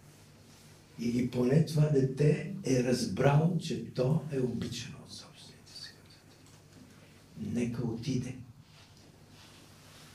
Или 0.98 1.30
поне 1.30 1.66
това 1.66 1.88
дете 1.88 2.54
е 2.64 2.82
разбрало, 2.82 3.58
че 3.58 3.94
то 3.94 4.22
е 4.32 4.40
обичано 4.40 4.96
от 5.06 5.12
собствените 5.12 5.72
си 5.72 5.90
Нека 7.40 7.82
отиде. 7.82 8.36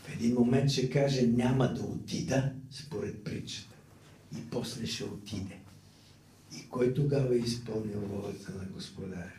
В 0.03 0.13
един 0.13 0.35
момент 0.35 0.71
ще 0.71 0.89
каже, 0.89 1.27
няма 1.27 1.73
да 1.73 1.81
отида, 1.81 2.51
според 2.71 3.23
притчата. 3.23 3.75
И 4.37 4.41
после 4.51 4.85
ще 4.85 5.03
отиде. 5.03 5.57
И 6.57 6.69
кой 6.69 6.93
тогава 6.93 7.35
е 7.35 7.39
изпълнил 7.39 7.99
волята 7.99 8.51
на 8.51 8.65
господаря? 8.65 9.33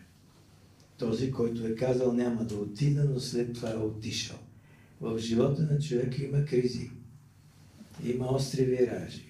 Този, 0.98 1.30
който 1.30 1.66
е 1.66 1.74
казал, 1.74 2.12
няма 2.12 2.44
да 2.44 2.54
отида, 2.54 3.04
но 3.04 3.20
след 3.20 3.54
това 3.54 3.70
е 3.70 3.76
отишъл 3.76 4.38
в 5.02 5.18
живота 5.18 5.62
на 5.62 5.78
човека 5.78 6.24
има 6.24 6.44
кризи, 6.44 6.90
има 8.04 8.26
остри 8.26 8.64
виражи, 8.64 9.24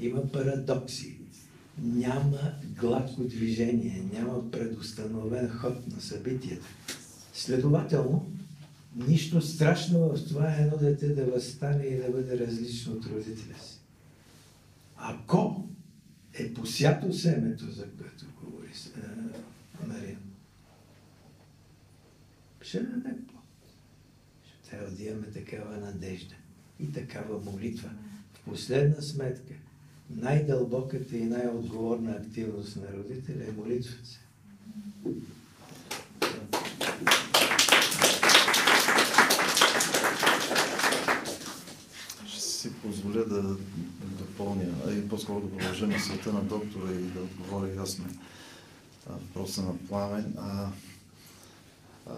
има 0.00 0.32
парадокси, 0.32 1.18
няма 1.82 2.52
гладко 2.80 3.24
движение, 3.24 4.02
няма 4.12 4.50
предустановен 4.50 5.48
ход 5.48 5.86
на 5.94 6.00
събитията. 6.00 6.66
Следователно, 7.32 8.26
нищо 9.06 9.40
страшно 9.40 9.98
в 9.98 10.28
това 10.28 10.54
е 10.54 10.62
едно 10.62 10.76
дете 10.76 11.08
да 11.08 11.24
възстане 11.24 11.84
и 11.84 11.96
да 11.96 12.10
бъде 12.10 12.38
различно 12.38 12.92
от 12.92 13.06
родителя 13.06 13.58
си. 13.62 13.78
Ако 14.96 15.68
е 16.34 16.54
посято 16.54 17.12
семето, 17.12 17.70
за 17.70 17.82
което 17.82 18.26
говори 18.42 18.68
Мария, 19.86 20.18
ще 22.60 22.80
даде 22.80 23.14
трябва 24.70 24.90
да 24.90 25.02
имаме 25.02 25.26
такава 25.26 25.76
надежда 25.76 26.34
и 26.80 26.92
такава 26.92 27.38
молитва. 27.38 27.90
В 28.32 28.44
последна 28.44 29.02
сметка, 29.02 29.54
най-дълбоката 30.10 31.16
и 31.16 31.24
най-отговорна 31.24 32.10
активност 32.10 32.76
на 32.76 32.92
родителя 32.92 33.44
е 33.48 33.52
молитвата 33.52 34.06
се. 34.06 34.18
Ще 42.26 42.40
си 42.40 42.72
позволя 42.88 43.24
да 43.24 43.56
допълня, 44.18 44.66
а 44.86 44.92
и 44.92 45.08
по-скоро 45.08 45.40
да 45.40 45.56
продължа 45.56 45.86
на 45.86 46.00
света 46.00 46.32
на 46.32 46.42
доктора 46.42 46.92
и 46.92 47.02
да 47.02 47.20
отговоря 47.20 47.74
ясно 47.74 48.04
въпроса 49.06 49.62
на 49.62 49.78
пламен. 49.88 50.34
А, 50.38 50.68
а, 52.06 52.12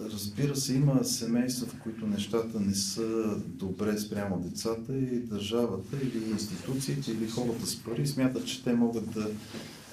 Разбира 0.00 0.56
се, 0.56 0.74
има 0.74 1.04
семейства, 1.04 1.66
в 1.66 1.82
които 1.82 2.06
нещата 2.06 2.60
не 2.60 2.74
са 2.74 3.36
добре 3.38 3.98
спрямо 3.98 4.38
децата 4.38 4.96
и 4.96 5.18
държавата 5.18 5.96
или 6.02 6.30
институциите 6.30 7.10
или 7.12 7.28
хората 7.28 7.66
с 7.66 7.76
пари 7.76 8.06
смятат, 8.06 8.46
че 8.46 8.64
те 8.64 8.72
могат 8.72 9.10
да 9.10 9.30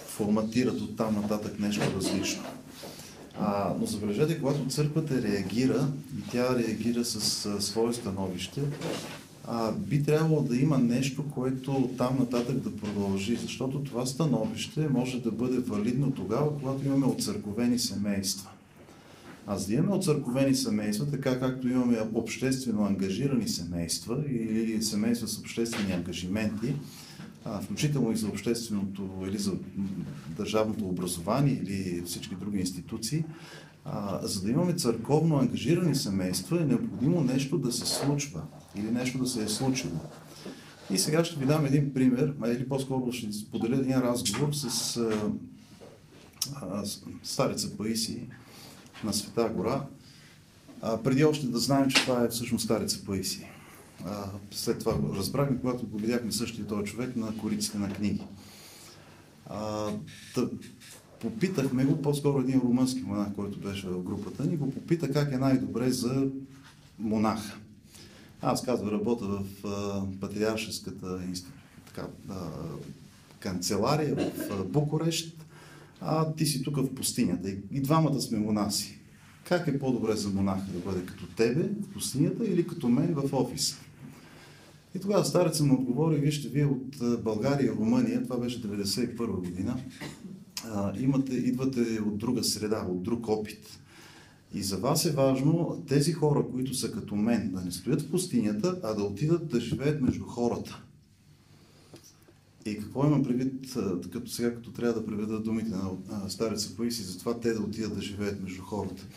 форматират 0.07 0.81
от 0.81 0.97
там 0.97 1.15
нататък 1.15 1.59
нещо 1.59 1.81
различно. 1.95 2.43
А, 3.39 3.75
но 3.79 3.85
забележете, 3.85 4.39
когато 4.39 4.67
църквата 4.67 5.21
реагира 5.21 5.87
и 6.17 6.31
тя 6.31 6.57
реагира 6.59 7.05
с 7.05 7.45
а, 7.45 7.61
свое 7.61 7.93
становище, 7.93 8.61
а, 9.47 9.71
би 9.71 10.03
трябвало 10.03 10.41
да 10.41 10.57
има 10.57 10.77
нещо, 10.77 11.23
което 11.33 11.89
там 11.97 12.17
нататък 12.19 12.55
да 12.55 12.75
продължи, 12.75 13.35
защото 13.35 13.79
това 13.79 14.05
становище 14.05 14.87
може 14.89 15.21
да 15.21 15.31
бъде 15.31 15.57
валидно 15.57 16.11
тогава, 16.11 16.59
когато 16.59 16.87
имаме 16.87 17.05
отцърковени 17.05 17.79
семейства. 17.79 18.49
А 19.47 19.57
за 19.57 19.67
да 19.67 19.73
имаме 19.73 19.95
отцърковени 19.95 20.55
семейства, 20.55 21.11
така 21.11 21.39
както 21.39 21.69
имаме 21.69 21.97
обществено 22.13 22.85
ангажирани 22.85 23.47
семейства 23.47 24.23
или 24.29 24.83
семейства 24.83 25.27
с 25.27 25.39
обществени 25.39 25.91
ангажименти, 25.91 26.73
включително 27.63 28.11
и 28.11 28.15
за 28.15 28.27
общественото 28.27 29.09
или 29.27 29.37
за 29.37 29.51
държавното 30.37 30.85
образование 30.85 31.61
или 31.63 32.03
всички 32.05 32.35
други 32.35 32.59
институции, 32.59 33.23
за 34.21 34.41
да 34.41 34.51
имаме 34.51 34.73
църковно 34.73 35.37
ангажирани 35.37 35.95
семейства 35.95 36.61
е 36.61 36.65
необходимо 36.65 37.21
нещо 37.21 37.57
да 37.57 37.71
се 37.71 37.85
случва 37.85 38.41
или 38.75 38.91
нещо 38.91 39.17
да 39.17 39.27
се 39.27 39.43
е 39.43 39.47
случило. 39.47 39.99
И 40.89 40.97
сега 40.97 41.25
ще 41.25 41.39
ви 41.39 41.45
дам 41.45 41.65
един 41.65 41.93
пример, 41.93 42.33
или 42.47 42.69
по-скоро 42.69 43.11
ще 43.11 43.33
споделя 43.33 43.75
един 43.75 43.99
разговор 43.99 44.53
с 44.53 44.99
стареца 47.23 47.77
Паисий, 47.77 48.27
на 49.03 49.13
Света 49.13 49.49
гора, 49.55 49.85
а, 50.81 50.97
преди 51.03 51.23
още 51.23 51.47
да 51.47 51.59
знаем, 51.59 51.89
че 51.89 52.01
това 52.01 52.23
е 52.23 52.29
всъщност 52.29 52.65
стареца 52.65 53.05
Паиси. 53.05 53.47
А, 54.05 54.25
след 54.51 54.79
това 54.79 54.93
го 54.93 55.15
разбрахме, 55.15 55.57
когато 55.61 55.85
го 55.85 55.97
видяхме 55.97 56.31
същия 56.31 56.67
този 56.67 56.91
човек 56.91 57.15
на 57.15 57.37
кориците 57.37 57.77
на 57.77 57.93
книги. 57.93 58.23
А, 59.45 59.89
тъ, 60.35 60.49
попитахме 61.19 61.85
го, 61.85 62.01
по-скоро 62.01 62.39
един 62.39 62.59
румънски 62.59 63.01
монах, 63.01 63.33
който 63.35 63.59
беше 63.59 63.87
в 63.87 64.03
групата 64.03 64.45
ни, 64.45 64.57
го 64.57 64.71
попита 64.71 65.11
как 65.11 65.31
е 65.31 65.37
най-добре 65.37 65.91
за 65.91 66.27
монаха. 66.99 67.57
Аз 68.45 68.63
казвам, 68.63 68.89
работя 68.89 69.25
в 69.25 69.43
патриаршеската 70.19 71.21
така, 71.87 72.07
а, 72.29 72.35
канцелария 73.39 74.15
в 74.49 74.65
Букурещ, 74.65 75.37
а 76.01 76.33
ти 76.33 76.45
си 76.45 76.63
тук 76.63 76.77
в 76.77 76.95
пустинята. 76.95 77.49
И, 77.49 77.57
и 77.71 77.81
двамата 77.81 78.21
сме 78.21 78.39
монаси. 78.39 78.99
Как 79.47 79.67
е 79.67 79.79
по-добре 79.79 80.15
за 80.15 80.29
монаха 80.29 80.71
да 80.71 80.79
бъде 80.79 81.05
като 81.05 81.25
тебе 81.27 81.63
в 81.63 81.93
пустинята 81.93 82.45
или 82.45 82.67
като 82.67 82.89
мен 82.89 83.13
в 83.13 83.33
офиса? 83.33 83.75
И 84.95 84.99
тогава 84.99 85.25
стареца 85.25 85.63
му 85.63 85.73
отговори, 85.73 86.15
вижте, 86.15 86.47
вие 86.47 86.65
от 86.65 87.23
България 87.23 87.65
и 87.65 87.75
Румъния, 87.75 88.23
това 88.23 88.37
беше 88.37 88.61
1991 88.61 89.27
година, 89.27 89.79
а, 90.65 90.93
имате, 90.99 91.33
идвате 91.33 91.79
от 91.81 92.17
друга 92.17 92.43
среда, 92.43 92.85
от 92.89 93.03
друг 93.03 93.27
опит. 93.27 93.79
И 94.53 94.63
за 94.63 94.77
вас 94.77 95.05
е 95.05 95.11
важно 95.11 95.83
тези 95.87 96.13
хора, 96.13 96.45
които 96.51 96.73
са 96.73 96.91
като 96.91 97.15
мен, 97.15 97.51
да 97.51 97.61
не 97.61 97.71
стоят 97.71 98.01
в 98.01 98.11
пустинята, 98.11 98.79
а 98.83 98.93
да 98.93 99.03
отидат 99.03 99.47
да 99.47 99.59
живеят 99.59 100.01
между 100.01 100.25
хората. 100.25 100.81
И 102.65 102.77
какво 102.77 103.05
имам 103.05 103.23
предвид, 103.23 103.77
като 104.11 104.31
сега, 104.31 104.55
като 104.55 104.71
трябва 104.71 105.01
да 105.01 105.05
преведа 105.05 105.39
думите 105.39 105.69
на 105.69 106.29
стареца 106.29 106.77
Паиси, 106.77 107.03
затова 107.03 107.39
те 107.39 107.53
да 107.53 107.61
отидат 107.61 107.95
да 107.95 108.01
живеят 108.01 108.41
между 108.41 108.61
хората. 108.61 109.07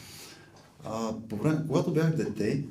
А, 0.84 1.14
време, 1.32 1.64
когато 1.66 1.92
бях 1.92 2.16
дете, 2.16 2.64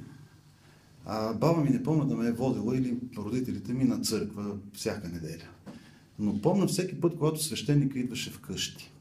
а, 1.06 1.34
баба 1.34 1.62
ми 1.62 1.70
не 1.70 1.84
помня 1.84 2.08
да 2.08 2.16
ме 2.16 2.28
е 2.28 2.32
водила 2.32 2.78
или 2.78 2.98
родителите 3.18 3.74
ми 3.74 3.84
на 3.84 4.02
църква 4.02 4.58
всяка 4.74 5.10
неделя. 5.10 5.44
Но 6.20 6.42
помня 6.42 6.68
всеки 6.68 7.02
път, 7.02 7.18
когато 7.18 7.44
свещеника 7.44 8.00
идваше 8.00 8.30
вкъщи. 8.30 8.92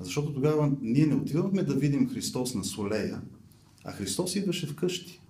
Защото 0.00 0.32
тогава 0.32 0.72
ние 0.82 1.06
не 1.06 1.14
отивахме 1.14 1.62
да 1.62 1.74
видим 1.74 2.08
Христос 2.08 2.54
на 2.54 2.64
Солея, 2.64 3.20
а 3.84 3.92
Христос 3.92 4.36
идваше 4.36 4.66
вкъщи. 4.66 5.20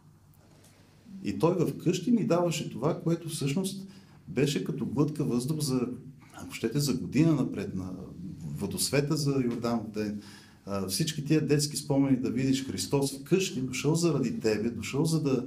И 1.24 1.38
Той 1.38 1.55
в 1.55 1.78
къщи 1.78 2.10
ни 2.10 2.26
даваше 2.26 2.70
това, 2.70 3.01
което 3.01 3.28
всъщност 3.28 3.88
беше 4.28 4.64
като 4.64 4.86
глътка 4.86 5.24
въздух 5.24 5.60
за, 5.60 5.88
ако 6.32 6.55
щете, 6.55 6.80
за 6.80 6.94
година 6.94 7.34
напред, 7.34 7.74
на 7.74 7.92
водосвета 8.47 9.16
за 9.16 9.30
Йордан 9.30 9.80
ден. 9.94 10.22
Всички 10.88 11.24
тия 11.24 11.47
детски 11.47 11.76
спомени 11.76 12.16
да 12.16 12.30
видиш 12.30 12.66
Христос 12.66 13.20
вкъщи, 13.20 13.60
дошъл 13.60 13.94
заради 13.94 14.40
тебе, 14.40 14.70
дошъл 14.70 15.05
за 15.05 15.22
да 15.22 15.47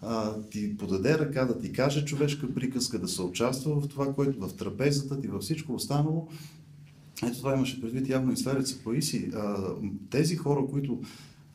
а, 0.00 0.40
ти 0.40 0.76
подаде 0.76 1.18
ръка, 1.18 1.44
да 1.44 1.58
ти 1.58 1.72
каже 1.72 2.04
човешка 2.04 2.54
приказка, 2.54 2.98
да 2.98 3.08
се 3.08 3.22
участва 3.22 3.80
в 3.80 3.88
това, 3.88 4.14
което 4.14 4.48
в 4.48 4.56
трапезата 4.56 5.20
ти, 5.20 5.28
във 5.28 5.42
всичко 5.42 5.74
останало. 5.74 6.28
Ето 7.26 7.38
това 7.38 7.54
имаше 7.54 7.80
предвид 7.80 8.08
явно 8.08 8.32
и 8.32 8.36
стареца 8.36 8.78
Паиси. 8.84 9.30
Тези 10.10 10.36
хора, 10.36 10.66
които 10.70 11.00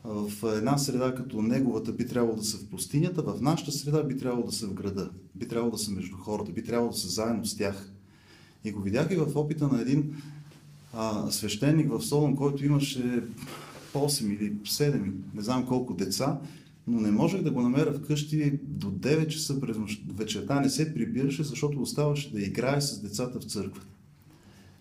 в 0.04 0.58
една 0.58 0.78
среда 0.78 1.16
като 1.16 1.41
неговата 1.41 1.91
би 1.91 2.08
трябвало 2.08 2.36
да 2.36 2.44
са 2.44 2.58
в 2.58 2.66
пустинята, 2.66 3.24
в 3.24 3.41
нашата 3.41 3.72
среда 3.72 4.04
би 4.04 4.18
трябвало 4.18 4.46
да 4.46 4.52
са 4.52 4.68
в 4.68 4.74
града, 4.74 5.10
би 5.36 5.48
трябвало 5.48 5.72
да 5.72 5.78
са 5.78 5.91
между 5.91 6.18
хората, 6.18 6.52
би 6.52 6.64
трябвало 6.64 6.91
да 6.91 6.98
са 6.98 7.08
заедно 7.08 7.46
с 7.46 7.58
тях. 7.58 7.91
И 8.64 8.72
го 8.72 8.82
видях 8.82 9.12
и 9.12 9.16
в 9.16 9.36
опита 9.36 9.68
на 9.68 9.82
един 9.82 10.16
а, 10.94 11.32
свещеник 11.32 11.91
в 11.91 12.02
Солон, 12.02 12.36
който 12.36 12.66
имаше 12.66 13.24
8 13.94 14.26
или 14.26 14.54
7, 14.54 15.12
не 15.34 15.41
знам 15.41 15.68
колко 15.68 15.94
деца, 15.94 16.40
но 16.88 17.02
не 17.02 17.12
можех 17.12 17.41
да 17.41 17.52
го 17.52 17.62
намеря 17.62 17.94
вкъщи 17.94 18.60
до 18.64 18.88
9 18.91 19.28
часа 19.28 19.62
през 19.62 19.78
вечерта. 20.16 20.60
Не 20.60 20.70
се 20.70 20.94
прибираше, 20.94 21.44
защото 21.44 21.82
оставаше 21.82 22.32
да 22.34 22.41
играе 22.41 22.82
с 22.82 23.02
децата 23.02 23.40
в 23.40 23.44
църквата. 23.44 23.88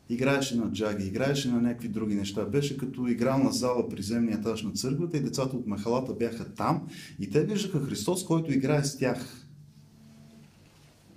Играеше 0.08 0.56
на 0.56 0.72
джаги, 0.72 1.06
играеше 1.06 1.50
на 1.50 1.60
някакви 1.60 1.88
други 1.88 2.14
неща. 2.14 2.44
Беше 2.44 2.76
като 2.76 3.08
игрална 3.08 3.52
зала 3.52 3.88
при 3.88 4.02
земния 4.02 4.38
етаж 4.38 4.62
на 4.62 4.72
църквата 4.72 5.16
и 5.16 5.20
децата 5.20 5.56
от 5.56 5.66
махалата 5.66 6.14
бяха 6.14 6.54
там 6.54 6.86
и 7.20 7.30
те 7.30 7.44
виждаха 7.44 7.86
Христос, 7.86 8.24
който 8.24 8.52
играе 8.52 8.84
с 8.84 8.98
тях. 8.98 9.46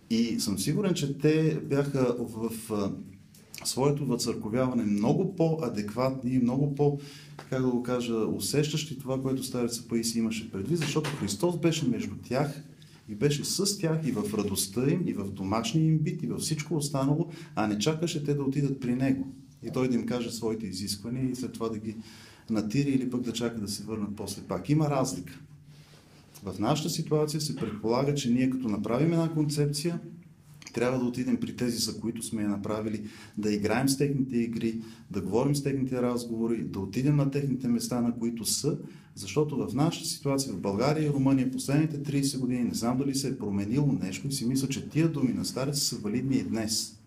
И 0.09 0.39
съм 0.39 0.59
сигурен, 0.59 0.93
че 0.93 1.17
те 1.17 1.59
бяха 1.63 2.15
в, 2.19 2.49
в 2.69 2.91
своето 3.63 4.05
въцърковяване 4.05 4.83
много 4.83 5.35
по-адекватни, 5.35 6.39
много 6.39 6.75
по- 6.75 6.99
как 7.49 7.61
да 7.61 7.69
го 7.69 7.83
кажа, 7.83 8.15
усещащи 8.15 8.99
това, 8.99 9.21
което 9.21 9.43
стареца 9.43 9.87
Паиси 9.87 10.19
имаше 10.19 10.51
предвид, 10.51 10.77
защото 10.77 11.09
Христос 11.09 11.59
беше 11.59 11.87
между 11.87 12.15
тях 12.23 12.63
и 13.11 13.15
беше 13.15 13.45
с 13.45 13.77
тях 13.77 13.99
и 14.05 14.11
в 14.11 14.33
радостта 14.33 14.89
им, 14.89 15.03
и 15.07 15.13
в 15.13 15.31
домашния 15.31 15.85
им 15.85 15.99
бит, 15.99 16.23
и 16.23 16.27
във 16.27 16.41
всичко 16.41 16.75
останало, 16.75 17.29
а 17.55 17.67
не 17.67 17.79
чакаше 17.79 18.23
те 18.23 18.33
да 18.33 18.43
отидат 18.43 18.79
при 18.79 18.95
него. 18.95 19.27
И 19.63 19.71
той 19.73 19.87
да 19.87 19.95
им 19.95 20.05
каже 20.05 20.31
своите 20.31 20.67
изисквания 20.67 21.29
и 21.29 21.35
след 21.35 21.53
това 21.53 21.69
да 21.69 21.77
ги 21.77 21.95
натири 22.49 22.89
или 22.89 23.09
пък 23.09 23.21
да 23.21 23.33
чака 23.33 23.59
да 23.59 23.67
се 23.67 23.83
върнат 23.83 24.15
после 24.15 24.41
пак. 24.41 24.69
Има 24.69 24.89
разлика. 24.89 25.39
В 26.43 26.59
нашата 26.59 26.89
ситуация 26.89 27.41
се 27.41 27.55
предполага, 27.55 28.15
че 28.15 28.31
ние 28.31 28.49
като 28.49 28.67
направим 28.67 29.13
една 29.13 29.33
концепция, 29.33 29.99
трябва 30.71 30.99
да 30.99 31.05
отидем 31.05 31.37
при 31.37 31.55
тези, 31.55 31.77
за 31.77 31.99
които 31.99 32.23
сме 32.23 32.41
я 32.41 32.49
направили, 32.49 33.03
да 33.37 33.53
играем 33.53 33.89
с 33.89 33.97
техните 33.97 34.37
игри, 34.37 34.81
да 35.11 35.21
говорим 35.21 35.55
с 35.55 35.63
техните 35.63 36.01
разговори, 36.01 36.63
да 36.63 36.79
отидем 36.79 37.15
на 37.15 37.31
техните 37.31 37.67
места, 37.67 38.01
на 38.01 38.15
които 38.19 38.45
са, 38.45 38.77
защото 39.15 39.67
в 39.67 39.73
нашата 39.73 40.07
ситуация 40.07 40.53
в 40.53 40.59
България 40.59 41.05
и 41.05 41.13
Румъния 41.13 41.51
последните 41.51 42.23
30 42.23 42.39
години 42.39 42.63
не 42.63 42.73
знам 42.73 42.97
дали 42.97 43.15
се 43.15 43.27
е 43.27 43.37
променило 43.37 43.91
нещо 43.91 44.27
и 44.27 44.31
си 44.31 44.45
мисля, 44.45 44.67
че 44.67 44.89
тия 44.89 45.09
думи 45.09 45.33
на 45.33 45.45
стареца 45.45 45.81
са 45.81 45.97
валидни 45.97 46.35
и 46.35 46.43
днес. 46.43 46.97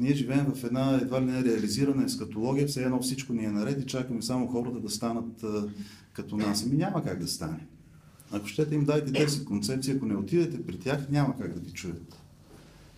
Ние 0.00 0.14
живеем 0.14 0.46
в 0.54 0.64
една 0.64 0.98
едва 1.02 1.20
ли 1.20 1.24
не 1.24 1.44
реализирана 1.44 2.04
ескатология, 2.04 2.66
все 2.66 2.82
едно 2.82 3.02
всичко 3.02 3.32
ни 3.32 3.44
е 3.44 3.50
наред 3.50 3.82
и 3.82 3.86
чакаме 3.86 4.22
само 4.22 4.46
хората 4.46 4.80
да 4.80 4.90
станат 4.90 5.44
като 6.12 6.36
нас. 6.36 6.64
Ами 6.66 6.76
няма 6.76 7.04
как 7.04 7.18
да 7.18 7.28
стане. 7.28 7.66
Ако 8.32 8.46
щете 8.46 8.74
им 8.74 8.84
дайте 8.84 9.12
10 9.12 9.44
концепции, 9.44 9.94
ако 9.94 10.06
не 10.06 10.16
отидете 10.16 10.66
при 10.66 10.78
тях, 10.78 11.08
няма 11.10 11.36
как 11.36 11.54
да 11.54 11.60
ви 11.60 11.70
чуят 11.70 12.27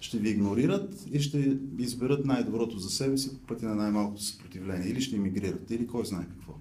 ще 0.01 0.19
ви 0.19 0.31
игнорират 0.31 1.07
и 1.13 1.21
ще 1.21 1.59
изберат 1.79 2.25
най-доброто 2.25 2.79
за 2.79 2.91
себе 2.91 3.19
си 3.19 3.39
по 3.39 3.47
пътя 3.47 3.67
на 3.67 3.75
най-малкото 3.75 4.23
съпротивление. 4.23 4.89
Или 4.89 5.01
ще 5.01 5.17
иммигрират, 5.17 5.71
или 5.71 5.87
кой 5.87 6.07
знае 6.07 6.25
какво. 6.25 6.53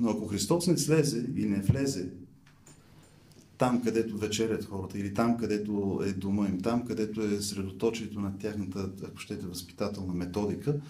Но 0.00 0.10
ако 0.10 0.26
Христос 0.26 0.66
не 0.66 0.78
слезе 0.78 1.26
и 1.36 1.46
не 1.46 1.60
влезе 1.60 2.08
там, 3.58 3.82
където 3.82 4.18
вечерят 4.18 4.64
хората, 4.64 4.98
или 4.98 5.14
там, 5.14 5.36
където 5.36 6.00
е 6.06 6.12
дома 6.12 6.48
им, 6.48 6.60
там, 6.60 6.84
където 6.84 7.22
е 7.22 7.40
средоточието 7.40 8.20
на 8.20 8.38
тяхната, 8.38 8.90
ако 9.04 9.18
щете, 9.18 9.46
възпитателна 9.46 10.14
методика, 10.14 10.80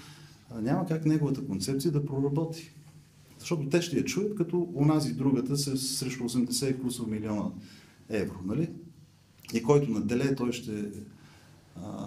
няма 0.61 0.87
как 0.87 1.07
неговата 1.07 1.47
концепция 1.47 1.93
да 1.93 2.07
проработи. 2.07 2.75
Защото 3.39 3.69
те 3.69 3.83
ще 3.83 3.97
я 3.97 4.05
чуят 4.05 4.35
като 4.35 4.71
унази 4.75 5.15
другата 5.15 5.57
с, 5.57 5.79
срещу 5.79 6.25
80 6.25 6.81
кусов 6.83 7.07
милиона 7.07 7.51
евро, 8.09 8.39
нали? 8.45 8.71
И 9.55 9.63
който 9.63 9.91
наделе, 9.91 10.35
той 10.35 10.53
ще 10.53 10.91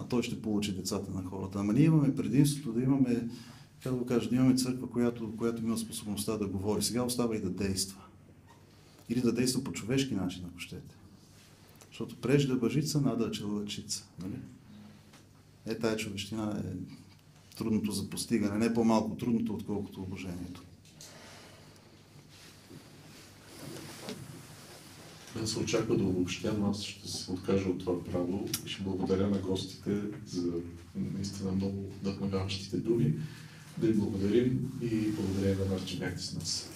той 0.09 0.23
ще 0.23 0.41
получи 0.41 0.75
децата 0.75 1.11
на 1.11 1.23
хората. 1.23 1.59
Ама 1.59 1.73
ние 1.73 1.83
имаме 1.83 2.15
предимството 2.15 2.73
да 2.73 2.81
имаме, 2.81 3.29
как 3.83 3.93
да 3.93 3.99
го 3.99 4.05
кажа, 4.05 4.29
да 4.29 4.35
имаме 4.35 4.55
църква, 4.55 4.89
която, 4.89 5.37
която 5.37 5.63
има 5.63 5.77
способността 5.77 6.37
да 6.37 6.47
говори. 6.47 6.81
Сега 6.81 7.03
остава 7.03 7.35
и 7.35 7.41
да 7.41 7.49
действа. 7.49 8.01
Или 9.09 9.21
да 9.21 9.33
действа 9.33 9.63
по 9.63 9.71
човешки 9.71 10.15
начин, 10.15 10.45
ако 10.49 10.59
щете. 10.59 10.95
Защото 11.89 12.15
прежда 12.15 12.55
бъжица, 12.55 13.01
нада 13.01 13.31
человечица. 13.31 14.07
Нали? 14.21 14.35
Е, 15.65 15.75
тая 15.75 15.97
човещина 15.97 16.63
е 16.65 16.75
трудното 17.57 17.91
за 17.91 18.09
постигане, 18.09 18.57
не 18.57 18.73
по-малко 18.73 19.17
трудното, 19.17 19.53
отколкото 19.53 20.01
обожението. 20.01 20.63
Мен 25.35 25.47
се 25.47 25.59
очаква 25.59 25.97
да 25.97 26.03
обобщя, 26.03 26.53
но 26.59 26.69
аз 26.69 26.83
ще 26.83 27.07
се 27.07 27.31
откажа 27.31 27.69
от 27.69 27.79
това 27.79 28.03
право 28.03 28.49
и 28.65 28.69
ще 28.69 28.83
благодаря 28.83 29.27
на 29.27 29.37
гостите 29.37 29.91
за 30.27 30.51
наистина 30.95 31.51
много 31.51 31.91
вдъхновяващите 32.01 32.77
думи. 32.77 33.13
Да 33.77 33.87
им 33.87 33.93
благодарим 33.99 34.71
и 34.81 35.11
благодаря 35.11 35.55
на 35.55 35.65
вас, 35.65 35.85
че 35.85 35.97
бяхте 35.97 36.21
с 36.21 36.33
нас. 36.33 36.69